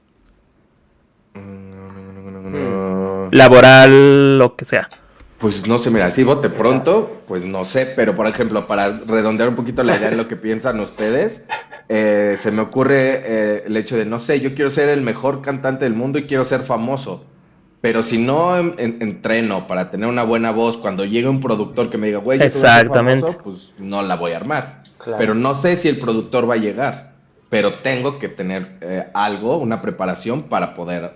Laboral, 3.31 4.38
lo 4.38 4.55
que 4.55 4.65
sea. 4.65 4.89
Pues 5.38 5.67
no 5.67 5.78
sé, 5.78 5.89
mira, 5.91 6.12
si 6.12 6.24
vote 6.24 6.50
pronto, 6.50 7.21
pues 7.28 7.43
no 7.43 7.65
sé, 7.65 7.86
pero 7.86 8.15
por 8.15 8.26
ejemplo, 8.28 8.67
para 8.67 9.00
redondear 9.06 9.50
un 9.50 9.56
poquito 9.56 9.84
la 9.84 9.98
idea 9.98 10.10
de 10.10 10.15
lo 10.15 10.28
que 10.28 10.38
piensan 10.38 10.80
ustedes, 10.80 11.43
eh, 11.89 12.36
se 12.39 12.52
me 12.52 12.62
ocurre 12.62 13.21
eh, 13.26 13.63
el 13.65 13.76
hecho 13.76 13.98
de, 13.98 14.06
no 14.06 14.17
sé, 14.17 14.39
yo 14.39 14.56
quiero 14.56 14.69
ser 14.69 14.88
el 14.89 15.02
mejor 15.02 15.41
cantante 15.41 15.84
del 15.84 15.93
mundo 15.93 16.19
y 16.19 16.24
quiero 16.24 16.45
ser 16.45 16.62
famoso, 16.62 17.26
pero 17.82 18.02
si 18.02 18.17
no 18.17 18.58
entreno 18.58 19.67
para 19.67 19.91
tener 19.91 20.08
una 20.08 20.24
buena 20.24 20.52
voz, 20.52 20.78
cuando 20.78 21.04
llegue 21.06 21.28
un 21.28 21.41
productor 21.41 21.89
que 21.89 21.98
me 21.98 22.08
diga, 22.08 22.19
güey, 22.19 22.41
Exactamente. 22.41 23.28
Famoso, 23.28 23.43
pues 23.43 23.74
no 23.78 24.02
la 24.02 24.15
voy 24.15 24.32
a 24.32 24.38
armar. 24.38 24.84
Pero 25.17 25.36
no 25.36 25.54
sé 25.56 25.78
si 25.78 25.88
el 25.88 26.00
productor 26.00 26.50
va 26.50 26.56
a 26.56 26.58
llegar, 26.58 27.14
pero 27.56 27.76
tengo 27.76 28.20
que 28.20 28.28
tener 28.28 28.78
eh, 28.82 29.06
algo, 29.13 29.58
una 29.58 29.82
preparación 29.82 30.44
para 30.44 30.76
poder 30.76 31.12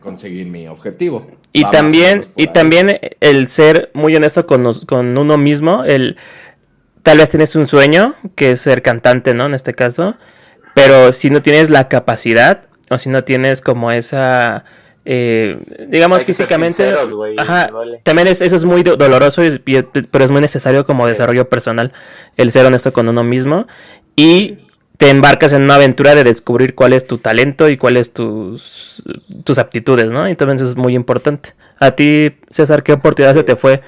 conseguir 0.00 0.46
mi 0.46 0.66
objetivo. 0.66 1.26
Y 1.52 1.64
también, 1.70 2.26
y 2.36 2.46
también 2.46 2.98
el 3.20 3.48
ser 3.48 3.90
muy 3.92 4.16
honesto 4.16 4.46
con, 4.46 4.72
con 4.86 5.16
uno 5.16 5.36
mismo, 5.36 5.84
el 5.84 6.16
tal 7.02 7.18
vez 7.18 7.28
tienes 7.28 7.54
un 7.54 7.68
sueño, 7.68 8.14
que 8.34 8.52
es 8.52 8.60
ser 8.62 8.82
cantante, 8.82 9.34
¿no? 9.34 9.46
En 9.46 9.54
este 9.54 9.74
caso, 9.74 10.16
pero 10.74 11.12
si 11.12 11.30
no 11.30 11.42
tienes 11.42 11.70
la 11.70 11.88
capacidad, 11.88 12.62
o 12.90 12.98
si 12.98 13.10
no 13.10 13.24
tienes 13.24 13.60
como 13.60 13.92
esa... 13.92 14.64
Eh, 15.06 15.58
digamos 15.88 16.24
físicamente 16.24 16.94
ajá, 17.36 17.68
también 18.04 18.26
es, 18.26 18.40
eso 18.40 18.56
es 18.56 18.64
muy 18.64 18.82
doloroso 18.82 19.42
pero 20.10 20.24
es 20.24 20.30
muy 20.30 20.40
necesario 20.40 20.86
como 20.86 21.06
desarrollo 21.06 21.46
personal 21.50 21.92
el 22.38 22.50
ser 22.50 22.64
honesto 22.64 22.92
con 22.94 23.08
uno 23.08 23.22
mismo. 23.22 23.66
Y 24.16 24.63
te 24.96 25.10
embarcas 25.10 25.52
en 25.52 25.62
una 25.62 25.74
aventura 25.74 26.14
de 26.14 26.24
descubrir 26.24 26.74
cuál 26.74 26.92
es 26.92 27.06
tu 27.06 27.18
talento 27.18 27.68
y 27.68 27.76
cuáles 27.76 28.12
tus, 28.12 29.02
tus 29.42 29.58
aptitudes, 29.58 30.12
¿no? 30.12 30.26
Entonces 30.26 30.60
eso 30.60 30.70
es 30.70 30.76
muy 30.76 30.94
importante. 30.94 31.54
A 31.80 31.92
ti, 31.92 32.36
César, 32.50 32.82
¿qué 32.82 32.92
oportunidad 32.92 33.34
se 33.34 33.42
te 33.42 33.56
fue? 33.56 33.82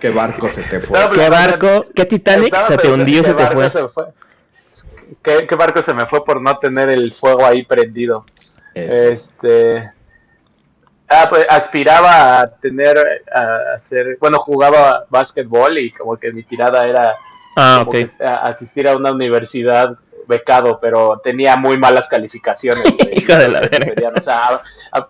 ¿Qué 0.00 0.10
barco 0.10 0.48
se 0.48 0.62
te 0.62 0.80
fue? 0.80 0.98
¿Qué 1.12 1.28
barco? 1.28 1.86
¿Qué 1.94 2.06
Titanic 2.06 2.56
se 2.66 2.76
te 2.76 2.88
hundió 2.88 3.22
se 3.22 3.34
te 3.34 3.46
fue? 3.46 3.70
¿Qué, 5.22 5.54
barco 5.54 5.82
se 5.82 5.92
me 5.92 6.06
fue 6.06 6.24
por 6.24 6.40
no 6.40 6.58
tener 6.58 6.88
el 6.88 7.12
fuego 7.12 7.44
ahí 7.44 7.62
prendido? 7.64 8.24
Este... 8.74 9.90
Ah, 11.08 11.26
pues 11.28 11.44
aspiraba 11.46 12.40
a 12.40 12.50
tener, 12.50 12.96
a 13.30 13.74
hacer, 13.74 14.16
bueno, 14.18 14.38
jugaba 14.38 15.04
básquetbol 15.10 15.76
y 15.76 15.90
como 15.90 16.16
que 16.16 16.32
mi 16.32 16.42
tirada 16.42 16.86
era 16.86 17.14
Ah, 17.56 17.86
asistir 18.42 18.88
a 18.88 18.96
una 18.96 19.12
universidad 19.12 19.96
becado, 20.26 20.78
pero 20.80 21.20
tenía 21.22 21.56
muy 21.56 21.78
malas 21.78 22.08
calificaciones. 22.08 22.84
Hijo 23.12 23.36
de 23.36 23.48
la 23.48 23.60
verga. 23.60 24.12
O 24.16 24.22
sea, 24.22 24.62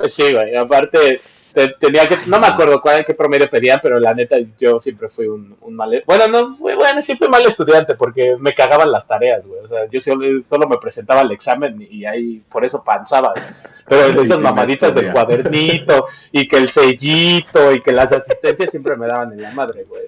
sí, 0.09 0.33
güey. 0.33 0.57
Aparte, 0.57 1.21
tenía 1.53 2.07
que, 2.07 2.17
no 2.27 2.39
me 2.39 2.47
acuerdo 2.47 2.81
cuál, 2.81 3.05
qué 3.05 3.15
promedio 3.15 3.49
pedían, 3.49 3.81
pero 3.83 3.99
la 4.01 4.15
neta 4.15 4.37
yo 4.59 4.81
siempre 4.81 5.09
fui 5.09 5.27
un, 5.27 5.57
un 5.61 5.75
mal, 5.75 6.03
bueno, 6.07 6.29
no, 6.29 6.57
bueno, 6.57 7.03
siempre 7.03 7.29
mal 7.29 7.45
estudiante 7.45 7.95
porque 7.95 8.37
me 8.39 8.55
cagaban 8.55 8.91
las 8.91 9.07
tareas, 9.07 9.47
güey, 9.47 9.61
o 9.61 9.69
sea, 9.69 9.87
yo 9.91 10.01
solo, 10.01 10.69
me 10.69 10.79
presentaba 10.79 11.21
al 11.21 11.33
examen 11.33 11.87
y 11.91 12.05
ahí 12.05 12.43
por 12.51 12.65
eso 12.65 12.83
panzaba, 12.85 13.35
pero 13.87 14.23
esas 14.23 14.41
mamaditas 14.41 14.95
del 14.95 15.13
cuadernito 15.13 16.07
y 16.31 16.49
que 16.49 16.57
el 16.57 16.71
sellito 16.71 17.73
y 17.73 17.83
que 17.83 17.93
las 17.93 18.13
asistencias 18.13 18.71
siempre 18.71 18.97
me 18.97 19.07
daban 19.07 19.33
en 19.33 19.43
la 19.43 19.53
madre, 19.53 19.85
güey, 19.85 20.05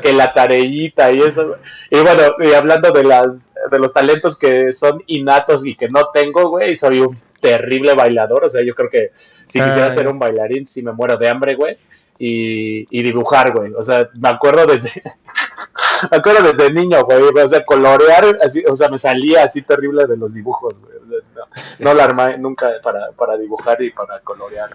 que 0.00 0.12
la 0.12 0.32
tareita 0.32 1.12
y 1.12 1.20
eso, 1.20 1.56
y 1.90 2.00
bueno, 2.00 2.22
y 2.38 2.52
hablando 2.54 2.90
de 2.90 3.04
las, 3.04 3.52
de 3.70 3.78
los 3.78 3.92
talentos 3.92 4.38
que 4.38 4.72
son 4.72 5.02
innatos 5.06 5.66
y 5.66 5.74
que 5.74 5.88
no 5.88 6.08
tengo, 6.12 6.48
güey, 6.48 6.74
soy 6.74 7.00
un 7.00 7.27
terrible 7.40 7.94
bailador, 7.94 8.44
o 8.44 8.48
sea, 8.48 8.62
yo 8.64 8.74
creo 8.74 8.90
que 8.90 9.12
si 9.46 9.60
quisiera 9.60 9.90
ser 9.90 10.08
un 10.08 10.18
bailarín, 10.18 10.66
si 10.66 10.82
me 10.82 10.92
muero 10.92 11.16
de 11.16 11.28
hambre, 11.28 11.54
güey, 11.54 11.76
y, 12.18 12.84
y 12.90 13.02
dibujar, 13.02 13.52
güey, 13.52 13.72
o 13.74 13.82
sea, 13.82 14.08
me 14.14 14.28
acuerdo 14.28 14.66
desde, 14.66 14.90
me 16.10 16.16
acuerdo 16.16 16.52
desde 16.52 16.72
niño, 16.72 17.04
güey, 17.04 17.22
o 17.22 17.48
sea, 17.48 17.64
colorear, 17.64 18.38
así, 18.42 18.64
o 18.68 18.76
sea, 18.76 18.88
me 18.88 18.98
salía 18.98 19.44
así 19.44 19.62
terrible 19.62 20.06
de 20.06 20.16
los 20.16 20.34
dibujos, 20.34 20.78
güey, 20.80 21.22
no, 21.34 21.44
no 21.78 21.94
la 21.94 22.04
armé 22.04 22.38
nunca 22.38 22.70
para, 22.82 23.12
para 23.12 23.36
dibujar 23.36 23.80
y 23.82 23.90
para 23.90 24.20
colorear. 24.20 24.70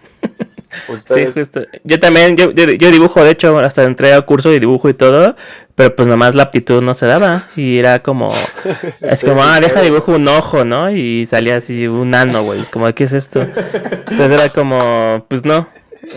Sí, 1.06 1.26
justo. 1.32 1.62
Yo 1.84 2.00
también, 2.00 2.36
yo, 2.36 2.50
yo, 2.50 2.90
dibujo, 2.90 3.22
de 3.22 3.30
hecho, 3.30 3.58
hasta 3.58 3.84
entré 3.84 4.12
a 4.12 4.20
curso 4.22 4.50
de 4.50 4.60
dibujo 4.60 4.88
y 4.88 4.94
todo, 4.94 5.36
pero 5.74 5.94
pues 5.96 6.06
nomás 6.06 6.34
la 6.34 6.44
aptitud 6.44 6.82
no 6.82 6.94
se 6.94 7.06
daba. 7.06 7.48
Y 7.56 7.78
era 7.78 8.00
como, 8.00 8.32
es 9.00 9.24
como, 9.24 9.42
ah, 9.42 9.60
deja 9.60 9.80
dibujo 9.80 10.12
un 10.12 10.28
ojo, 10.28 10.64
¿no? 10.64 10.90
Y 10.90 11.26
salía 11.26 11.56
así 11.56 11.86
un 11.86 12.10
nano, 12.10 12.42
güey. 12.44 12.60
Es 12.60 12.68
como, 12.68 12.92
¿qué 12.94 13.04
es 13.04 13.12
esto? 13.12 13.42
Entonces 13.42 14.30
era 14.30 14.50
como, 14.50 15.26
pues 15.28 15.44
no. 15.44 15.68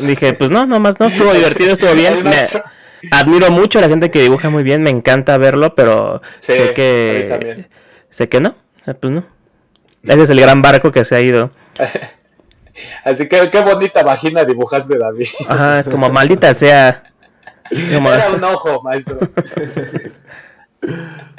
Dije, 0.02 0.34
pues 0.34 0.52
no, 0.52 0.66
nomás 0.66 1.00
no, 1.00 1.08
estuvo 1.08 1.34
divertido, 1.34 1.74
estuvo 1.74 1.94
bien. 1.94 2.24
Me 2.24 2.50
admiro 3.12 3.52
mucho 3.52 3.80
a 3.80 3.82
la 3.82 3.90
gente 3.90 4.12
que 4.12 4.22
dibuja 4.22 4.50
muy 4.50 4.64
bien, 4.64 4.82
me 4.82 4.90
encanta 4.90 5.38
verlo, 5.38 5.76
pero 5.76 6.22
sé 6.40 6.74
que, 6.74 7.68
sé 8.10 8.28
que 8.28 8.40
no, 8.40 8.50
o 8.50 8.84
sea, 8.84 8.96
pues 8.96 9.14
no. 9.14 9.24
Ese 10.04 10.24
es 10.24 10.30
el 10.30 10.42
gran 10.42 10.62
barco 10.62 10.92
que 10.92 11.06
se 11.06 11.16
ha 11.16 11.22
ido. 11.22 11.52
Así 13.04 13.28
que 13.28 13.50
qué 13.52 13.62
bonita 13.62 14.04
vagina 14.04 14.44
dibujaste, 14.44 14.98
David. 14.98 15.28
Ajá, 15.48 15.80
es 15.80 15.90
como 15.90 16.10
maldita 16.10 16.54
sea. 16.54 17.04
Era 17.72 18.32
un 18.32 18.44
ojo, 18.44 18.82
maestro. 18.84 19.20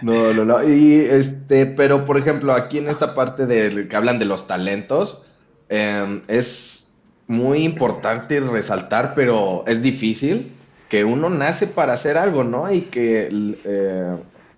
No, 0.02 0.32
no, 0.32 0.44
no. 0.44 0.68
Y 0.68 0.94
este, 0.94 1.66
pero 1.66 2.04
por 2.04 2.18
ejemplo, 2.18 2.52
aquí 2.52 2.78
en 2.78 2.88
esta 2.88 3.14
parte 3.14 3.46
de 3.46 3.88
que 3.88 3.96
hablan 3.96 4.18
de 4.18 4.24
los 4.24 4.46
talentos, 4.46 5.24
em, 5.68 6.22
es 6.28 6.96
muy 7.26 7.64
importante 7.64 8.40
resaltar, 8.40 9.14
pero 9.14 9.64
es 9.66 9.82
difícil 9.82 10.52
que 10.88 11.04
uno 11.04 11.28
nace 11.28 11.66
para 11.66 11.92
hacer 11.94 12.16
algo, 12.16 12.44
¿no? 12.44 12.72
Y 12.72 12.82
que 12.82 13.28
eh, 13.64 14.16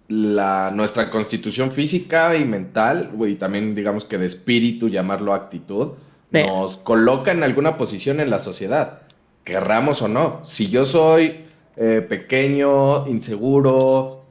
la, 0.09 0.71
nuestra 0.73 1.11
constitución 1.11 1.73
física 1.73 2.37
y 2.37 2.45
mental, 2.45 3.11
y 3.27 3.35
también 3.35 3.75
digamos 3.75 4.05
que 4.05 4.19
de 4.19 4.27
espíritu, 4.27 4.89
llamarlo 4.89 5.35
actitud, 5.35 5.93
nos 6.31 6.77
coloca 6.77 7.33
en 7.33 7.43
alguna 7.43 7.77
posición 7.77 8.21
en 8.21 8.31
la 8.31 8.39
sociedad, 8.39 9.01
querramos 9.43 10.01
o 10.03 10.09
no. 10.09 10.41
Si 10.45 10.69
yo 10.69 10.85
soy 10.85 11.47
eh, 11.77 12.05
pequeño, 12.09 13.07
inseguro, 13.07 14.23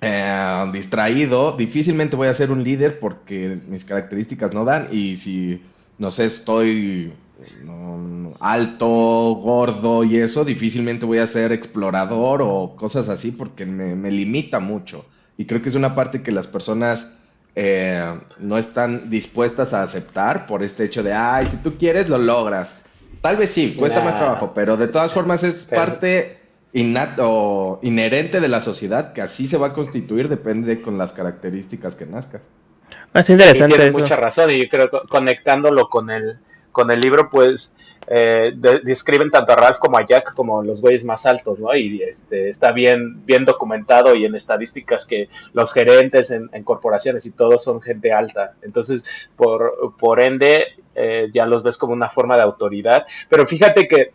eh, 0.00 0.70
distraído, 0.72 1.56
difícilmente 1.56 2.16
voy 2.16 2.28
a 2.28 2.34
ser 2.34 2.50
un 2.50 2.62
líder 2.62 2.98
porque 3.00 3.58
mis 3.68 3.84
características 3.84 4.52
no 4.52 4.64
dan. 4.64 4.88
Y 4.92 5.16
si, 5.16 5.62
no 5.98 6.10
sé, 6.10 6.26
estoy 6.26 7.12
alto, 8.40 8.86
gordo 9.42 10.04
y 10.04 10.18
eso, 10.18 10.44
difícilmente 10.44 11.06
voy 11.06 11.18
a 11.18 11.26
ser 11.26 11.52
explorador 11.52 12.42
o 12.42 12.74
cosas 12.76 13.08
así 13.08 13.30
porque 13.30 13.64
me, 13.66 13.94
me 13.94 14.10
limita 14.10 14.60
mucho. 14.60 15.04
Y 15.36 15.44
creo 15.44 15.62
que 15.62 15.68
es 15.68 15.76
una 15.76 15.94
parte 15.94 16.22
que 16.22 16.32
las 16.32 16.46
personas 16.46 17.12
eh, 17.60 18.20
no 18.38 18.56
están 18.56 19.10
dispuestas 19.10 19.74
a 19.74 19.82
aceptar 19.82 20.46
por 20.46 20.62
este 20.62 20.84
hecho 20.84 21.02
de, 21.02 21.12
ay, 21.12 21.46
si 21.46 21.56
tú 21.56 21.76
quieres, 21.76 22.08
lo 22.08 22.18
logras. 22.18 22.74
Tal 23.20 23.36
vez 23.36 23.50
sí, 23.50 23.74
cuesta 23.76 24.00
más 24.00 24.16
trabajo, 24.16 24.52
pero 24.54 24.76
de 24.76 24.86
todas 24.86 25.12
formas 25.12 25.42
es 25.42 25.64
parte 25.64 26.37
innato, 26.72 27.80
inherente 27.82 28.40
de 28.40 28.48
la 28.48 28.60
sociedad 28.60 29.12
que 29.12 29.22
así 29.22 29.46
se 29.46 29.56
va 29.56 29.68
a 29.68 29.72
constituir, 29.72 30.28
depende 30.28 30.82
con 30.82 30.98
las 30.98 31.12
características 31.12 31.94
que 31.94 32.06
nazca. 32.06 32.40
Es 33.14 33.30
interesante. 33.30 33.86
Y 33.86 33.90
mucha 33.90 34.16
razón 34.16 34.50
y 34.50 34.68
creo 34.68 34.90
que 34.90 34.98
conectándolo 35.08 35.88
con 35.88 36.10
el, 36.10 36.38
con 36.72 36.90
el 36.90 37.00
libro, 37.00 37.30
pues 37.30 37.72
eh, 38.10 38.52
describen 38.82 39.30
tanto 39.30 39.52
a 39.52 39.56
Ralph 39.56 39.78
como 39.78 39.98
a 39.98 40.06
Jack 40.06 40.34
como 40.34 40.62
los 40.62 40.80
güeyes 40.80 41.04
más 41.04 41.26
altos, 41.26 41.58
¿no? 41.58 41.74
Y 41.74 42.02
este, 42.02 42.48
está 42.48 42.72
bien, 42.72 43.24
bien 43.26 43.44
documentado 43.44 44.14
y 44.14 44.24
en 44.24 44.34
estadísticas 44.34 45.04
que 45.04 45.28
los 45.52 45.72
gerentes 45.72 46.30
en, 46.30 46.48
corporaciones 46.64 47.26
y 47.26 47.32
todo 47.32 47.58
son 47.58 47.80
gente 47.80 48.12
alta. 48.12 48.54
Entonces, 48.62 49.04
por, 49.36 49.94
por 49.98 50.20
ende, 50.20 50.68
eh, 50.94 51.28
ya 51.34 51.44
los 51.44 51.62
ves 51.62 51.76
como 51.76 51.92
una 51.92 52.08
forma 52.08 52.36
de 52.36 52.42
autoridad. 52.42 53.06
Pero 53.28 53.46
fíjate 53.46 53.86
que 53.86 54.12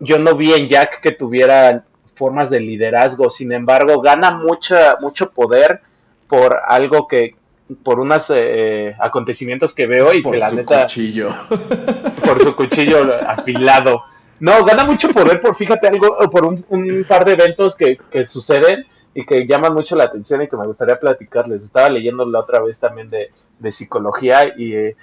yo 0.00 0.18
no 0.18 0.34
vi 0.36 0.52
en 0.52 0.68
Jack 0.68 1.00
que 1.00 1.12
tuviera 1.12 1.84
formas 2.14 2.50
de 2.50 2.60
liderazgo, 2.60 3.30
sin 3.30 3.52
embargo, 3.52 4.00
gana 4.00 4.32
mucha, 4.32 4.96
mucho 5.00 5.30
poder 5.30 5.80
por 6.28 6.58
algo 6.66 7.06
que, 7.06 7.34
por 7.82 8.00
unos 8.00 8.26
eh, 8.34 8.94
acontecimientos 8.98 9.74
que 9.74 9.86
veo 9.86 10.12
y 10.12 10.22
por 10.22 10.34
que 10.34 10.38
la 10.38 10.50
su 10.50 10.64
Cuchillo. 10.64 11.34
Por 12.24 12.42
su 12.42 12.54
cuchillo 12.54 13.14
afilado. 13.26 14.02
No, 14.40 14.64
gana 14.64 14.84
mucho 14.84 15.08
poder 15.08 15.40
por, 15.40 15.56
fíjate, 15.56 15.88
algo, 15.88 16.18
por 16.30 16.44
un, 16.44 17.04
par 17.08 17.24
de 17.24 17.32
eventos 17.32 17.74
que, 17.74 17.98
suceden 18.26 18.84
y 19.14 19.24
que 19.24 19.46
llaman 19.46 19.72
mucho 19.72 19.96
la 19.96 20.04
atención 20.04 20.42
y 20.42 20.46
que 20.46 20.56
me 20.56 20.66
gustaría 20.66 20.98
platicarles. 20.98 21.64
Estaba 21.64 21.88
leyendo 21.88 22.26
la 22.26 22.40
otra 22.40 22.60
vez 22.60 22.78
también 22.78 23.08
de, 23.08 23.72
psicología 23.72 24.52
y 24.56 24.74
eh, 24.74 24.96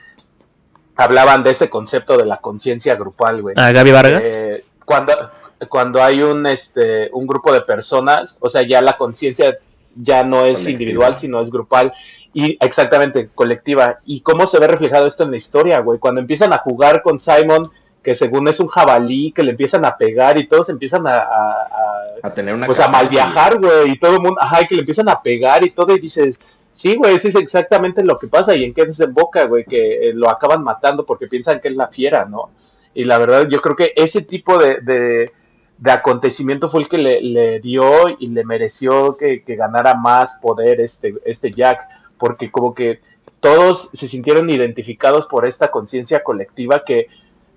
hablaban 0.95 1.43
de 1.43 1.51
este 1.51 1.69
concepto 1.69 2.15
de 2.15 2.25
la 2.25 2.37
conciencia 2.37 2.95
grupal, 2.95 3.41
güey. 3.41 3.55
¿A 3.57 3.71
Gaby 3.71 3.91
Vargas? 3.91 4.21
Eh, 4.23 4.63
cuando, 4.85 5.13
cuando 5.69 6.01
hay 6.01 6.21
un, 6.21 6.45
este, 6.45 7.09
un 7.11 7.27
grupo 7.27 7.51
de 7.51 7.61
personas, 7.61 8.37
o 8.39 8.49
sea, 8.49 8.61
ya 8.61 8.81
la 8.81 8.97
conciencia 8.97 9.57
ya 9.95 10.23
no 10.23 10.45
es 10.45 10.67
individual, 10.67 11.17
sino 11.17 11.41
es 11.41 11.51
grupal 11.51 11.91
y 12.35 12.57
exactamente, 12.59 13.29
colectiva. 13.33 13.99
¿Y 14.05 14.19
cómo 14.19 14.45
se 14.45 14.59
ve 14.59 14.67
reflejado 14.67 15.07
esto 15.07 15.23
en 15.23 15.31
la 15.31 15.37
historia, 15.37 15.79
güey? 15.79 15.99
Cuando 15.99 16.19
empiezan 16.19 16.51
a 16.51 16.57
jugar 16.57 17.01
con 17.01 17.17
Simon, 17.17 17.63
que 18.03 18.13
según 18.13 18.47
es 18.49 18.59
un 18.59 18.67
jabalí, 18.67 19.31
que 19.31 19.41
le 19.41 19.51
empiezan 19.51 19.85
a 19.85 19.95
pegar 19.95 20.37
y 20.37 20.45
todos 20.45 20.67
empiezan 20.67 21.07
a... 21.07 21.25
A, 22.21 22.29
tener 22.33 22.53
una... 22.53 22.65
Pues 22.65 22.81
a 22.81 22.89
mal 22.89 23.07
viajar, 23.07 23.57
güey, 23.57 23.91
y 23.91 23.99
todo 23.99 24.15
el 24.15 24.19
mundo... 24.19 24.35
Ajá, 24.41 24.61
y 24.61 24.67
que 24.67 24.75
le 24.75 24.81
empiezan 24.81 25.07
a 25.07 25.21
pegar 25.21 25.63
y 25.63 25.71
todo, 25.71 25.95
y 25.95 25.99
dices... 25.99 26.37
Sí, 26.73 26.95
güey, 26.97 27.15
eso 27.15 27.29
es 27.29 27.35
exactamente 27.35 28.03
lo 28.03 28.19
que 28.19 28.27
pasa 28.27 28.53
y 28.53 28.65
en 28.65 28.73
qué 28.73 28.85
desemboca, 28.85 29.45
güey, 29.45 29.63
que 29.63 30.09
eh, 30.09 30.13
lo 30.13 30.29
acaban 30.29 30.61
matando 30.61 31.05
porque 31.05 31.27
piensan 31.27 31.61
que 31.61 31.69
es 31.69 31.75
la 31.77 31.87
fiera, 31.87 32.25
¿no? 32.25 32.49
Y 32.95 33.03
la 33.03 33.19
verdad, 33.19 33.47
yo 33.49 33.61
creo 33.61 33.75
que 33.75 33.93
ese 33.95 34.23
tipo 34.23 34.57
de, 34.57 34.79
de, 34.81 35.91
acontecimiento 35.91 36.69
fue 36.69 36.81
el 36.81 36.89
que 36.89 36.97
le, 36.97 37.59
dio 37.59 38.09
y 38.17 38.29
le 38.29 38.43
mereció 38.43 39.17
que, 39.17 39.43
que, 39.43 39.55
ganara 39.55 39.93
más 39.93 40.39
poder 40.41 40.81
este, 40.81 41.13
este 41.25 41.51
Jack 41.51 41.81
porque 42.17 42.49
como 42.49 42.73
que 42.73 42.99
todos 43.39 43.89
se 43.93 44.07
sintieron 44.07 44.49
identificados 44.49 45.27
por 45.27 45.45
esta 45.45 45.69
conciencia 45.69 46.23
colectiva 46.23 46.83
que 46.83 47.07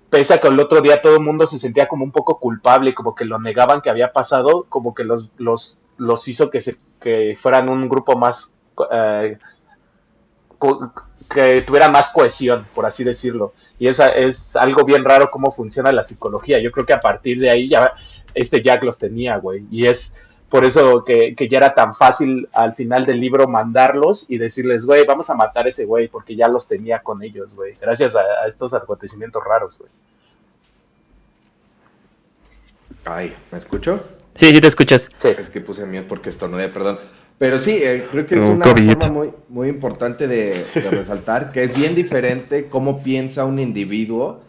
pese 0.09 0.33
a 0.33 0.41
que 0.41 0.47
el 0.47 0.59
otro 0.59 0.81
día 0.81 1.01
todo 1.01 1.15
el 1.15 1.23
mundo 1.23 1.47
se 1.47 1.59
sentía 1.59 1.87
como 1.87 2.03
un 2.03 2.11
poco 2.11 2.39
culpable, 2.39 2.93
como 2.93 3.15
que 3.15 3.25
lo 3.25 3.39
negaban 3.39 3.81
que 3.81 3.89
había 3.89 4.11
pasado, 4.11 4.65
como 4.69 4.93
que 4.93 5.03
los, 5.03 5.31
los, 5.37 5.81
los 5.97 6.27
hizo 6.27 6.49
que, 6.49 6.61
se, 6.61 6.77
que 6.99 7.37
fueran 7.39 7.69
un 7.69 7.87
grupo 7.87 8.17
más, 8.17 8.55
eh, 8.91 9.37
que 11.29 11.61
tuviera 11.61 11.89
más 11.89 12.09
cohesión, 12.09 12.65
por 12.73 12.85
así 12.85 13.03
decirlo. 13.03 13.53
Y 13.77 13.87
esa 13.87 14.07
es 14.07 14.55
algo 14.55 14.83
bien 14.83 15.05
raro 15.05 15.29
cómo 15.29 15.51
funciona 15.51 15.91
la 15.91 16.03
psicología. 16.03 16.59
Yo 16.59 16.71
creo 16.71 16.85
que 16.85 16.93
a 16.93 16.99
partir 16.99 17.39
de 17.39 17.49
ahí 17.49 17.67
ya 17.67 17.93
este 18.33 18.61
Jack 18.61 18.83
los 18.83 18.97
tenía, 18.97 19.37
güey. 19.37 19.63
Y 19.71 19.87
es 19.87 20.15
por 20.49 20.65
eso 20.65 21.05
que, 21.05 21.35
ya 21.49 21.57
era 21.57 21.75
tan 21.75 21.93
fácil 21.93 22.49
al 22.53 22.73
final 22.73 23.05
del 23.05 23.19
libro 23.19 23.47
mandarlos 23.47 24.29
y 24.29 24.37
decirles, 24.37 24.85
güey, 24.85 25.05
vamos 25.05 25.29
a 25.29 25.35
matar 25.35 25.67
a 25.67 25.69
ese 25.69 25.85
güey, 25.85 26.07
porque 26.07 26.35
ya 26.35 26.47
los 26.47 26.67
tenía 26.67 26.99
con 26.99 27.21
ellos, 27.21 27.53
güey, 27.53 27.75
gracias 27.79 28.15
a, 28.15 28.47
estos 28.47 28.73
acontecimientos 28.73 29.43
raros, 29.43 29.77
güey. 29.77 29.91
Ay, 33.05 33.35
¿me 33.51 33.59
escucho? 33.59 34.03
Sí, 34.35 34.51
sí 34.51 34.59
te 34.59 34.67
escuchas. 34.67 35.09
Sí. 35.21 35.29
Es 35.29 35.49
que 35.49 35.61
puse 35.61 35.85
miedo 35.85 36.05
porque 36.07 36.29
estornudé, 36.29 36.69
perdón. 36.69 36.99
Pero 37.39 37.57
sí, 37.57 37.71
eh, 37.71 38.05
creo 38.11 38.27
que 38.27 38.35
es 38.35 38.43
una 38.43 38.65
forma 38.65 39.09
muy, 39.11 39.29
muy 39.49 39.69
importante 39.69 40.27
de, 40.27 40.65
de 40.75 40.89
resaltar 40.91 41.51
que 41.51 41.63
es 41.63 41.73
bien 41.73 41.95
diferente 41.95 42.67
cómo 42.69 43.01
piensa 43.01 43.45
un 43.45 43.59
individuo 43.59 44.41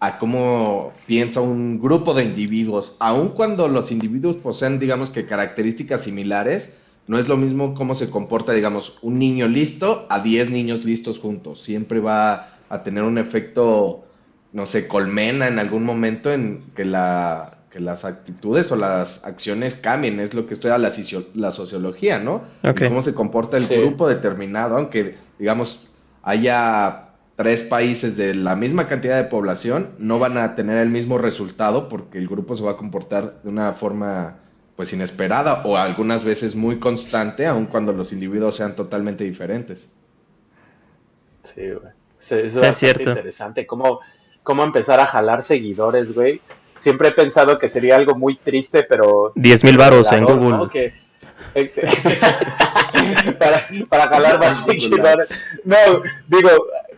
a 0.00 0.18
cómo 0.18 0.92
piensa 1.06 1.40
un 1.40 1.80
grupo 1.80 2.14
de 2.14 2.24
individuos, 2.24 2.96
aun 3.00 3.30
cuando 3.30 3.68
los 3.68 3.90
individuos 3.90 4.36
poseen, 4.36 4.78
digamos 4.78 5.10
que 5.10 5.26
características 5.26 6.02
similares, 6.04 6.72
no 7.08 7.18
es 7.18 7.26
lo 7.26 7.36
mismo 7.36 7.74
cómo 7.74 7.94
se 7.94 8.08
comporta, 8.08 8.52
digamos, 8.52 8.96
un 9.02 9.18
niño 9.18 9.48
listo 9.48 10.06
a 10.08 10.20
10 10.20 10.50
niños 10.50 10.84
listos 10.84 11.18
juntos. 11.18 11.60
Siempre 11.62 12.00
va 12.00 12.48
a 12.68 12.82
tener 12.84 13.02
un 13.02 13.18
efecto 13.18 14.04
no 14.52 14.66
sé, 14.66 14.88
colmena 14.88 15.48
en 15.48 15.58
algún 15.58 15.84
momento 15.84 16.32
en 16.32 16.62
que, 16.74 16.84
la, 16.84 17.57
que 17.70 17.80
las 17.80 18.04
actitudes 18.04 18.70
o 18.72 18.76
las 18.76 19.24
acciones 19.24 19.76
cambien. 19.76 20.20
Es 20.20 20.34
lo 20.34 20.46
que 20.46 20.54
estudia 20.54 20.78
la, 20.78 20.92
la 21.34 21.50
sociología, 21.50 22.18
¿no? 22.18 22.42
Cómo 22.76 23.02
se 23.02 23.14
comporta 23.14 23.56
el 23.56 23.66
grupo 23.66 24.08
determinado, 24.08 24.76
aunque, 24.76 25.16
digamos, 25.38 25.86
haya 26.22 27.08
tres 27.36 27.62
países 27.62 28.16
de 28.16 28.34
la 28.34 28.56
misma 28.56 28.88
cantidad 28.88 29.16
de 29.16 29.28
población, 29.28 29.90
no 29.98 30.18
van 30.18 30.36
a 30.38 30.56
tener 30.56 30.78
el 30.78 30.88
mismo 30.88 31.18
resultado 31.18 31.88
porque 31.88 32.18
el 32.18 32.26
grupo 32.26 32.56
se 32.56 32.64
va 32.64 32.72
a 32.72 32.76
comportar 32.76 33.42
de 33.42 33.48
una 33.48 33.74
forma 33.74 34.38
pues 34.74 34.92
inesperada 34.92 35.62
o 35.64 35.76
algunas 35.76 36.24
veces 36.24 36.54
muy 36.54 36.78
constante, 36.78 37.46
aun 37.46 37.66
cuando 37.66 37.92
los 37.92 38.12
individuos 38.12 38.56
sean 38.56 38.74
totalmente 38.74 39.24
diferentes. 39.24 39.88
Sí, 41.54 41.70
güey. 41.70 41.92
Eso 42.20 42.64
es, 42.64 42.76
cierto. 42.76 43.10
interesante. 43.10 43.66
¿Cómo, 43.66 44.00
¿Cómo 44.42 44.64
empezar 44.64 44.98
a 45.00 45.06
jalar 45.06 45.42
seguidores, 45.42 46.14
güey? 46.14 46.40
Siempre 46.78 47.08
he 47.08 47.12
pensado 47.12 47.58
que 47.58 47.68
sería 47.68 47.96
algo 47.96 48.14
muy 48.14 48.36
triste, 48.36 48.82
pero... 48.82 49.32
10 49.34 49.64
mil 49.64 49.76
baros 49.76 50.10
en 50.12 50.24
Google. 50.24 50.50
¿no? 50.50 50.70
para, 53.38 53.62
para 53.88 54.08
jalar 54.08 54.38
más 54.38 54.64
seguidores. 54.64 55.28
No, 55.64 55.76
digo, 56.26 56.50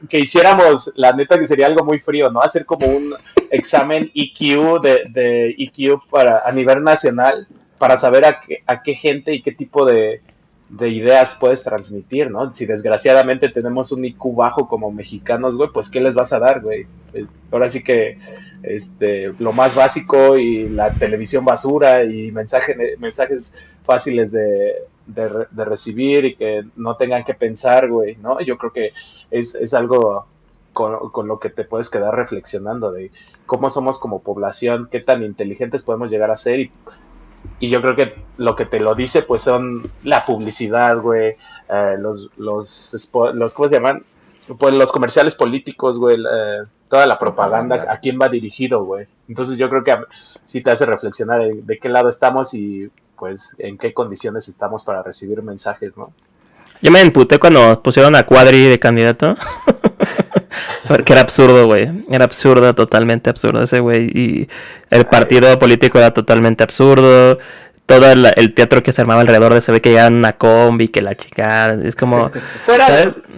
que 0.09 0.19
hiciéramos, 0.19 0.93
la 0.97 1.13
neta 1.13 1.39
que 1.39 1.47
sería 1.47 1.67
algo 1.67 1.85
muy 1.85 1.99
frío, 1.99 2.31
¿no? 2.31 2.41
Hacer 2.41 2.65
como 2.65 2.87
un 2.87 3.15
examen 3.51 4.11
IQ 4.15 4.81
de, 4.83 5.03
de 5.11 5.55
IQ 5.57 6.03
para, 6.11 6.43
a 6.45 6.53
nivel 6.53 6.83
nacional 6.83 7.47
para 7.79 7.97
saber 7.97 8.25
a 8.25 8.41
qué, 8.41 8.63
a 8.67 8.83
qué 8.83 8.95
gente 8.95 9.33
y 9.33 9.43
qué 9.43 9.53
tipo 9.53 9.85
de, 9.87 10.21
de 10.69 10.89
ideas 10.89 11.37
puedes 11.39 11.63
transmitir, 11.65 12.31
¿no? 12.31 12.53
Si 12.53 12.67
desgraciadamente 12.67 13.49
tenemos 13.49 13.93
un 13.93 14.05
IQ 14.05 14.35
bajo 14.35 14.69
como 14.69 14.91
mexicanos, 14.91 15.57
güey, 15.57 15.71
pues 15.73 15.91
¿qué 15.91 16.01
les 16.01 16.15
vas 16.15 16.33
a 16.33 16.39
dar, 16.39 16.61
güey? 16.61 16.87
Eh, 17.13 17.27
ahora 17.51 17.69
sí 17.69 17.83
que 17.83 18.19
este, 18.63 19.33
lo 19.39 19.53
más 19.53 19.75
básico 19.75 20.37
y 20.37 20.69
la 20.69 20.93
televisión 20.93 21.45
basura 21.45 22.05
y 22.05 22.31
mensaje, 22.33 22.77
mensajes 22.99 23.55
fáciles 23.85 24.31
de, 24.33 24.75
de, 25.07 25.65
recibir 25.65 26.25
y 26.25 26.35
que 26.37 26.63
no 26.77 26.97
tengan 26.97 27.25
que 27.25 27.35
pensar, 27.35 27.89
güey, 27.89 28.17
¿no? 28.17 28.41
Yo 28.41 28.57
creo 28.59 28.73
que 28.73 28.93
es, 29.31 29.55
es 29.55 29.75
algo 29.75 30.27
con, 30.73 31.11
con, 31.11 31.27
lo 31.27 31.39
que 31.39 31.51
te 31.51 31.65
puedes 31.65 31.91
quedar 31.91 32.15
reflexionando 32.15 32.93
de 32.93 33.11
cómo 33.47 33.71
somos 33.71 33.99
como 33.99 34.23
población, 34.23 34.89
qué 34.91 35.01
tan 35.01 35.23
inteligentes 35.23 35.83
podemos 35.83 36.11
llegar 36.11 36.31
a 36.31 36.37
ser 36.37 36.61
y 36.61 36.71
y 37.59 37.69
yo 37.69 37.83
creo 37.83 37.97
que 37.97 38.15
lo 38.39 38.57
que 38.57 38.67
te 38.67 38.81
lo 38.81 38.95
dice, 38.95 39.23
pues 39.23 39.43
son 39.43 39.91
la 40.03 40.25
publicidad, 40.25 40.99
güey, 40.99 41.35
eh, 41.69 41.97
los, 41.99 42.31
los, 42.39 43.13
los, 43.35 43.55
¿cómo 43.55 43.69
se 43.69 43.75
llaman? 43.75 44.03
Pues 44.59 44.75
los 44.75 44.91
comerciales 44.93 45.35
políticos, 45.35 45.99
güey, 45.99 46.17
eh, 46.17 46.65
toda 46.91 47.07
la 47.07 47.19
propaganda, 47.19 47.87
a 47.89 47.99
quién 47.99 48.19
va 48.21 48.29
dirigido, 48.29 48.85
güey. 48.85 49.07
Entonces 49.29 49.57
yo 49.57 49.71
creo 49.71 49.85
que 49.85 49.97
sí 50.45 50.61
te 50.61 50.73
hace 50.73 50.85
reflexionar 50.85 51.41
de, 51.41 51.79
qué 51.79 51.89
lado 51.89 52.09
estamos 52.09 52.53
y 52.53 52.89
pues 53.17 53.55
en 53.59 53.79
qué 53.79 53.95
condiciones 53.95 54.49
estamos 54.49 54.83
para 54.83 55.03
recibir 55.03 55.41
mensajes, 55.43 55.97
¿no? 55.97 56.13
Yo 56.83 56.91
me 56.91 57.01
emputé 57.01 57.39
cuando 57.39 57.81
pusieron 57.83 58.17
a 58.17 58.25
Cuadri 58.25 58.65
de 58.65 58.79
candidato. 58.79 59.37
Porque 60.89 61.13
era 61.13 61.23
absurdo, 61.23 61.67
güey. 61.67 61.89
Era 62.11 62.25
absurdo, 62.25 62.75
totalmente 62.75 63.31
absurdo 63.31 63.63
ese 63.63 63.79
güey. 63.81 64.11
Y 64.13 64.49
el 64.89 65.07
partido 65.07 65.57
político 65.59 65.99
era 65.99 66.13
totalmente 66.13 66.65
absurdo. 66.65 67.39
Todo 67.91 68.13
el, 68.13 68.55
teatro 68.55 68.83
que 68.83 68.93
se 68.93 69.01
armaba 69.01 69.21
alrededor 69.21 69.55
de 69.55 69.61
se 69.61 69.73
ve 69.73 69.81
que 69.81 69.93
ya 69.93 70.09
una 70.09 70.33
combi, 70.33 70.89
que 70.89 71.03
la 71.03 71.15
chica. 71.15 71.75
Es 71.75 71.97
como. 71.97 72.31
fuera, 72.65 72.87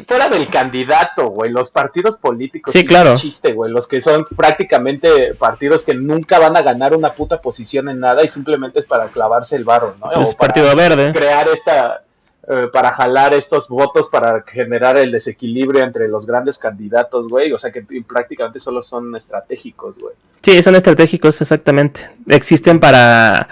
fuera 0.06 0.28
del 0.28 0.48
candidato, 0.48 1.28
güey. 1.28 1.50
Los 1.50 1.70
partidos 1.70 2.16
políticos. 2.16 2.72
Sí, 2.72 2.84
claro. 2.84 3.16
chiste, 3.16 3.52
güey. 3.52 3.72
Los 3.72 3.88
que 3.88 4.00
son 4.00 4.24
prácticamente 4.36 5.34
partidos 5.34 5.82
que 5.82 5.94
nunca 5.94 6.38
van 6.38 6.56
a 6.56 6.62
ganar 6.62 6.94
una 6.94 7.12
puta 7.12 7.40
posición 7.40 7.88
en 7.88 8.00
nada 8.00 8.22
y 8.22 8.28
simplemente 8.28 8.80
es 8.80 8.86
para 8.86 9.08
clavarse 9.08 9.56
el 9.56 9.64
barro, 9.64 9.96
¿no? 10.00 10.10
Pues 10.14 10.34
Partido 10.34 10.74
Verde. 10.76 11.12
Crear 11.12 11.48
esta 11.48 12.02
eh, 12.48 12.68
para 12.72 12.92
jalar 12.92 13.34
estos 13.34 13.68
votos 13.68 14.08
para 14.10 14.42
generar 14.42 14.96
el 14.96 15.12
desequilibrio 15.12 15.84
entre 15.84 16.08
los 16.08 16.26
grandes 16.26 16.58
candidatos, 16.58 17.28
güey. 17.28 17.52
O 17.52 17.58
sea 17.58 17.70
que 17.70 17.84
prácticamente 18.06 18.58
solo 18.58 18.82
son 18.82 19.14
estratégicos, 19.14 19.98
güey. 19.98 20.14
Sí, 20.42 20.60
son 20.60 20.74
estratégicos, 20.74 21.40
exactamente. 21.40 22.10
Existen 22.26 22.80
para, 22.80 23.48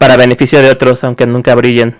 para 0.00 0.16
beneficio 0.16 0.62
de 0.62 0.70
otros, 0.70 1.04
aunque 1.04 1.26
nunca 1.26 1.54
brillen. 1.54 1.94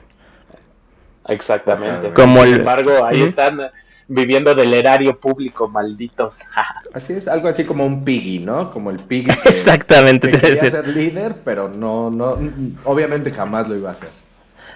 Exactamente. 1.28 2.14
Como 2.14 2.42
Sin 2.44 2.54
embargo, 2.54 3.04
ahí 3.04 3.24
están 3.24 3.60
viviendo 4.08 4.54
del 4.54 4.72
erario 4.72 5.20
público, 5.20 5.68
malditos. 5.68 6.40
así 6.94 7.12
es, 7.12 7.28
algo 7.28 7.48
así 7.48 7.64
como 7.64 7.84
un 7.84 8.02
piggy, 8.02 8.38
¿no? 8.38 8.72
Como 8.72 8.90
el 8.90 9.00
piggy. 9.00 9.28
Exactamente. 9.44 10.30
Que 10.30 10.40
quería 10.40 10.56
ser 10.56 10.88
líder, 10.88 11.34
pero 11.44 11.68
no, 11.68 12.08
no, 12.10 12.38
obviamente 12.84 13.30
jamás 13.30 13.68
lo 13.68 13.76
iba 13.76 13.90
a 13.90 13.92
hacer. 13.92 14.08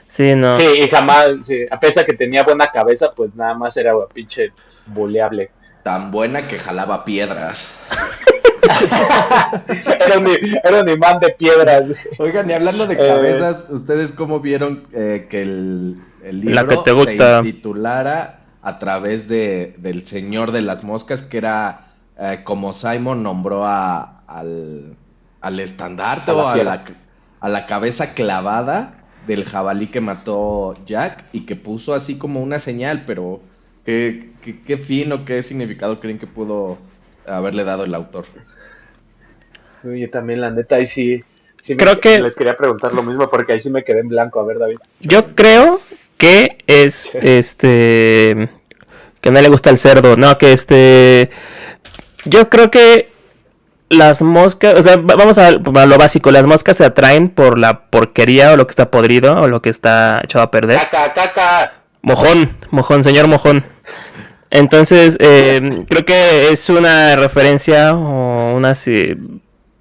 Sí, 0.07 0.35
no. 0.37 0.59
Sí, 0.61 0.66
y 0.83 0.89
jamás, 0.91 1.31
a 1.70 1.81
pesar 1.81 2.05
que 2.05 2.12
tenía 2.12 2.43
buena 2.43 2.70
cabeza, 2.70 3.12
pues 3.16 3.35
nada 3.35 3.55
más 3.55 3.75
era 3.79 3.95
pinche 4.12 4.53
buleable. 4.85 5.49
Tan 5.83 6.11
buena 6.11 6.47
que 6.47 6.59
jalaba 6.59 7.07
piedras. 7.07 7.70
era, 10.06 10.18
un, 10.18 10.26
era, 10.28 10.92
imán 10.92 11.20
de 11.20 11.30
piedras. 11.30 11.84
Oigan, 12.18 12.48
y 12.50 12.52
hablando 12.52 12.86
de 12.86 12.94
eh, 12.94 12.98
cabezas, 12.98 13.64
¿ustedes 13.70 14.12
cómo 14.12 14.40
vieron 14.40 14.84
eh, 14.92 15.26
que 15.28 15.42
el, 15.42 15.98
el 16.22 16.40
libro 16.40 16.84
se 16.84 17.42
titulara 17.42 18.40
a 18.62 18.78
través 18.78 19.28
de, 19.28 19.74
del 19.78 20.06
Señor 20.06 20.52
de 20.52 20.62
las 20.62 20.84
Moscas, 20.84 21.22
que 21.22 21.38
era 21.38 21.86
eh, 22.18 22.40
como 22.44 22.72
Simon 22.72 23.22
nombró 23.22 23.64
a, 23.66 24.22
al, 24.26 24.96
al 25.40 25.60
estandarte 25.60 26.30
o 26.30 26.48
a 26.48 26.56
la, 26.56 26.84
a 27.40 27.48
la 27.48 27.66
cabeza 27.66 28.14
clavada 28.14 28.94
del 29.26 29.44
jabalí 29.44 29.88
que 29.88 30.00
mató 30.00 30.74
Jack 30.86 31.24
y 31.32 31.40
que 31.46 31.56
puso 31.56 31.94
así 31.94 32.16
como 32.16 32.40
una 32.40 32.60
señal, 32.60 33.04
pero 33.06 33.40
¿qué, 33.84 34.30
qué, 34.66 34.76
fin 34.76 35.12
o 35.12 35.24
qué 35.24 35.42
significado 35.42 36.00
creen 36.00 36.18
que 36.18 36.26
pudo 36.26 36.78
haberle 37.26 37.64
dado 37.64 37.84
el 37.84 37.94
autor? 37.94 38.26
Yo 39.85 40.11
también, 40.11 40.41
la 40.41 40.51
neta, 40.51 40.76
ahí 40.76 40.87
sí, 40.87 41.22
creo 41.76 42.01
que 42.01 42.18
les 42.18 42.35
quería 42.35 42.57
preguntar 42.57 42.95
lo 42.95 43.03
mismo 43.03 43.28
porque 43.28 43.53
ahí 43.53 43.61
sí 43.61 43.70
me 43.70 43.85
quedé 43.85 44.01
en 44.01 44.09
blanco. 44.09 44.41
A 44.41 44.45
ver, 44.45 44.59
David. 44.59 44.78
Yo 45.01 45.35
creo 45.35 45.80
que 46.16 46.59
es 46.66 47.09
este 47.14 48.49
que 49.20 49.30
no 49.30 49.41
le 49.41 49.49
gusta 49.49 49.70
el 49.70 49.78
cerdo, 49.78 50.16
no, 50.16 50.37
que 50.39 50.53
este 50.53 51.30
yo 52.24 52.49
creo 52.49 52.70
que 52.70 53.14
las 53.89 54.22
moscas, 54.22 54.78
o 54.78 54.82
sea, 54.82 54.97
vamos 54.97 55.39
a, 55.39 55.51
lo 55.53 55.99
básico, 55.99 56.30
las 56.30 56.47
moscas 56.47 56.76
se 56.76 56.85
atraen 56.85 57.28
por 57.28 57.59
la 57.59 57.82
porquería 57.82 58.53
o 58.53 58.57
lo 58.57 58.66
que 58.66 58.72
está 58.72 58.91
podrido 58.91 59.41
o 59.41 59.49
lo 59.49 59.62
que 59.62 59.70
está 59.70 60.20
echado 60.22 60.45
a 60.45 60.51
perder. 60.51 60.78
Caca, 60.78 61.14
caca. 61.14 61.72
Mojón, 62.03 62.51
mojón, 62.70 63.05
señor 63.05 63.28
mojón. 63.28 63.64
Entonces, 64.51 65.16
eh, 65.20 65.85
creo 65.89 66.05
que 66.05 66.53
es 66.53 66.68
una 66.68 67.16
referencia 67.16 67.95
o 67.95 68.55
una, 68.55 68.74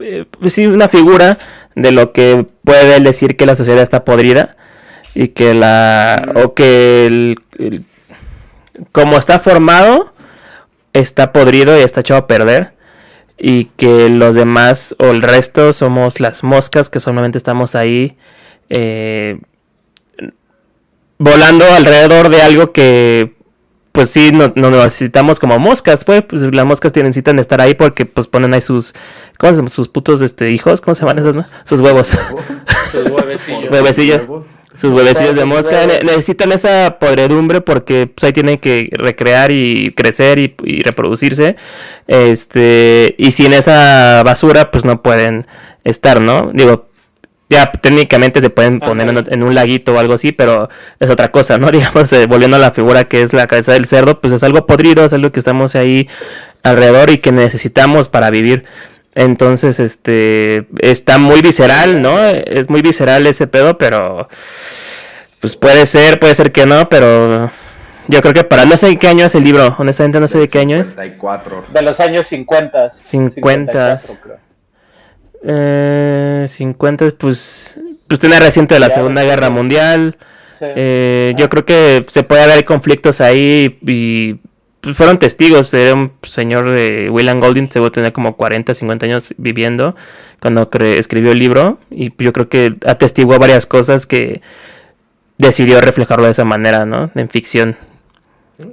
eh, 0.03 0.25
pues 0.39 0.53
sí, 0.53 0.67
una 0.67 0.89
figura 0.89 1.37
de 1.75 1.91
lo 1.91 2.11
que 2.11 2.45
puede 2.63 2.99
decir 2.99 3.37
que 3.37 3.45
la 3.45 3.55
sociedad 3.55 3.81
está 3.81 4.03
podrida 4.03 4.57
y 5.15 5.29
que 5.29 5.53
la, 5.53 6.33
o 6.35 6.53
que 6.53 7.05
el, 7.05 7.85
como 8.91 9.17
está 9.17 9.39
formado, 9.39 10.13
está 10.91 11.31
podrido 11.31 11.79
y 11.79 11.83
está 11.83 12.01
echado 12.01 12.19
a 12.19 12.27
perder 12.27 12.73
y 13.37 13.65
que 13.77 14.09
los 14.09 14.35
demás 14.35 14.95
o 14.99 15.05
el 15.05 15.21
resto 15.21 15.73
somos 15.73 16.19
las 16.19 16.43
moscas 16.43 16.89
que 16.89 16.99
solamente 16.99 17.37
estamos 17.37 17.75
ahí 17.75 18.15
eh, 18.69 19.39
volando 21.17 21.65
alrededor 21.71 22.29
de 22.29 22.41
algo 22.41 22.71
que 22.71 23.33
pues 23.93 24.09
sí 24.09 24.31
no, 24.33 24.51
no 24.55 24.71
necesitamos 24.71 25.39
como 25.39 25.57
moscas 25.59 26.03
pues, 26.03 26.23
pues 26.23 26.41
las 26.41 26.65
moscas 26.65 26.91
tienen 26.91 27.11
necesitan 27.11 27.39
estar 27.39 27.61
ahí 27.61 27.75
porque 27.75 28.05
pues 28.05 28.27
ponen 28.27 28.53
ahí 28.53 28.59
sus 28.59 28.93
¿cómo 29.37 29.53
se 29.53 29.57
llaman? 29.57 29.71
sus 29.71 29.87
putos 29.87 30.21
este 30.21 30.51
hijos 30.51 30.81
cómo 30.81 30.95
se 30.95 31.01
llaman 31.01 31.19
esos 31.19 31.35
no? 31.35 31.45
sus 31.63 31.79
huevos 31.79 32.07
sus 32.91 33.11
huevecillos 33.11 33.71
huevecillos 33.71 34.21
sus 34.75 34.91
huevecillos 34.91 35.35
de 35.35 35.45
mosca 35.45 35.85
necesitan 36.03 36.51
esa 36.51 36.97
podredumbre 36.99 37.61
porque 37.61 38.07
pues, 38.07 38.23
ahí 38.23 38.33
tienen 38.33 38.57
que 38.57 38.89
recrear 38.93 39.51
y 39.51 39.93
crecer 39.95 40.39
y, 40.39 40.81
reproducirse. 40.81 41.55
Este, 42.07 43.13
y 43.19 43.31
sin 43.31 43.53
esa 43.53 44.23
basura, 44.25 44.71
pues 44.71 44.83
no 44.83 45.03
pueden 45.03 45.45
estar, 45.83 46.21
¿no? 46.21 46.49
Digo, 46.53 46.87
ya 47.49 47.71
técnicamente 47.71 48.41
se 48.41 48.49
pueden 48.49 48.79
poner 48.79 49.25
en, 49.29 49.43
un 49.43 49.55
laguito 49.55 49.93
o 49.93 49.99
algo 49.99 50.13
así, 50.13 50.31
pero 50.31 50.69
es 50.99 51.09
otra 51.09 51.31
cosa, 51.31 51.57
¿no? 51.57 51.71
Digamos, 51.71 52.11
eh, 52.13 52.25
volviendo 52.25 52.57
a 52.57 52.59
la 52.59 52.71
figura 52.71 53.05
que 53.05 53.21
es 53.21 53.33
la 53.33 53.47
cabeza 53.47 53.73
del 53.73 53.85
cerdo, 53.85 54.19
pues 54.19 54.33
es 54.33 54.43
algo 54.43 54.65
podrido, 54.65 55.05
es 55.05 55.13
algo 55.13 55.31
que 55.31 55.39
estamos 55.39 55.75
ahí 55.75 56.07
alrededor 56.63 57.09
y 57.09 57.19
que 57.19 57.31
necesitamos 57.31 58.09
para 58.09 58.29
vivir. 58.29 58.65
Entonces, 59.15 59.79
este, 59.79 60.65
está 60.79 61.19
muy 61.19 61.41
visceral, 61.41 62.01
¿no? 62.01 62.19
Es 62.19 62.69
muy 62.69 62.81
visceral 62.81 63.27
ese 63.27 63.45
pedo, 63.45 63.77
pero, 63.77 64.27
pues 65.39 65.55
puede 65.55 65.85
ser, 65.85 66.19
puede 66.19 66.33
ser 66.33 66.51
que 66.51 66.65
no, 66.65 66.89
pero 66.89 67.51
Yo 68.07 68.21
creo 68.21 68.33
que 68.33 68.43
para 68.43 68.65
no 68.65 68.75
sé 68.75 68.97
qué 68.97 69.07
año 69.07 69.25
es 69.25 69.35
el 69.35 69.43
libro, 69.43 69.75
honestamente 69.77 70.19
no 70.19 70.27
sé 70.27 70.39
de 70.39 70.47
qué 70.49 70.59
año 70.59 70.77
es. 70.77 70.89
54. 70.89 71.65
De 71.71 71.81
los 71.81 71.99
años 71.99 72.27
50. 72.27 72.89
50. 72.89 73.97
54, 73.99 74.42
eh, 75.43 76.45
50, 76.47 77.11
pues, 77.17 77.79
pues 78.07 78.19
tiene 78.19 78.39
reciente 78.39 78.75
de 78.75 78.79
la 78.79 78.89
Segunda 78.89 79.23
Guerra 79.23 79.49
Mundial. 79.49 80.17
Eh, 80.61 81.33
yo 81.35 81.49
creo 81.49 81.65
que 81.65 82.05
se 82.09 82.23
puede 82.23 82.43
haber 82.43 82.63
conflictos 82.63 83.19
ahí 83.19 83.77
y 83.81 84.35
pues, 84.79 84.95
fueron 84.95 85.19
testigos. 85.19 85.73
Era 85.73 85.93
un 85.93 86.13
señor 86.23 86.69
de 86.69 87.09
William 87.09 87.39
Golding, 87.39 87.69
seguro 87.69 87.91
tenía 87.91 88.13
como 88.13 88.37
40, 88.37 88.73
50 88.73 89.05
años 89.05 89.33
viviendo 89.37 89.95
cuando 90.39 90.69
escribió 90.79 91.31
el 91.31 91.39
libro. 91.39 91.79
Y 91.91 92.13
yo 92.23 92.31
creo 92.31 92.47
que 92.47 92.75
atestiguó 92.85 93.37
varias 93.39 93.65
cosas 93.65 94.05
que 94.05 94.41
decidió 95.37 95.81
reflejarlo 95.81 96.25
de 96.25 96.31
esa 96.31 96.45
manera, 96.45 96.85
¿no? 96.85 97.11
En 97.15 97.29
ficción. 97.29 97.75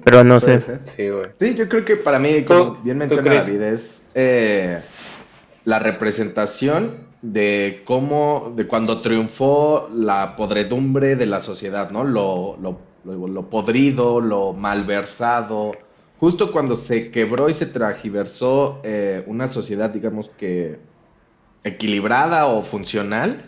Pero 0.05 0.25
no 0.25 0.41
sé. 0.41 0.61
Sí, 0.97 1.55
yo 1.55 1.68
creo 1.68 1.85
que 1.85 1.97
para 1.97 2.18
mí, 2.18 2.45
como 2.45 2.77
bien 2.77 2.99
menciona 2.99 3.35
David, 3.35 3.62
es 3.62 4.03
eh, 4.14 4.81
la 5.64 5.78
representación 5.78 6.96
de 7.22 7.82
cómo, 7.84 8.52
de 8.56 8.66
cuando 8.66 9.02
triunfó 9.02 9.88
la 9.94 10.36
podredumbre 10.36 11.16
de 11.16 11.26
la 11.26 11.40
sociedad, 11.40 11.90
¿no? 11.90 12.04
Lo, 12.04 12.56
lo, 12.61 12.78
lo, 13.04 13.42
podrido, 13.50 14.20
lo 14.20 14.52
malversado. 14.52 15.72
Justo 16.18 16.52
cuando 16.52 16.76
se 16.76 17.11
quebró 17.11 17.48
y 17.48 17.54
se 17.54 17.66
tragiversó 17.66 18.80
eh, 18.84 19.24
una 19.26 19.48
sociedad, 19.48 19.90
digamos 19.90 20.28
que 20.30 20.78
equilibrada 21.64 22.46
o 22.46 22.62
funcional, 22.62 23.44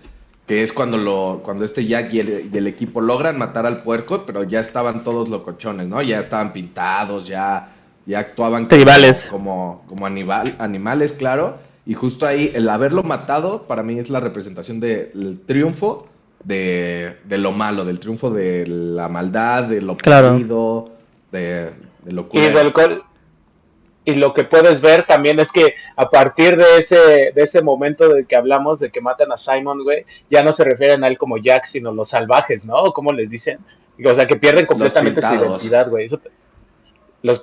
que 0.46 0.62
es 0.62 0.72
cuando 0.72 0.98
lo 0.98 1.40
cuando 1.44 1.64
este 1.64 1.86
Jack 1.86 2.12
y 2.12 2.20
el, 2.20 2.66
equipo 2.66 3.00
logran 3.00 3.38
matar 3.38 3.64
al 3.66 3.82
puerco, 3.82 4.24
pero 4.26 4.42
ya 4.42 4.60
estaban 4.60 5.04
todos 5.04 5.28
locochones, 5.28 5.86
¿no? 5.88 6.02
Ya 6.02 6.20
estaban 6.20 6.52
pintados, 6.52 7.26
ya, 7.26 7.72
ya 8.06 8.18
actuaban 8.18 8.68
Tribales. 8.68 9.28
como, 9.30 9.84
como, 9.88 10.06
animal, 10.06 10.54
animales, 10.58 11.12
claro. 11.12 11.58
Y 11.84 11.94
justo 11.94 12.26
ahí, 12.26 12.52
el 12.54 12.68
haberlo 12.68 13.02
matado, 13.02 13.62
para 13.62 13.82
mí 13.82 13.98
es 13.98 14.08
la 14.08 14.20
representación 14.20 14.78
del 14.78 15.40
triunfo 15.46 16.06
de, 16.44 17.16
lo 17.28 17.52
malo, 17.52 17.84
del 17.84 17.98
triunfo 17.98 18.30
de 18.30 18.66
la 18.66 19.08
maldad, 19.08 19.64
de 19.64 19.80
lo 19.80 19.96
perdido, 19.96 20.90
de, 21.30 21.70
de 22.04 22.12
lo 22.12 22.28
y 24.04 24.14
lo 24.14 24.34
que 24.34 24.42
puedes 24.44 24.80
ver 24.80 25.06
también 25.06 25.38
es 25.38 25.52
que 25.52 25.74
a 25.94 26.10
partir 26.10 26.56
de 26.56 26.78
ese, 26.78 27.32
de 27.34 27.42
ese 27.42 27.62
momento 27.62 28.08
de 28.08 28.24
que 28.24 28.34
hablamos 28.34 28.80
de 28.80 28.90
que 28.90 29.00
matan 29.00 29.30
a 29.30 29.36
Simon, 29.36 29.84
güey, 29.84 30.04
ya 30.28 30.42
no 30.42 30.52
se 30.52 30.64
refieren 30.64 31.04
a 31.04 31.08
él 31.08 31.16
como 31.16 31.38
Jack, 31.38 31.66
sino 31.66 31.92
los 31.92 32.08
salvajes, 32.08 32.64
¿no? 32.64 32.92
¿Cómo 32.92 33.12
les 33.12 33.30
dicen? 33.30 33.58
O 34.04 34.14
sea, 34.14 34.26
que 34.26 34.36
pierden 34.36 34.66
completamente 34.66 35.22
su 35.22 35.32
identidad, 35.34 35.88
güey. 35.88 36.08
los, 37.22 37.42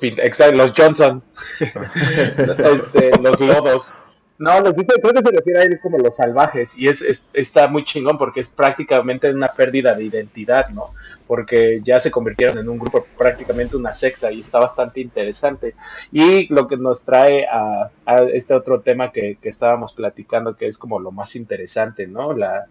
los 0.52 0.72
Johnson, 0.76 1.24
este, 1.60 3.12
los 3.22 3.40
lodos. 3.40 3.94
No, 4.40 4.62
los 4.62 4.74
dice, 4.74 4.94
creo 5.02 5.14
que 5.14 5.22
se 5.22 5.36
refiere 5.36 5.60
a 5.60 5.64
él 5.64 5.80
como 5.82 5.98
los 5.98 6.16
salvajes 6.16 6.72
y 6.78 6.88
es, 6.88 7.04
está 7.34 7.68
muy 7.68 7.84
chingón 7.84 8.18
porque 8.18 8.40
es 8.40 8.48
prácticamente 8.48 9.30
una 9.30 9.50
pérdida 9.50 9.94
de 9.94 10.06
identidad, 10.06 10.70
¿no? 10.70 10.92
Porque 11.28 11.82
ya 11.84 12.00
se 12.00 12.10
convirtieron 12.10 12.58
en 12.58 12.70
un 12.70 12.80
grupo, 12.80 13.06
prácticamente 13.18 13.76
una 13.76 13.92
secta 13.92 14.32
y 14.32 14.40
está 14.40 14.60
bastante 14.60 15.02
interesante. 15.02 15.76
Y 16.14 16.48
lo 16.54 16.70
que 16.70 16.78
nos 16.78 17.04
trae 17.04 17.48
a, 17.52 17.90
este 18.32 18.54
otro 18.54 18.80
tema 18.80 19.12
que, 19.12 19.38
estábamos 19.44 19.92
platicando, 19.92 20.56
que 20.56 20.68
es 20.68 20.78
como 20.78 21.00
lo 21.00 21.12
más 21.12 21.36
interesante, 21.36 22.08
¿no? 22.08 22.32
La, 22.32 22.66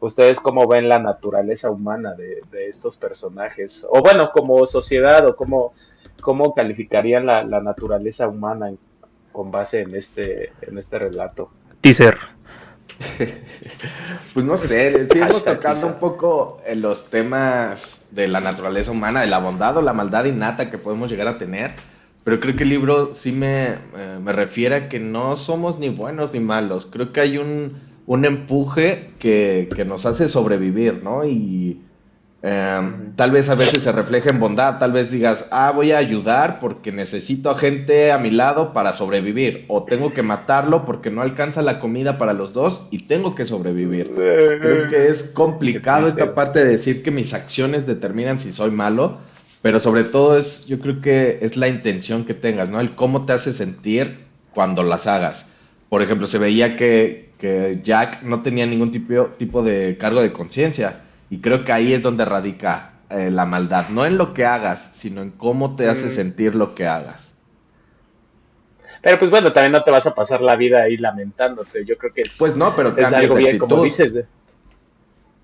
ustedes 0.00 0.40
cómo 0.40 0.66
ven 0.66 0.88
la 0.88 0.98
naturaleza 0.98 1.70
humana 1.70 2.14
de, 2.14 2.42
estos 2.68 2.96
personajes, 2.96 3.86
o 3.88 4.02
bueno, 4.02 4.32
como 4.32 4.66
sociedad, 4.66 5.24
o 5.28 5.36
cómo, 5.36 5.72
cómo 6.20 6.52
calificarían 6.52 7.26
la, 7.26 7.44
la 7.44 7.60
naturaleza 7.60 8.26
humana 8.26 8.72
con 9.32 9.50
base 9.50 9.80
en 9.80 9.94
este, 9.94 10.52
en 10.62 10.78
este 10.78 10.98
relato. 10.98 11.50
Teaser. 11.80 12.16
pues 14.34 14.46
no 14.46 14.56
sé, 14.56 15.08
seguimos 15.08 15.44
tocando 15.44 15.86
un 15.86 15.94
poco 15.94 16.60
en 16.66 16.82
los 16.82 17.10
temas 17.10 18.06
de 18.10 18.28
la 18.28 18.40
naturaleza 18.40 18.90
humana, 18.90 19.22
de 19.22 19.26
la 19.26 19.38
bondad 19.38 19.76
o 19.76 19.82
la 19.82 19.92
maldad 19.92 20.26
innata 20.26 20.70
que 20.70 20.78
podemos 20.78 21.10
llegar 21.10 21.28
a 21.28 21.38
tener. 21.38 21.72
Pero 22.24 22.38
creo 22.38 22.54
que 22.54 22.62
el 22.62 22.68
libro 22.68 23.14
sí 23.14 23.32
me, 23.32 23.70
eh, 23.72 24.18
me 24.22 24.32
refiere 24.32 24.74
a 24.76 24.88
que 24.88 25.00
no 25.00 25.34
somos 25.34 25.78
ni 25.80 25.88
buenos 25.88 26.32
ni 26.32 26.38
malos. 26.38 26.86
Creo 26.86 27.12
que 27.12 27.20
hay 27.20 27.38
un, 27.38 27.76
un 28.06 28.24
empuje 28.24 29.10
que, 29.18 29.68
que 29.74 29.84
nos 29.84 30.06
hace 30.06 30.28
sobrevivir, 30.28 31.02
¿no? 31.02 31.24
Y, 31.24 31.80
Em, 32.44 33.14
tal 33.14 33.30
vez 33.30 33.48
a 33.48 33.54
veces 33.54 33.84
se 33.84 33.92
refleje 33.92 34.30
en 34.30 34.40
bondad, 34.40 34.80
tal 34.80 34.90
vez 34.90 35.12
digas, 35.12 35.46
ah, 35.52 35.70
voy 35.70 35.92
a 35.92 35.98
ayudar 35.98 36.58
porque 36.58 36.90
necesito 36.90 37.50
a 37.50 37.56
gente 37.56 38.10
a 38.10 38.18
mi 38.18 38.32
lado 38.32 38.72
para 38.72 38.94
sobrevivir, 38.94 39.64
o 39.68 39.84
tengo 39.84 40.12
que 40.12 40.24
matarlo 40.24 40.84
porque 40.84 41.12
no 41.12 41.22
alcanza 41.22 41.62
la 41.62 41.78
comida 41.78 42.18
para 42.18 42.32
los 42.32 42.52
dos 42.52 42.88
y 42.90 43.06
tengo 43.06 43.36
que 43.36 43.46
sobrevivir. 43.46 44.10
Creo 44.12 44.90
que 44.90 45.06
es 45.06 45.22
complicado 45.22 46.08
esta 46.08 46.34
parte 46.34 46.64
de 46.64 46.70
decir 46.72 47.04
que 47.04 47.12
mis 47.12 47.32
acciones 47.32 47.86
determinan 47.86 48.40
si 48.40 48.52
soy 48.52 48.72
malo, 48.72 49.18
pero 49.62 49.78
sobre 49.78 50.02
todo 50.02 50.36
es, 50.36 50.66
yo 50.66 50.80
creo 50.80 51.00
que 51.00 51.38
es 51.42 51.56
la 51.56 51.68
intención 51.68 52.24
que 52.24 52.34
tengas, 52.34 52.68
¿no? 52.68 52.80
El 52.80 52.90
cómo 52.96 53.24
te 53.24 53.34
hace 53.34 53.52
sentir 53.52 54.16
cuando 54.52 54.82
las 54.82 55.06
hagas. 55.06 55.48
Por 55.88 56.02
ejemplo, 56.02 56.26
se 56.26 56.38
veía 56.38 56.76
que, 56.76 57.30
que 57.38 57.78
Jack 57.84 58.24
no 58.24 58.42
tenía 58.42 58.66
ningún 58.66 58.90
tipo, 58.90 59.26
tipo 59.38 59.62
de 59.62 59.96
cargo 59.96 60.20
de 60.20 60.32
conciencia 60.32 61.02
y 61.32 61.40
creo 61.40 61.64
que 61.64 61.72
ahí 61.72 61.94
es 61.94 62.02
donde 62.02 62.26
radica 62.26 62.90
eh, 63.08 63.30
la 63.30 63.46
maldad, 63.46 63.88
no 63.88 64.04
en 64.04 64.18
lo 64.18 64.34
que 64.34 64.44
hagas, 64.44 64.90
sino 64.94 65.22
en 65.22 65.30
cómo 65.30 65.76
te 65.76 65.88
hace 65.88 66.08
mm. 66.08 66.10
sentir 66.10 66.54
lo 66.54 66.74
que 66.74 66.86
hagas. 66.86 67.40
Pero 69.00 69.18
pues 69.18 69.30
bueno, 69.30 69.50
también 69.50 69.72
no 69.72 69.82
te 69.82 69.90
vas 69.90 70.06
a 70.06 70.14
pasar 70.14 70.42
la 70.42 70.56
vida 70.56 70.82
ahí 70.82 70.98
lamentándote. 70.98 71.86
Yo 71.86 71.96
creo 71.96 72.12
que 72.12 72.20
es, 72.20 72.36
pues 72.38 72.54
no, 72.54 72.76
pero 72.76 72.94
es 72.94 73.10
algo 73.10 73.36
bien, 73.36 73.56
como 73.56 73.82
dices. 73.82 74.26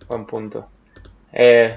Buen 0.06 0.26
punto. 0.26 0.68
Eh, 1.32 1.74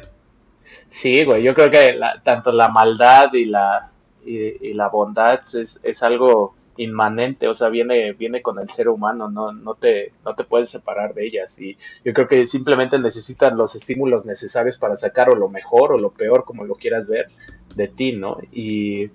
sí, 0.89 1.23
güey, 1.23 1.41
yo 1.41 1.55
creo 1.55 1.71
que 1.71 1.97
tanto 2.21 2.51
la 2.51 2.67
maldad 2.67 3.31
y 3.31 3.45
la, 3.45 3.91
y, 4.25 4.73
la 4.73 4.89
bondad 4.89 5.39
es, 5.53 5.79
es 5.83 6.03
algo 6.03 6.53
inmanente, 6.77 7.47
o 7.47 7.53
sea, 7.53 7.69
viene, 7.69 8.13
viene 8.13 8.41
con 8.41 8.59
el 8.59 8.69
ser 8.69 8.89
humano, 8.89 9.29
no, 9.29 9.51
no, 9.51 9.75
te, 9.75 10.13
no 10.25 10.35
te 10.35 10.43
puedes 10.43 10.69
separar 10.69 11.13
de 11.13 11.27
ellas. 11.27 11.59
Y 11.59 11.77
yo 12.03 12.13
creo 12.13 12.27
que 12.27 12.47
simplemente 12.47 12.97
necesitan 12.97 13.57
los 13.57 13.75
estímulos 13.75 14.25
necesarios 14.25 14.77
para 14.77 14.97
sacar 14.97 15.29
o 15.29 15.35
lo 15.35 15.49
mejor 15.49 15.91
o 15.93 15.97
lo 15.97 16.11
peor, 16.11 16.45
como 16.45 16.65
lo 16.65 16.75
quieras 16.75 17.07
ver, 17.07 17.27
de 17.75 17.87
ti, 17.87 18.13
¿no? 18.13 18.37
Y 18.51 19.09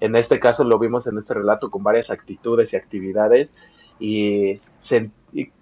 en 0.00 0.16
este 0.16 0.40
caso 0.40 0.64
lo 0.64 0.78
vimos 0.78 1.06
en 1.06 1.18
este 1.18 1.34
relato 1.34 1.70
con 1.70 1.82
varias 1.82 2.10
actitudes 2.10 2.72
y 2.72 2.76
actividades 2.76 3.54
y 4.00 4.60
sentí, 4.80 5.52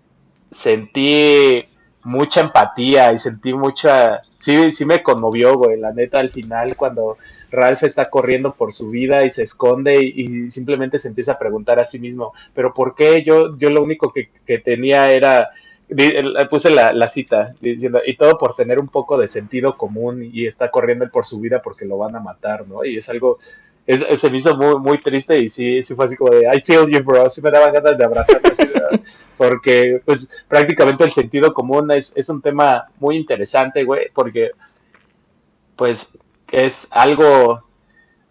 sentí 0.50 1.64
mucha 2.04 2.40
empatía 2.40 3.12
y 3.12 3.18
sentí 3.18 3.52
mucha, 3.52 4.22
sí, 4.38 4.72
sí 4.72 4.84
me 4.84 5.02
conmovió, 5.02 5.56
güey, 5.56 5.78
la 5.78 5.92
neta 5.92 6.20
al 6.20 6.30
final 6.30 6.76
cuando 6.76 7.18
Ralph 7.50 7.82
está 7.82 8.08
corriendo 8.08 8.54
por 8.54 8.72
su 8.72 8.90
vida 8.90 9.24
y 9.24 9.30
se 9.30 9.42
esconde 9.42 10.02
y, 10.02 10.50
simplemente 10.50 10.98
se 10.98 11.08
empieza 11.08 11.32
a 11.32 11.38
preguntar 11.38 11.78
a 11.78 11.84
sí 11.84 11.98
mismo, 11.98 12.32
pero 12.54 12.72
¿por 12.72 12.94
qué 12.94 13.22
yo, 13.24 13.56
yo 13.58 13.70
lo 13.70 13.82
único 13.82 14.12
que, 14.12 14.28
tenía 14.58 15.12
era, 15.12 15.50
puse 16.48 16.70
la, 16.70 17.08
cita 17.08 17.54
diciendo, 17.60 18.00
y 18.04 18.16
todo 18.16 18.38
por 18.38 18.54
tener 18.54 18.78
un 18.78 18.88
poco 18.88 19.18
de 19.18 19.26
sentido 19.26 19.76
común 19.76 20.28
y 20.32 20.46
está 20.46 20.70
corriendo 20.70 21.08
por 21.10 21.26
su 21.26 21.40
vida 21.40 21.60
porque 21.62 21.84
lo 21.84 21.98
van 21.98 22.16
a 22.16 22.20
matar, 22.20 22.66
¿no? 22.66 22.84
Y 22.84 22.96
es 22.96 23.08
algo, 23.08 23.38
es, 23.86 24.04
se 24.20 24.30
me 24.30 24.38
hizo 24.38 24.56
muy, 24.56 24.78
muy 24.78 24.98
triste 24.98 25.38
y 25.38 25.48
sí, 25.48 25.82
sí 25.82 25.94
fue 25.94 26.04
así 26.04 26.16
como 26.16 26.30
de, 26.30 26.46
I 26.54 26.60
feel 26.60 26.88
you, 26.88 27.02
bro, 27.02 27.28
sí 27.30 27.40
me 27.42 27.50
daban 27.50 27.72
ganas 27.72 27.98
de 27.98 28.04
abrazar, 28.04 28.40
porque 29.36 30.00
pues 30.04 30.28
prácticamente 30.48 31.04
el 31.04 31.12
sentido 31.12 31.52
común 31.52 31.90
es, 31.90 32.16
es 32.16 32.28
un 32.28 32.40
tema 32.40 32.86
muy 32.98 33.16
interesante, 33.16 33.84
güey, 33.84 34.08
porque 34.14 34.50
pues 35.76 36.12
es 36.52 36.88
algo, 36.90 37.64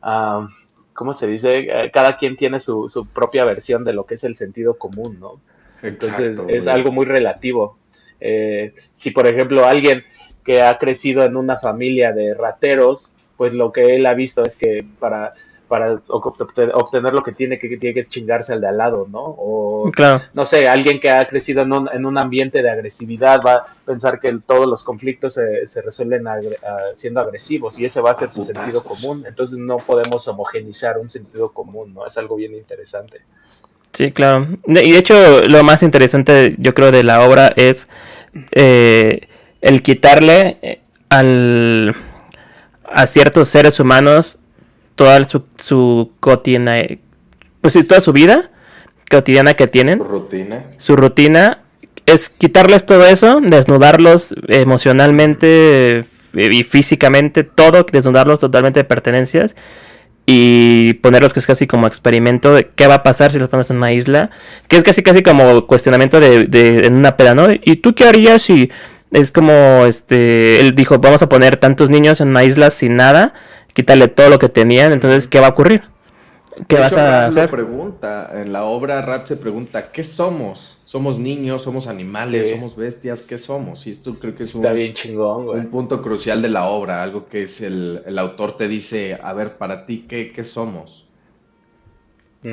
uh, 0.03 0.47
¿cómo 0.93 1.13
se 1.13 1.27
dice? 1.27 1.59
Eh, 1.59 1.91
cada 1.91 2.17
quien 2.17 2.35
tiene 2.35 2.59
su, 2.59 2.89
su, 2.89 3.05
propia 3.07 3.45
versión 3.45 3.83
de 3.83 3.93
lo 3.93 4.05
que 4.05 4.15
es 4.15 4.23
el 4.23 4.35
sentido 4.35 4.77
común, 4.77 5.19
¿no? 5.19 5.39
Entonces 5.81 6.39
es 6.47 6.67
algo 6.67 6.91
muy 6.91 7.05
relativo. 7.05 7.77
Eh, 8.19 8.73
si 8.93 9.11
por 9.11 9.27
ejemplo 9.27 9.65
alguien 9.65 10.03
que 10.43 10.61
ha 10.61 10.77
crecido 10.77 11.23
en 11.23 11.37
una 11.37 11.57
familia 11.57 12.11
de 12.11 12.33
rateros, 12.33 13.15
pues 13.37 13.53
lo 13.53 13.71
que 13.71 13.95
él 13.95 14.05
ha 14.05 14.13
visto 14.13 14.43
es 14.43 14.57
que 14.57 14.85
para 14.99 15.33
para 15.69 16.01
obtener 16.07 17.13
lo 17.13 17.23
que 17.23 17.31
tiene 17.31 17.59
que 17.59 17.77
tiene 17.77 17.93
que 17.93 18.03
chingarse 18.03 18.53
al 18.53 18.61
de 18.61 18.67
al 18.67 18.77
lado, 18.77 19.07
¿no? 19.09 19.21
O 19.21 19.91
no 20.33 20.45
sé, 20.45 20.67
alguien 20.67 20.99
que 20.99 21.11
ha 21.11 21.25
crecido 21.27 21.61
en 21.61 21.71
un, 21.71 21.89
en 21.93 22.05
un, 22.05 22.17
ambiente 22.17 22.61
de 22.61 22.69
agresividad 22.69 23.39
va 23.45 23.53
a 23.53 23.65
pensar 23.85 24.19
que 24.19 24.37
todos 24.45 24.67
los 24.67 24.83
conflictos 24.83 25.35
se, 25.35 25.67
se 25.67 25.81
resuelven 25.81 26.25
siendo 26.95 27.21
agresivos 27.21 27.79
y 27.79 27.85
ese 27.85 28.01
va 28.01 28.11
a 28.11 28.15
ser 28.15 28.31
su 28.31 28.43
sentido 28.43 28.83
común. 28.83 29.23
Entonces 29.27 29.57
no 29.59 29.77
podemos 29.77 30.27
homogenizar 30.27 30.97
un 30.97 31.09
sentido 31.09 31.51
común, 31.53 31.93
¿no? 31.93 32.05
Es 32.05 32.17
algo 32.17 32.35
bien 32.35 32.55
interesante. 32.55 33.21
Sí, 33.93 34.11
claro. 34.11 34.47
Y 34.65 34.91
de 34.91 34.97
hecho 34.97 35.43
lo 35.47 35.63
más 35.63 35.83
interesante 35.83 36.55
yo 36.57 36.73
creo 36.73 36.91
de 36.91 37.03
la 37.03 37.21
obra 37.21 37.53
es 37.55 37.87
eh, 38.51 39.27
el 39.61 39.83
quitarle 39.83 40.57
eh, 40.61 40.81
al 41.09 41.95
a 42.91 43.05
ciertos 43.05 43.49
seres 43.49 43.79
humanos 43.79 44.39
toda 44.99 45.23
su, 45.23 45.43
su 45.55 46.11
cotidiana, 46.19 46.75
pues 47.61 47.73
sí, 47.73 47.85
toda 47.85 48.01
su 48.01 48.11
vida 48.11 48.51
cotidiana 49.09 49.53
que 49.53 49.65
tienen, 49.65 49.99
Rutina. 49.99 50.65
su 50.75 50.97
rutina, 50.97 51.61
es 52.05 52.27
quitarles 52.27 52.85
todo 52.85 53.05
eso, 53.05 53.39
desnudarlos 53.39 54.35
emocionalmente 54.49 55.99
eh, 55.99 56.05
y 56.51 56.63
físicamente, 56.65 57.45
todo, 57.45 57.85
desnudarlos 57.89 58.41
totalmente 58.41 58.81
de 58.81 58.83
pertenencias 58.83 59.55
y 60.25 60.95
ponerlos 60.95 61.31
que 61.31 61.39
es 61.39 61.47
casi 61.47 61.65
como 61.65 61.87
experimento 61.87 62.53
de 62.53 62.67
qué 62.75 62.87
va 62.87 62.95
a 62.95 63.03
pasar 63.03 63.31
si 63.31 63.39
los 63.39 63.47
ponemos 63.47 63.71
en 63.71 63.77
una 63.77 63.93
isla, 63.93 64.31
que 64.67 64.75
es 64.75 64.83
casi 64.83 65.01
casi 65.01 65.23
como 65.23 65.65
cuestionamiento 65.65 66.19
de, 66.19 66.43
de 66.43 66.87
en 66.87 66.95
una 66.95 67.15
peda, 67.15 67.35
¿no? 67.35 67.47
¿Y 67.49 67.77
tú 67.77 67.95
qué 67.95 68.03
harías 68.03 68.41
si 68.41 68.69
es 69.11 69.31
como 69.31 69.85
este 69.85 70.59
él 70.59 70.75
dijo, 70.75 70.99
vamos 70.99 71.21
a 71.21 71.29
poner 71.29 71.55
tantos 71.55 71.89
niños 71.89 72.19
en 72.19 72.27
una 72.27 72.43
isla 72.43 72.69
sin 72.69 72.97
nada, 72.97 73.33
quítale 73.79 74.07
todo 74.09 74.29
lo 74.29 74.39
que 74.39 74.49
tenían, 74.49 74.91
entonces 74.91 75.27
¿qué 75.27 75.39
va 75.39 75.47
a 75.47 75.51
ocurrir? 75.51 75.83
¿Qué 76.67 76.77
De 76.77 76.81
vas 76.81 76.97
hecho, 76.97 76.99
a 76.99 77.25
hacer? 77.27 77.49
pregunta, 77.49 78.29
en 78.41 78.51
la 78.53 78.63
obra 78.65 79.01
Rat 79.01 79.27
se 79.27 79.37
pregunta, 79.37 79.91
¿qué 79.91 80.03
somos? 80.03 80.81
¿Somos 80.83 81.19
niños? 81.19 81.61
¿Somos 81.63 81.87
animales? 81.87 82.47
Sí. 82.47 82.49
¿Somos 82.49 82.75
bestias? 82.75 83.23
¿Qué 83.23 83.37
somos? 83.37 83.87
Y 83.87 83.91
esto 83.91 84.19
creo 84.19 84.35
que 84.35 84.43
es 84.43 84.55
un, 84.55 84.65
Está 84.65 84.73
bien 84.73 84.93
chingón, 84.93 85.45
güey. 85.45 85.59
un 85.59 85.69
punto 85.69 86.01
crucial 86.01 86.41
de 86.41 86.49
la 86.49 86.65
obra, 86.67 87.03
algo 87.03 87.27
que 87.27 87.43
es 87.43 87.61
el, 87.61 88.03
el 88.05 88.19
autor 88.19 88.57
te 88.57 88.67
dice, 88.67 89.17
a 89.21 89.33
ver, 89.33 89.57
para 89.57 89.85
ti, 89.85 90.05
¿qué, 90.07 90.31
qué 90.33 90.43
somos? 90.43 91.07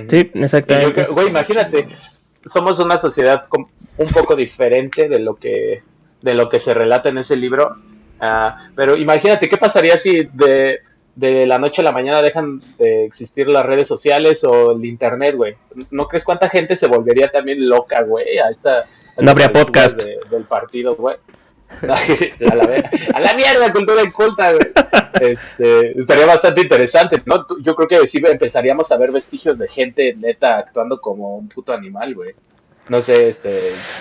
Sí, 0.08 0.30
yo 0.34 0.44
exactamente. 0.44 1.06
güey, 1.06 1.28
imagínate, 1.28 1.86
somos 2.46 2.78
una 2.78 2.98
sociedad 2.98 3.46
un 3.98 4.08
poco 4.08 4.34
diferente 4.36 5.08
de 5.08 5.20
lo 5.20 5.36
que 5.36 5.82
de 6.22 6.34
lo 6.34 6.48
que 6.48 6.58
se 6.60 6.74
relata 6.74 7.08
en 7.08 7.18
ese 7.18 7.36
libro. 7.36 7.76
Ah, 8.20 8.70
pero 8.74 8.96
imagínate, 8.96 9.48
¿qué 9.48 9.56
pasaría 9.58 9.96
si 9.98 10.24
de, 10.32 10.80
de 11.16 11.46
la 11.46 11.58
noche 11.58 11.80
a 11.80 11.84
la 11.84 11.92
mañana 11.92 12.22
dejan 12.22 12.60
de 12.78 13.04
existir 13.04 13.48
las 13.48 13.66
redes 13.66 13.88
sociales 13.88 14.44
o 14.44 14.72
el 14.72 14.84
internet, 14.84 15.34
güey? 15.34 15.56
¿No 15.90 16.06
crees 16.06 16.24
cuánta 16.24 16.48
gente 16.48 16.76
se 16.76 16.86
volvería 16.86 17.28
también 17.30 17.66
loca, 17.68 18.02
güey? 18.02 18.38
A 18.38 18.50
esta. 18.50 18.80
a 18.80 18.86
No 19.22 19.32
habría 19.32 19.50
podcast. 19.52 20.00
de- 20.02 20.18
del 20.30 20.44
partido, 20.44 20.94
güey. 20.94 21.16
a, 21.82 22.54
la, 22.54 22.64
ver- 22.66 22.88
a 23.12 23.18
la 23.20 23.34
mierda, 23.34 23.72
cultura 23.72 24.02
inculta, 24.04 24.52
güey. 24.52 24.66
Este, 25.20 25.98
estaría 25.98 26.26
bastante 26.26 26.60
interesante, 26.60 27.16
¿no? 27.26 27.44
Yo 27.60 27.74
creo 27.74 27.88
que 27.88 28.06
sí 28.06 28.22
empezaríamos 28.24 28.92
a 28.92 28.96
ver 28.96 29.10
vestigios 29.10 29.58
de 29.58 29.66
gente 29.66 30.14
neta 30.16 30.58
actuando 30.58 31.00
como 31.00 31.36
un 31.38 31.48
puto 31.48 31.72
animal, 31.72 32.14
güey. 32.14 32.34
No 32.88 33.02
sé, 33.02 33.28
este, 33.28 33.58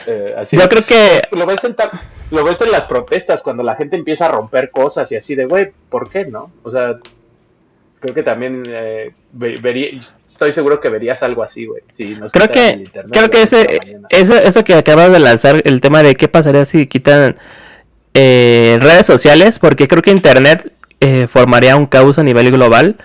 eh, 0.08 0.36
así. 0.38 0.58
Yo 0.58 0.68
creo 0.70 0.86
que 0.86 1.22
Lo 1.32 1.46
ves, 1.46 1.64
en 1.64 1.74
ta- 1.76 2.04
lo 2.32 2.44
ves 2.44 2.62
en 2.62 2.72
las 2.72 2.86
protestas, 2.86 3.42
cuando 3.42 3.64
la 3.64 3.76
gente 3.76 3.96
empieza 3.96 4.26
a 4.26 4.30
romper 4.30 4.70
cosas 4.70 5.12
y 5.12 5.16
así 5.16 5.36
de, 5.36 5.46
güey, 5.46 5.72
¿por 5.90 6.10
qué 6.10 6.26
no? 6.26 6.52
O 6.64 6.70
sea, 6.70 6.96
creo 8.00 8.14
que 8.14 8.24
también 8.24 8.64
eh, 8.68 9.12
vería, 9.32 10.00
estoy 10.28 10.52
seguro 10.52 10.80
que 10.80 10.90
verías 10.90 11.24
algo 11.24 11.42
así, 11.44 11.66
güey. 11.66 11.82
Si 11.92 12.16
nos 12.16 12.32
Creo 12.32 12.50
que, 12.50 12.70
internet 12.72 13.12
creo 13.14 13.30
que 13.30 13.42
ese, 13.42 13.82
eso, 14.10 14.36
eso 14.36 14.64
que 14.64 14.76
acabas 14.76 15.12
de 15.12 15.20
lanzar, 15.20 15.62
el 15.66 15.82
tema 15.82 16.04
de 16.04 16.16
qué 16.16 16.28
pasaría 16.28 16.66
si 16.66 16.86
quitan 16.88 17.38
eh, 18.14 18.78
redes 18.82 19.06
sociales, 19.06 19.60
porque 19.60 19.88
creo 19.88 20.02
que 20.02 20.12
Internet 20.12 20.72
eh, 21.02 21.28
formaría 21.28 21.76
un 21.76 21.86
caos 21.88 22.18
a 22.20 22.24
nivel 22.24 22.52
global, 22.52 22.96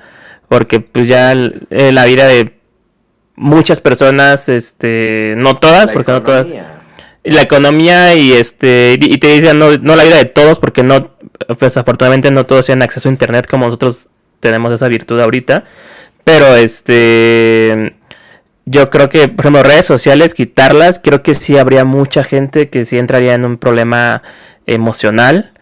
porque 0.49 0.81
pues 0.81 1.09
ya 1.09 1.33
eh, 1.33 1.91
la 1.93 2.05
vida 2.05 2.27
de 2.27 2.53
muchas 3.41 3.81
personas, 3.81 4.49
este, 4.49 5.35
no 5.39 5.57
todas, 5.57 5.87
La 5.87 5.93
porque 5.95 6.13
no 6.13 6.23
todas, 6.23 6.49
la 7.25 7.43
economía 7.43 8.15
y 8.15 8.33
este 8.33 8.97
y 8.99 9.19
te 9.19 9.29
dicen 9.29 9.59
no, 9.59 9.77
no 9.77 9.97
la 9.97 10.05
vida 10.05 10.17
de 10.17 10.25
todos 10.25 10.59
porque 10.59 10.83
no 10.83 11.11
pues 11.59 11.77
afortunadamente 11.77 12.31
no 12.31 12.47
todos 12.47 12.67
tienen 12.67 12.83
acceso 12.83 13.09
a 13.09 13.13
internet 13.13 13.47
como 13.47 13.67
nosotros 13.67 14.09
tenemos 14.41 14.73
esa 14.73 14.89
virtud 14.89 15.21
ahorita. 15.21 15.65
Pero 16.25 16.55
este 16.55 17.95
yo 18.67 18.89
creo 18.91 19.09
que 19.09 19.29
por 19.29 19.47
ejemplo 19.47 19.63
redes 19.63 19.87
sociales 19.87 20.35
quitarlas 20.35 21.01
creo 21.03 21.23
que 21.23 21.35
sí 21.35 21.59
habría 21.59 21.85
mucha 21.85 22.25
gente 22.25 22.69
que 22.69 22.85
sí 22.85 22.99
entraría 22.99 23.35
en 23.35 23.45
un 23.45 23.59
problema 23.59 24.23
emocional 24.67 25.53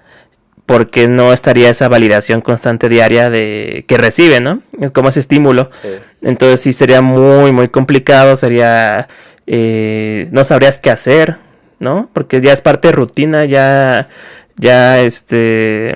porque 0.68 1.08
no 1.08 1.32
estaría 1.32 1.70
esa 1.70 1.88
validación 1.88 2.42
constante 2.42 2.88
diaria 2.90 3.30
de 3.30 3.84
que 3.88 3.96
recibe 3.96 4.38
no 4.40 4.60
es 4.80 4.90
como 4.92 5.08
ese 5.08 5.20
estímulo 5.20 5.70
Sí. 5.82 5.88
entonces 6.22 6.60
sí 6.60 6.72
sería 6.72 7.00
muy, 7.00 7.50
muy 7.52 7.68
complicado, 7.68 8.36
sería... 8.36 9.08
eh, 9.46 10.28
no 10.30 10.44
sabrías 10.44 10.78
qué 10.78 10.90
hacer, 10.90 11.36
¿no? 11.78 12.10
Porque 12.12 12.40
ya 12.42 12.52
es 12.52 12.60
parte 12.60 12.88
de 12.88 12.92
rutina, 12.92 13.44
ya... 13.46 14.08
Ya, 14.56 15.00
este... 15.00 15.94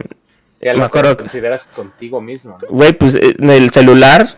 Ya 0.60 0.72
me 0.74 0.84
acuerdo- 0.84 1.16
consideras 1.18 1.64
contigo 1.76 2.20
mismo, 2.20 2.56
¿no? 2.62 2.68
Güey, 2.68 2.92
pues 2.94 3.16
eh, 3.16 3.34
en 3.38 3.50
el 3.50 3.70
celular, 3.72 4.28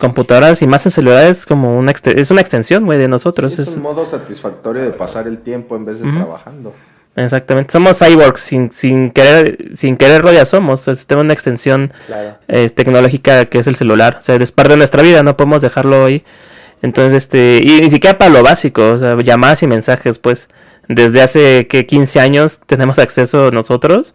computadoras 0.00 0.60
y 0.62 0.66
más 0.66 0.84
en 0.86 0.90
celular 0.92 1.26
es 1.26 1.44
como 1.46 1.78
una... 1.78 1.92
Es 1.92 2.30
una 2.30 2.40
extensión, 2.40 2.84
güey, 2.86 2.98
de 2.98 3.06
nosotros. 3.08 3.54
Sí, 3.54 3.62
es 3.62 3.68
es- 3.68 3.76
un 3.76 3.82
modo 3.84 4.06
satisfactorio 4.10 4.82
de 4.82 4.90
pasar 4.90 5.28
el 5.28 5.38
tiempo 5.38 5.76
en 5.76 5.84
vez 5.84 6.00
de 6.00 6.10
trabajando. 6.10 6.74
Exactamente. 7.24 7.72
Somos 7.72 7.98
cyborgs, 7.98 8.40
sin, 8.40 8.70
sin, 8.72 9.10
querer, 9.10 9.58
sin 9.74 9.96
quererlo 9.96 10.32
ya 10.32 10.44
somos. 10.44 10.88
Es 10.88 11.06
tenemos 11.06 11.24
una 11.24 11.34
extensión 11.34 11.92
Claro. 12.06 12.38
eh, 12.48 12.70
tecnológica 12.70 13.46
que 13.46 13.58
es 13.58 13.66
el 13.66 13.76
celular. 13.76 14.16
O 14.18 14.22
sea, 14.22 14.36
es 14.36 14.52
parte 14.52 14.72
de 14.72 14.76
nuestra 14.78 15.02
vida, 15.02 15.22
no 15.22 15.36
podemos 15.36 15.62
dejarlo 15.62 16.04
ahí. 16.06 16.24
Entonces, 16.82 17.14
este, 17.14 17.60
y 17.62 17.80
ni 17.80 17.90
siquiera 17.90 18.18
para 18.18 18.30
lo 18.30 18.42
básico, 18.42 18.90
o 18.92 18.98
sea, 18.98 19.20
llamadas 19.20 19.62
y 19.64 19.66
mensajes, 19.66 20.18
pues, 20.18 20.48
desde 20.86 21.20
hace 21.22 21.66
que 21.66 21.86
15 21.86 22.20
años 22.20 22.60
tenemos 22.64 22.98
acceso 23.00 23.50
nosotros, 23.50 24.14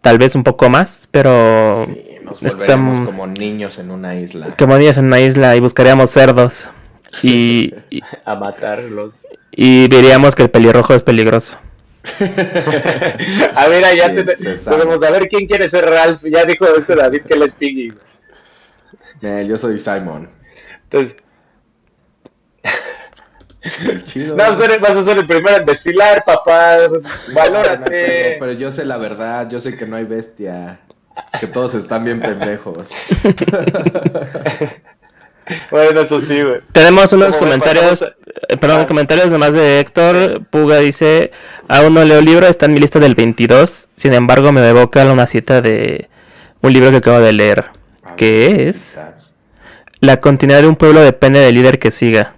tal 0.00 0.16
vez 0.18 0.34
un 0.34 0.42
poco 0.42 0.70
más, 0.70 1.06
pero 1.10 1.84
Sí, 1.86 2.04
nos 2.24 2.42
m- 2.42 3.04
como 3.04 3.26
niños 3.26 3.78
en 3.78 3.90
una 3.90 4.14
isla. 4.16 4.54
como 4.58 4.78
niños 4.78 4.96
en 4.96 5.04
una 5.04 5.20
isla 5.20 5.54
y 5.54 5.60
buscaríamos 5.60 6.10
cerdos 6.10 6.70
y, 7.22 7.74
y, 7.90 8.00
A 8.24 8.34
matarlos. 8.36 9.14
y 9.52 9.86
veríamos 9.88 10.34
que 10.34 10.42
el 10.44 10.50
pelirrojo 10.50 10.94
es 10.94 11.02
peligroso. 11.02 11.58
A 13.54 13.68
ver, 13.68 13.84
ya 13.96 14.06
Sí, 14.06 14.24
te- 14.24 14.36
podemos 14.64 15.02
a 15.02 15.10
ver 15.10 15.28
quién 15.28 15.46
quiere 15.46 15.68
ser 15.68 15.84
Ralph. 15.84 16.22
Ya 16.24 16.44
dijo 16.44 16.66
este 16.76 16.94
David 16.94 17.22
que 17.22 17.34
él 17.34 17.42
es 17.42 17.52
Piggy. 17.54 17.92
Eh, 19.22 19.46
yo 19.48 19.58
soy 19.58 19.78
Simon. 19.80 20.28
Entonces, 20.84 21.16
Chido. 24.06 24.36
no, 24.36 24.56
vas 24.80 24.96
a 24.96 25.02
ser 25.02 25.18
el 25.18 25.26
primero 25.26 25.56
en 25.58 25.66
desfilar, 25.66 26.24
papá. 26.24 26.78
Valórate. 27.34 28.36
pero 28.40 28.52
yo 28.52 28.72
sé 28.72 28.84
la 28.84 28.96
verdad, 28.96 29.48
yo 29.50 29.60
sé 29.60 29.76
que 29.76 29.86
no 29.86 29.96
hay 29.96 30.04
bestia. 30.04 30.78
Que 31.40 31.48
todos 31.48 31.74
están 31.74 32.04
bien 32.04 32.20
pendejos. 32.20 32.90
Bueno, 35.70 36.00
eso 36.00 36.20
sí, 36.20 36.42
güey. 36.42 36.60
Tenemos 36.72 37.12
unos 37.12 37.36
comentarios, 37.36 38.02
eh, 38.02 38.56
perdón, 38.56 38.82
Ah. 38.82 38.86
comentarios 38.86 39.28
nomás 39.28 39.54
de 39.54 39.80
Héctor. 39.80 40.42
Puga 40.50 40.78
dice, 40.78 41.30
aún 41.68 41.94
no 41.94 42.04
leo 42.04 42.20
libro, 42.20 42.46
está 42.46 42.66
en 42.66 42.74
mi 42.74 42.80
lista 42.80 42.98
del 42.98 43.14
22. 43.14 43.88
Sin 43.96 44.14
embargo, 44.14 44.52
me 44.52 44.66
evoca 44.68 45.04
una 45.06 45.26
cita 45.26 45.60
de 45.60 46.08
un 46.60 46.72
libro 46.72 46.90
que 46.90 46.96
acabo 46.98 47.20
de 47.20 47.32
leer. 47.32 47.66
A 48.04 48.16
¿Qué 48.16 48.48
ver, 48.56 48.68
es? 48.68 49.00
La 50.00 50.20
continuidad 50.20 50.62
de 50.62 50.68
un 50.68 50.76
pueblo 50.76 51.00
depende 51.00 51.40
del 51.40 51.54
líder 51.54 51.78
que 51.78 51.90
siga, 51.90 52.34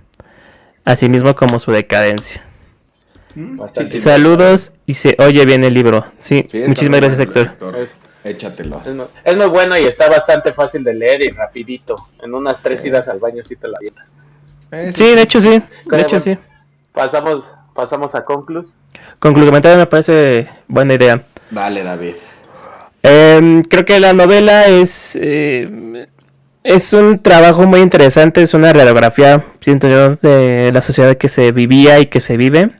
asimismo 0.84 1.34
como 1.34 1.58
su 1.58 1.72
decadencia. 1.72 2.42
Bastante 3.34 3.96
Saludos 3.96 4.72
y 4.86 4.94
se 4.94 5.14
oye 5.18 5.44
bien 5.44 5.62
el 5.62 5.74
libro. 5.74 6.04
Sí, 6.18 6.46
Sí, 6.50 6.62
muchísimas 6.66 7.00
gracias 7.00 7.18
bueno, 7.28 7.40
Héctor. 7.50 7.88
Es- 8.25 8.35
Échatelo. 8.35 8.81
Es 8.85 8.95
muy, 8.95 9.07
es 9.25 9.37
muy 9.37 9.47
bueno 9.49 9.79
y 9.79 9.85
está 9.87 10.09
bastante 10.09 10.53
fácil 10.53 10.85
de 10.85 10.95
leer 10.95 11.23
y 11.23 11.31
rapidito. 11.31 11.97
En 12.23 12.35
unas 12.35 12.61
tres 12.61 12.85
idas 12.85 13.09
al 13.09 13.18
baño 13.18 13.43
sí 13.43 13.57
te 13.57 13.68
la 13.68 13.77
avientas. 13.79 14.12
Eh, 14.73 14.91
Sí, 14.95 15.14
de 15.14 15.23
hecho 15.23 15.41
sí, 15.41 15.51
de 15.51 15.62
Pero 15.89 16.03
hecho 16.03 16.18
bueno. 16.18 16.41
sí. 16.43 16.47
Pasamos, 16.93 17.45
pasamos 17.75 18.14
a 18.14 18.25
Conclus. 18.25 18.77
Con 19.18 19.35
tu 19.35 19.45
comentario 19.45 19.79
me 19.79 19.87
parece 19.87 20.49
buena 20.68 20.95
idea. 20.95 21.23
Dale, 21.51 21.83
David. 21.83 22.14
Em, 23.03 23.62
creo 23.62 23.85
que 23.85 23.99
la 23.99 24.12
novela 24.12 24.66
es 24.66 25.16
eh, 25.21 26.07
es 26.62 26.93
un 26.93 27.18
trabajo 27.23 27.62
muy 27.62 27.81
interesante, 27.81 28.43
es 28.43 28.53
una 28.53 28.73
radiografía, 28.73 29.43
siento 29.61 29.89
yo, 29.89 30.16
de 30.16 30.71
la 30.75 30.83
sociedad 30.83 31.16
que 31.16 31.29
se 31.31 31.51
vivía 31.53 31.99
y 32.01 32.07
que 32.07 32.21
se 32.21 32.37
vive. 32.37 32.71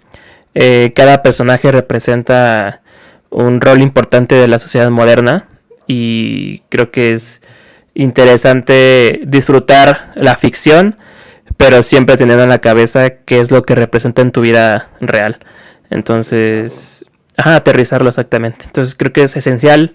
Eh, 0.55 0.93
cada 0.95 1.23
personaje 1.23 1.73
representa 1.73 2.83
un 3.31 3.61
rol 3.61 3.81
importante 3.81 4.35
de 4.35 4.49
la 4.49 4.59
sociedad 4.59 4.91
moderna 4.91 5.49
y 5.87 6.61
creo 6.69 6.91
que 6.91 7.13
es 7.13 7.43
interesante 7.95 9.21
disfrutar 9.27 10.13
la 10.15 10.37
ficción, 10.37 10.97
pero 11.57 11.83
siempre 11.83 12.17
teniendo 12.17 12.45
en 12.45 12.51
la 12.51 12.61
cabeza 12.61 13.11
qué 13.11 13.41
es 13.41 13.51
lo 13.51 13.63
que 13.63 13.75
representa 13.75 14.23
en 14.23 14.33
tu 14.33 14.41
vida 14.41 14.89
real. 15.01 15.39
Entonces, 15.91 17.05
ajá, 17.37 17.57
aterrizarlo 17.57 18.09
exactamente. 18.09 18.67
Entonces 18.67 18.95
creo 18.95 19.13
que 19.13 19.25
es 19.25 19.37
esencial. 19.37 19.95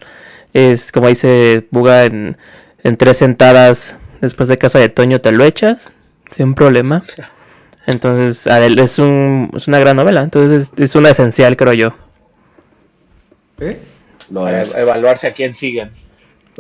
Es 0.54 0.92
como 0.92 1.08
dice 1.08 1.68
Buga 1.72 2.06
en, 2.06 2.38
en 2.84 2.98
tres 2.98 3.18
sentadas 3.18 3.98
después 4.22 4.50
de 4.50 4.58
casa 4.58 4.80
de 4.80 4.90
Toño 4.90 5.22
te 5.22 5.32
lo 5.32 5.44
echas 5.44 5.92
sin 6.30 6.54
problema. 6.54 7.04
Entonces 7.88 8.48
es, 8.48 9.00
un, 9.00 9.52
es 9.56 9.68
una 9.68 9.80
gran 9.80 9.96
novela. 9.96 10.22
Entonces 10.22 10.72
es, 10.74 10.80
es 10.80 10.96
una 10.96 11.10
esencial, 11.10 11.56
creo 11.56 11.74
yo. 11.74 12.05
¿Eh? 13.60 13.80
Lo 14.30 14.44
Para 14.44 14.62
es. 14.62 14.76
evaluarse 14.76 15.28
a 15.28 15.34
quién 15.34 15.56
siguen. 15.56 15.92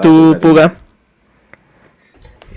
Tú. 0.01 0.37
Puga. 0.41 0.75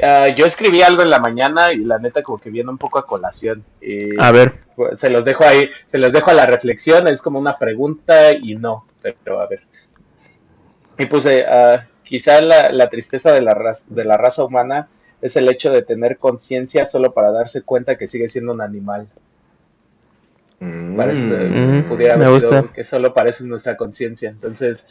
Ah, 0.02 0.28
yo 0.28 0.46
escribí 0.46 0.80
algo 0.82 1.02
en 1.02 1.10
la 1.10 1.18
mañana 1.18 1.72
y 1.72 1.78
la 1.78 1.98
neta 1.98 2.22
como 2.22 2.38
que 2.38 2.50
viene 2.50 2.70
un 2.70 2.78
poco 2.78 2.98
a 2.98 3.04
colación. 3.06 3.64
Y, 3.80 3.98
A 4.20 4.30
ver. 4.30 4.52
pues, 4.76 4.98
se 4.98 5.10
los 5.10 5.24
dejo 5.24 5.44
ahí, 5.44 5.68
se 5.86 5.98
los 5.98 6.12
dejo 6.12 6.30
a 6.30 6.34
la 6.34 6.46
reflexión, 6.46 7.08
es 7.08 7.20
como 7.20 7.38
una 7.38 7.58
pregunta 7.58 8.32
y 8.32 8.54
no, 8.54 8.84
pero 9.02 9.40
a 9.40 9.46
ver. 9.48 9.62
Y 10.98 11.06
puse, 11.06 11.44
ah, 11.46 11.86
quizá 12.04 12.40
la, 12.40 12.70
la 12.70 12.88
tristeza 12.88 13.32
de 13.32 13.40
la, 13.40 13.54
raza, 13.54 13.84
de 13.88 14.04
la 14.04 14.16
raza 14.16 14.44
humana 14.44 14.88
es 15.20 15.34
el 15.36 15.48
hecho 15.48 15.72
de 15.72 15.82
tener 15.82 16.18
conciencia 16.18 16.86
solo 16.86 17.12
para 17.12 17.32
darse 17.32 17.62
cuenta 17.62 17.96
que 17.98 18.06
sigue 18.06 18.28
siendo 18.28 18.52
un 18.52 18.60
animal. 18.60 19.08
Parece, 20.60 21.20
Mm, 21.20 21.82
pudiera 21.84 22.16
me 22.16 22.24
sido 22.24 22.34
gusta. 22.34 22.64
que 22.74 22.84
solo 22.84 23.14
parece 23.14 23.44
nuestra 23.44 23.76
conciencia. 23.76 24.30
Entonces, 24.30 24.86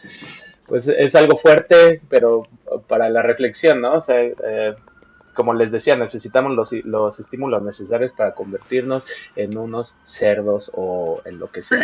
pues 0.65 0.87
es 0.87 1.15
algo 1.15 1.37
fuerte, 1.37 2.01
pero 2.09 2.47
para 2.87 3.09
la 3.09 3.21
reflexión, 3.21 3.81
¿no? 3.81 3.95
O 3.95 4.01
sea, 4.01 4.21
eh, 4.21 4.75
como 5.33 5.53
les 5.53 5.71
decía, 5.71 5.95
necesitamos 5.95 6.55
los, 6.55 6.71
los 6.85 7.19
estímulos 7.19 7.61
necesarios 7.63 8.11
para 8.13 8.33
convertirnos 8.33 9.05
en 9.35 9.57
unos 9.57 9.93
cerdos 10.03 10.71
o 10.73 11.21
en 11.25 11.37
lo 11.39 11.51
que 11.51 11.61
sea, 11.63 11.79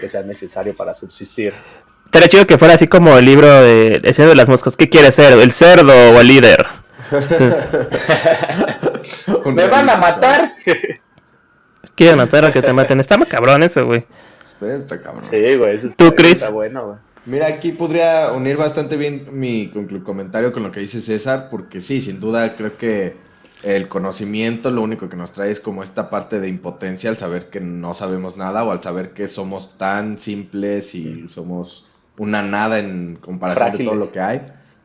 que 0.00 0.08
sea 0.08 0.22
necesario 0.22 0.74
para 0.74 0.94
subsistir. 0.94 1.52
Estaría 2.06 2.28
chido 2.28 2.46
que 2.46 2.58
fuera 2.58 2.74
así 2.74 2.88
como 2.88 3.16
el 3.18 3.24
libro 3.26 3.46
de 3.48 4.00
El 4.02 4.14
Señor 4.14 4.30
de 4.30 4.36
las 4.36 4.48
Moscas. 4.48 4.76
¿Qué 4.76 4.88
quieres 4.88 5.14
ser? 5.16 5.32
¿El 5.34 5.52
cerdo 5.52 5.92
o 5.92 6.20
el 6.20 6.26
líder? 6.28 6.58
Entonces, 7.12 7.62
¿Me 9.44 9.66
van 9.68 9.90
a 9.90 9.96
matar? 9.96 10.54
quieren 12.00 12.16
matar 12.16 12.46
a 12.46 12.52
que 12.52 12.62
te 12.62 12.72
maten. 12.72 12.98
Está 12.98 13.18
cabrón 13.26 13.62
eso, 13.62 13.84
güey. 13.84 14.04
Está 14.62 15.00
cabrón. 15.00 15.24
sí, 15.28 15.56
güey, 15.56 15.74
eso 15.74 15.90
¿Tú, 15.96 16.14
Chris? 16.14 16.40
está 16.40 16.50
bueno, 16.50 16.86
güey. 16.86 16.98
Mira, 17.26 17.46
aquí 17.48 17.72
podría 17.72 18.32
unir 18.32 18.56
bastante 18.56 18.96
bien 18.96 19.26
mi 19.32 19.70
comentario 20.04 20.52
con 20.52 20.62
lo 20.62 20.72
que 20.72 20.80
dice 20.80 21.02
César, 21.02 21.48
porque 21.50 21.82
sí, 21.82 22.00
sin 22.00 22.18
duda 22.18 22.56
creo 22.56 22.78
que 22.78 23.14
el 23.62 23.88
conocimiento 23.88 24.70
lo 24.70 24.80
único 24.80 25.10
que 25.10 25.16
nos 25.16 25.32
trae 25.32 25.50
es 25.50 25.60
como 25.60 25.82
esta 25.82 26.08
parte 26.08 26.40
de 26.40 26.48
impotencia 26.48 27.10
al 27.10 27.18
saber 27.18 27.50
que 27.50 27.60
no 27.60 27.92
sabemos 27.92 28.38
nada 28.38 28.64
o 28.64 28.70
al 28.70 28.82
saber 28.82 29.10
que 29.10 29.28
somos 29.28 29.76
tan 29.76 30.18
simples 30.18 30.94
y 30.94 31.28
somos 31.28 31.86
una 32.16 32.42
nada 32.42 32.78
en 32.78 33.16
comparación 33.16 33.76
de 33.76 33.84
todo 33.84 33.94
lo 33.94 34.10
que 34.10 34.20
hay. 34.20 34.40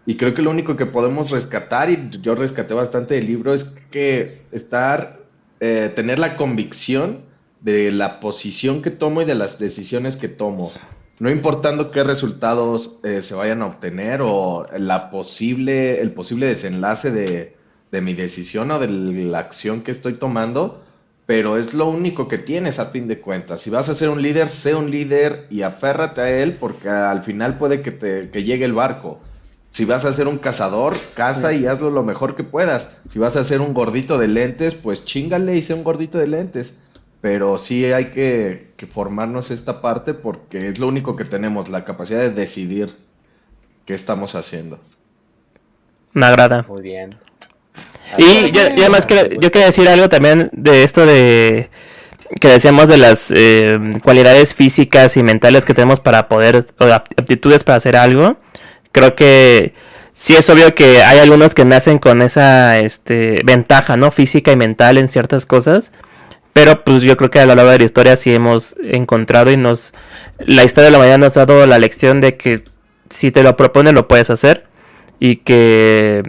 Y 0.05 0.17
creo 0.17 0.33
que 0.33 0.41
lo 0.41 0.51
único 0.51 0.75
que 0.75 0.85
podemos 0.85 1.31
rescatar, 1.31 1.89
y 1.89 2.09
yo 2.21 2.35
rescaté 2.35 2.73
bastante 2.73 3.15
del 3.15 3.25
libro, 3.25 3.53
es 3.53 3.63
que 3.89 4.41
estar, 4.51 5.17
eh, 5.59 5.91
tener 5.95 6.19
la 6.19 6.37
convicción 6.37 7.19
de 7.61 7.91
la 7.91 8.19
posición 8.19 8.81
que 8.81 8.91
tomo 8.91 9.21
y 9.21 9.25
de 9.25 9.35
las 9.35 9.57
decisiones 9.57 10.17
que 10.17 10.27
tomo. 10.27 10.71
No 11.19 11.31
importando 11.31 11.91
qué 11.91 12.03
resultados 12.03 12.99
eh, 13.03 13.21
se 13.21 13.35
vayan 13.35 13.61
a 13.61 13.67
obtener 13.67 14.21
o 14.21 14.67
la 14.77 15.09
posible, 15.09 16.01
el 16.01 16.11
posible 16.11 16.45
desenlace 16.45 17.09
de, 17.09 17.55
de 17.91 18.01
mi 18.01 18.13
decisión 18.13 18.69
o 18.71 18.79
de 18.79 18.87
la 18.87 19.39
acción 19.39 19.81
que 19.81 19.91
estoy 19.91 20.13
tomando, 20.15 20.83
pero 21.25 21.57
es 21.57 21.73
lo 21.73 21.87
único 21.87 22.27
que 22.27 22.37
tienes 22.37 22.79
a 22.79 22.87
fin 22.87 23.07
de 23.07 23.19
cuentas. 23.19 23.61
Si 23.61 23.69
vas 23.69 23.87
a 23.89 23.95
ser 23.95 24.09
un 24.09 24.21
líder, 24.21 24.49
sé 24.49 24.75
un 24.75 24.91
líder 24.91 25.47
y 25.49 25.61
aférrate 25.61 26.21
a 26.21 26.29
él 26.29 26.57
porque 26.59 26.89
al 26.89 27.23
final 27.23 27.57
puede 27.57 27.81
que, 27.81 27.91
te, 27.91 28.29
que 28.29 28.43
llegue 28.43 28.65
el 28.65 28.73
barco. 28.73 29.21
Si 29.75 29.83
vas 29.83 30.05
a 30.05 30.13
ser 30.13 30.29
un 30.29 30.37
cazador, 30.37 30.95
caza 31.15 31.51
y 31.51 31.65
hazlo 31.65 31.89
lo 31.89 32.01
mejor 32.01 32.37
que 32.37 32.45
puedas. 32.45 32.91
Si 33.11 33.19
vas 33.19 33.35
a 33.35 33.43
ser 33.43 33.59
un 33.59 33.73
gordito 33.73 34.17
de 34.17 34.29
lentes, 34.29 34.73
pues 34.73 35.03
chingale 35.03 35.57
y 35.57 35.61
sé 35.63 35.73
un 35.73 35.83
gordito 35.83 36.17
de 36.17 36.27
lentes. 36.27 36.75
Pero 37.19 37.57
sí 37.57 37.83
hay 37.91 38.05
que, 38.11 38.67
que 38.77 38.87
formarnos 38.87 39.51
esta 39.51 39.81
parte 39.81 40.13
porque 40.13 40.59
es 40.69 40.79
lo 40.79 40.87
único 40.87 41.17
que 41.17 41.25
tenemos, 41.25 41.67
la 41.67 41.83
capacidad 41.83 42.19
de 42.21 42.29
decidir 42.29 42.95
qué 43.85 43.95
estamos 43.95 44.33
haciendo. 44.35 44.79
Me 46.13 46.25
agrada. 46.25 46.63
Muy 46.69 46.81
bien. 46.81 47.15
Y 48.17 48.51
yo, 48.51 48.61
además 48.61 49.05
que- 49.05 49.37
yo 49.41 49.51
quería 49.51 49.65
decir 49.65 49.89
algo 49.89 50.07
también 50.07 50.49
de 50.53 50.83
esto 50.83 51.05
de 51.05 51.69
que 52.39 52.47
decíamos 52.47 52.87
de 52.87 52.95
las 52.97 53.29
eh, 53.35 53.77
cualidades 54.01 54.55
físicas 54.55 55.17
y 55.17 55.23
mentales 55.23 55.65
que 55.65 55.73
tenemos 55.73 55.99
para 55.99 56.29
poder, 56.29 56.65
o 56.79 56.85
apt- 56.85 57.19
aptitudes 57.19 57.65
para 57.65 57.75
hacer 57.75 57.97
algo. 57.97 58.37
Creo 58.95 59.13
que 59.13 59.73
sí 60.13 60.37
es 60.37 60.49
obvio 60.49 60.73
que 60.73 61.03
hay 61.03 61.19
algunos 61.19 61.53
que 61.53 61.65
nacen 61.65 61.99
con 61.99 62.21
esa 62.21 62.79
este, 62.79 63.41
ventaja, 63.43 63.97
¿no? 63.97 64.09
Física 64.09 64.53
y 64.53 64.55
mental 64.55 64.97
en 64.97 65.09
ciertas 65.09 65.45
cosas. 65.45 65.91
Pero 66.53 66.85
pues 66.85 67.01
yo 67.01 67.17
creo 67.17 67.29
que 67.29 67.41
a 67.41 67.45
lo 67.45 67.55
largo 67.55 67.71
de 67.71 67.79
la 67.79 67.83
historia 67.83 68.15
sí 68.15 68.33
hemos 68.33 68.77
encontrado 68.81 69.51
y 69.51 69.57
nos... 69.57 69.93
La 70.39 70.63
historia 70.63 70.85
de 70.85 70.91
la 70.91 70.99
mañana 70.99 71.25
nos 71.25 71.35
ha 71.35 71.45
dado 71.45 71.67
la 71.67 71.77
lección 71.77 72.21
de 72.21 72.37
que 72.37 72.63
si 73.09 73.31
te 73.31 73.43
lo 73.43 73.57
propones 73.57 73.91
lo 73.91 74.07
puedes 74.07 74.29
hacer 74.29 74.63
y 75.19 75.35
que 75.35 76.23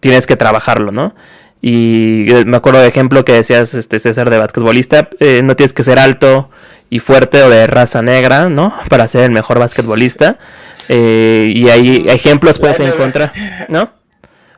tienes 0.00 0.26
que 0.26 0.36
trabajarlo, 0.36 0.92
¿no? 0.92 1.14
Y 1.62 2.26
me 2.44 2.58
acuerdo 2.58 2.80
de 2.80 2.88
ejemplo 2.88 3.24
que 3.24 3.32
decías, 3.32 3.72
este 3.72 4.00
César, 4.00 4.28
de 4.28 4.36
basquetbolista, 4.36 5.08
eh, 5.18 5.40
no 5.42 5.56
tienes 5.56 5.72
que 5.72 5.82
ser 5.82 5.98
alto 5.98 6.50
y 6.90 6.98
fuerte 6.98 7.42
o 7.42 7.48
de 7.48 7.66
raza 7.66 8.02
negra, 8.02 8.50
¿no? 8.50 8.74
Para 8.90 9.08
ser 9.08 9.22
el 9.22 9.30
mejor 9.30 9.58
basquetbolista. 9.58 10.36
Eh, 10.88 11.52
y 11.54 11.68
hay 11.68 12.04
ejemplos 12.08 12.58
puedes 12.58 12.80
encontrar, 12.80 13.32
¿no? 13.68 13.90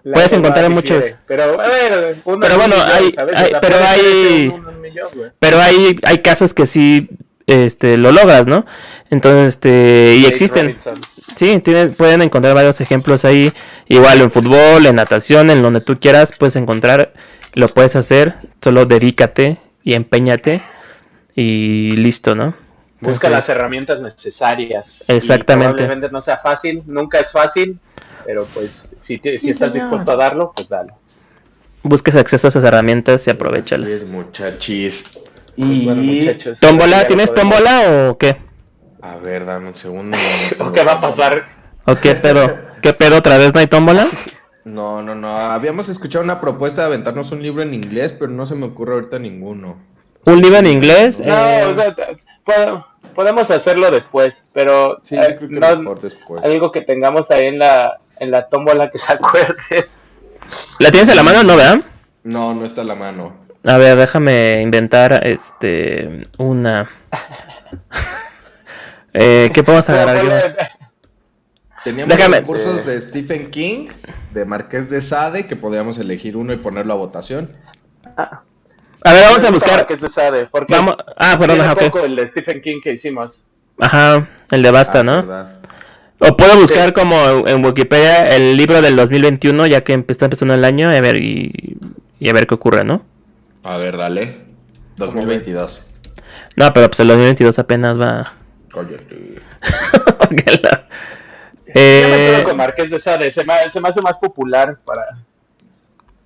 Puedes 0.03 0.33
encontrar 0.35 0.69
muchos. 0.71 1.05
Pero, 1.27 1.61
a 1.61 1.69
ver, 1.69 2.17
uno 2.25 2.41
Pero 2.41 2.55
en 2.55 2.61
un 2.61 2.69
bueno, 2.71 2.85
millón, 2.85 2.91
hay- 2.93 3.15
hay- 3.35 3.53
pero 3.61 3.77
hay- 3.79 4.49
un 4.49 4.81
millón. 4.83 5.09
Pero 5.39 5.61
hay, 5.61 5.97
hay 6.05 6.19
casos 6.19 6.53
que 6.53 6.67
sí 6.67 7.09
este, 7.47 7.97
lo 7.97 8.13
logras, 8.13 8.47
¿no? 8.47 8.67
Entonces, 9.11 9.49
este, 9.55 10.17
y 10.19 10.27
existen. 10.27 10.67
Robinson. 10.67 11.01
Sí, 11.37 11.59
tienen, 11.61 11.95
pueden 11.95 12.21
encontrar 12.23 12.55
varios 12.55 12.81
ejemplos 12.83 13.25
ahí. 13.25 13.51
Igual 13.89 14.21
en 14.21 14.31
fútbol, 14.31 14.85
en 14.87 14.97
natación, 14.97 15.51
en 15.51 15.63
donde 15.63 15.81
tú 15.81 15.99
quieras, 15.99 16.33
puedes 16.39 16.57
encontrar, 16.57 17.13
lo 17.55 17.69
puedes 17.69 17.97
hacer. 17.97 18.35
Solo 18.63 18.85
dedícate 18.87 19.57
y 19.83 19.95
empeñate 19.95 20.63
y 21.35 21.93
listo, 21.97 22.35
¿no? 22.35 22.55
Busca 23.05 23.29
Entonces, 23.29 23.31
las 23.31 23.49
herramientas 23.57 24.01
necesarias. 24.01 25.05
Exactamente. 25.09 25.73
Y 25.73 25.75
probablemente 25.77 26.13
no 26.13 26.21
sea 26.21 26.37
fácil, 26.39 26.83
nunca 26.87 27.21
es 27.21 27.31
fácil, 27.33 27.79
pero 28.25 28.47
pues 28.55 28.95
si, 28.97 29.19
te- 29.19 29.39
si 29.39 29.51
estás 29.51 29.73
dispuesto 29.73 30.11
a 30.11 30.17
darlo, 30.17 30.53
pues 30.55 30.69
dale. 30.69 30.93
busques 31.83 32.17
acceso 32.17 32.47
a 32.47 32.51
esas 32.51 32.65
hermanas 32.65 33.27
y 33.27 33.31
aprovechalas. 33.31 33.91
Es, 33.91 34.07
muchachis. 34.07 35.05
Pues 35.57 35.71
Y... 35.71 35.85
bueno, 35.85 36.03
muchachos. 36.03 36.59
¿Tómbola? 36.61 37.07
¿Tienes 37.07 37.33
tómbola 37.33 38.09
o 38.11 38.19
qué? 38.19 38.37
A 39.03 39.17
ver, 39.17 39.45
dame 39.45 39.69
un 39.69 39.75
segundo. 39.75 40.17
¿O 40.59 40.73
¿Qué 40.73 40.83
va 40.83 40.93
a 40.93 41.01
pasar? 41.01 41.45
¿O 41.87 41.95
qué 41.97 42.15
pedo? 42.15 42.57
¿Qué 42.81 42.93
pedo 42.95 43.19
otra 43.19 43.37
vez 43.39 43.53
no 43.55 43.61
hay 43.61 43.67
tómbola? 43.67 44.09
No, 44.65 45.03
no, 45.03 45.15
no. 45.15 45.29
Habíamos 45.29 45.89
escuchado 45.91 46.25
una 46.25 46.41
propuesta 46.41 46.81
de 46.83 46.87
aventarnos 46.87 47.31
un 47.33 47.43
libro 47.43 47.63
en 47.63 47.75
inglés, 47.75 48.13
pero 48.19 48.31
no 48.31 48.47
se 48.47 48.55
me 48.55 48.65
ocurre 48.67 48.95
ahorita 48.95 49.19
ninguno. 49.19 49.77
¿Un 50.25 50.41
libro 50.41 50.57
en 50.59 50.67
inglés? 50.67 51.21
No, 51.21 51.35
Eh, 51.37 51.65
o 51.67 51.75
sea, 51.75 51.95
po- 51.95 52.87
podemos 53.15 53.51
hacerlo 53.51 53.91
después, 53.91 54.47
pero 54.53 54.99
Sí, 55.03 55.17
eh, 55.17 55.37
que 55.39 55.47
no- 55.49 55.77
mejor 55.77 56.01
después. 56.01 56.45
algo 56.45 56.73
que 56.73 56.83
tengamos 56.83 57.31
ahí 57.31 57.47
en 57.47 57.59
la, 57.59 57.97
en 58.21 58.31
la 58.31 58.49
tómbola 58.49 58.91
que 58.91 58.99
se 58.99 59.13
acuerde. 59.13 59.87
¿La 60.79 60.91
tienes 60.91 61.09
en 61.09 61.17
la 61.17 61.23
mano? 61.23 61.43
No, 61.43 61.57
¿verdad? 61.57 61.81
No, 62.25 62.55
no 62.55 62.65
está 62.65 62.83
a 62.83 62.85
la 62.85 62.95
mano. 62.95 63.35
A 63.65 63.79
ver, 63.79 63.97
déjame 63.97 64.61
inventar 64.61 65.27
este 65.27 66.23
una. 66.39 66.89
eh, 69.15 69.51
¿Qué 69.55 69.63
podemos 69.63 69.89
agarrar? 69.89 70.17
Pero 70.17 70.29
yo? 70.31 70.37
ponle- 70.37 70.71
Teníamos 71.85 72.17
Déjame- 72.17 72.41
recursos 72.41 72.87
de 72.87 73.01
Stephen 73.03 73.51
King, 73.51 73.89
de 74.33 74.45
Marqués 74.47 74.89
de 74.89 75.03
Sade, 75.03 75.47
que 75.47 75.55
podíamos 75.55 75.99
elegir 75.99 76.35
uno 76.37 76.55
y 76.55 76.57
ponerlo 76.57 76.95
a 76.95 76.97
votación. 76.97 77.51
A 79.05 79.13
ver, 79.13 79.23
vamos 79.25 79.45
a 79.45 79.51
buscar. 79.51 79.77
Marqués 79.79 80.01
de 80.01 80.09
Sade, 80.09 80.47
porque 80.51 80.73
Vamos. 80.75 80.97
Ah, 81.17 81.37
perdón, 81.39 81.61
ajá, 81.61 81.73
ok. 81.75 81.83
poco 81.85 82.01
el 82.05 82.17
de 82.17 82.31
Stephen 82.31 82.61
King 82.63 82.81
que 82.83 82.93
hicimos. 82.93 83.45
Ajá, 83.79 84.27
el 84.51 84.63
de 84.63 84.71
Basta, 84.71 85.01
Ah, 85.01 85.03
¿no? 85.03 85.17
verdad. 85.23 85.53
O 86.21 86.37
puedo 86.37 86.57
buscar 86.59 86.87
Sí. 86.89 86.93
como 86.95 87.47
en 87.47 87.63
Wikipedia 87.65 88.35
el 88.35 88.57
libro 88.57 88.81
del 88.81 88.97
2021, 88.97 89.67
ya 89.67 89.83
que 89.83 90.03
está 90.09 90.25
empezando 90.27 90.55
el 90.55 90.65
año, 90.65 90.93
y 90.93 90.97
a 90.97 91.01
ver, 91.01 91.17
y, 91.17 91.77
y 92.19 92.29
a 92.29 92.33
ver 92.33 92.47
qué 92.47 92.55
ocurre, 92.55 92.85
¿no? 92.85 93.03
A 93.63 93.77
ver, 93.77 93.97
dale. 93.97 94.39
2022. 94.97 95.83
No, 96.57 96.73
pero 96.73 96.89
pues 96.89 97.01
el 97.01 97.09
2022 97.09 97.59
apenas 97.59 98.01
va. 98.01 98.33
Cállate. 98.73 99.41
La- 100.63 100.87
Yo 101.67 101.73
me 101.75 101.75
Eh, 101.75 102.33
quedo 102.37 102.45
con 102.45 102.57
Marqués 102.57 102.89
de 102.91 103.01
Sade, 103.01 103.31
se 103.31 103.45
me, 103.45 103.69
se 103.69 103.81
me 103.81 103.89
hace 103.89 104.01
más 104.01 104.17
popular 104.19 104.79
para, 104.85 105.03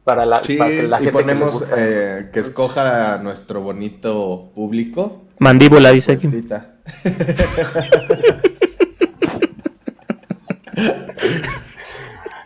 para, 0.08 0.24
la, 0.24 0.42
Sí, 0.42 0.56
para 0.56 0.70
que 0.70 0.82
la 0.84 1.00
y 1.00 1.04
gente 1.04 1.18
que 1.18 1.24
le 1.26 1.34
ponemos 1.34 1.52
gusta. 1.52 1.74
eh, 1.76 2.30
que 2.32 2.40
escoja 2.40 3.14
a 3.14 3.18
nuestro 3.18 3.60
bonito 3.60 4.50
público. 4.54 5.24
mandíbula, 5.38 5.90
dice 5.90 6.12
aquí. 6.12 6.28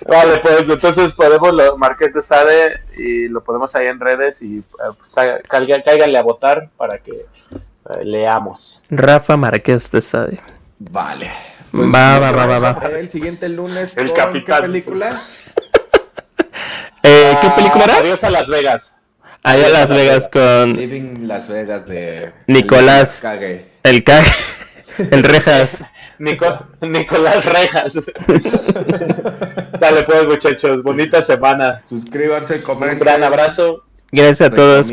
Vale, 0.08 0.38
pues 0.42 0.68
entonces 0.68 1.12
podemos 1.12 1.52
lo 1.54 1.78
Marqués 1.78 2.12
de 2.12 2.22
Sade 2.22 2.80
y 2.96 3.28
lo 3.28 3.42
ponemos 3.42 3.74
ahí 3.76 3.86
en 3.86 4.00
redes 4.00 4.42
y 4.42 4.58
eh, 4.58 4.62
pues, 4.98 5.14
caiga- 5.48 5.82
cáiganle 5.84 6.18
a 6.18 6.22
votar 6.22 6.68
para 6.76 6.98
que 6.98 7.12
eh, 7.12 8.04
leamos. 8.04 8.82
Rafa 8.90 9.36
Márquez 9.36 9.90
de 9.92 10.00
Sade. 10.00 10.40
Vale. 10.80 11.30
Va, 11.74 12.18
va, 12.18 12.32
va, 12.32 12.46
va, 12.46 12.58
va. 12.58 12.82
El 12.98 13.10
siguiente 13.10 13.48
lunes 13.48 13.96
El 13.96 14.08
con 14.08 14.16
capitán. 14.16 14.56
¿qué 14.62 14.66
película? 14.66 15.16
Eh, 17.02 17.08
¿De 17.34 17.38
qué 17.40 17.50
película 17.56 17.84
era? 17.84 17.96
Adiós 17.96 18.22
a 18.24 18.30
Las 18.30 18.48
Vegas. 18.48 18.96
Allá 19.44 19.66
a 19.66 19.70
Las 19.70 19.92
Vegas 19.92 20.28
con 20.32 20.74
Living 20.74 21.26
Las 21.26 21.48
Vegas 21.48 21.86
de 21.86 22.32
Nicolás. 22.46 23.20
Cague. 23.22 23.66
el 23.82 24.04
Cag, 24.04 24.24
el 25.10 25.24
Rejas. 25.24 25.84
Nico- 26.18 26.66
Nicolás 26.80 27.44
Rejas. 27.44 27.94
Dale 29.80 30.02
pues 30.04 30.26
muchachos, 30.26 30.82
bonita 30.84 31.22
semana. 31.22 31.82
Suscríbanse, 31.88 32.62
comenten. 32.62 32.98
Un 32.98 33.04
gran 33.04 33.24
abrazo 33.24 33.82
Gracias 34.12 34.50
a 34.50 34.54
todos. 34.54 34.90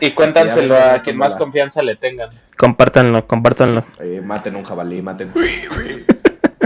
Y 0.00 0.10
cuéntanselo 0.12 0.76
a 0.76 1.02
quien 1.02 1.16
más 1.16 1.34
confianza 1.36 1.82
le 1.82 1.96
tengan. 1.96 2.28
Compártanlo, 2.56 3.26
compártanlo. 3.26 3.84
Eh, 3.98 4.20
maten 4.22 4.56
un 4.56 4.64
jabalí, 4.64 5.02
maten. 5.02 5.32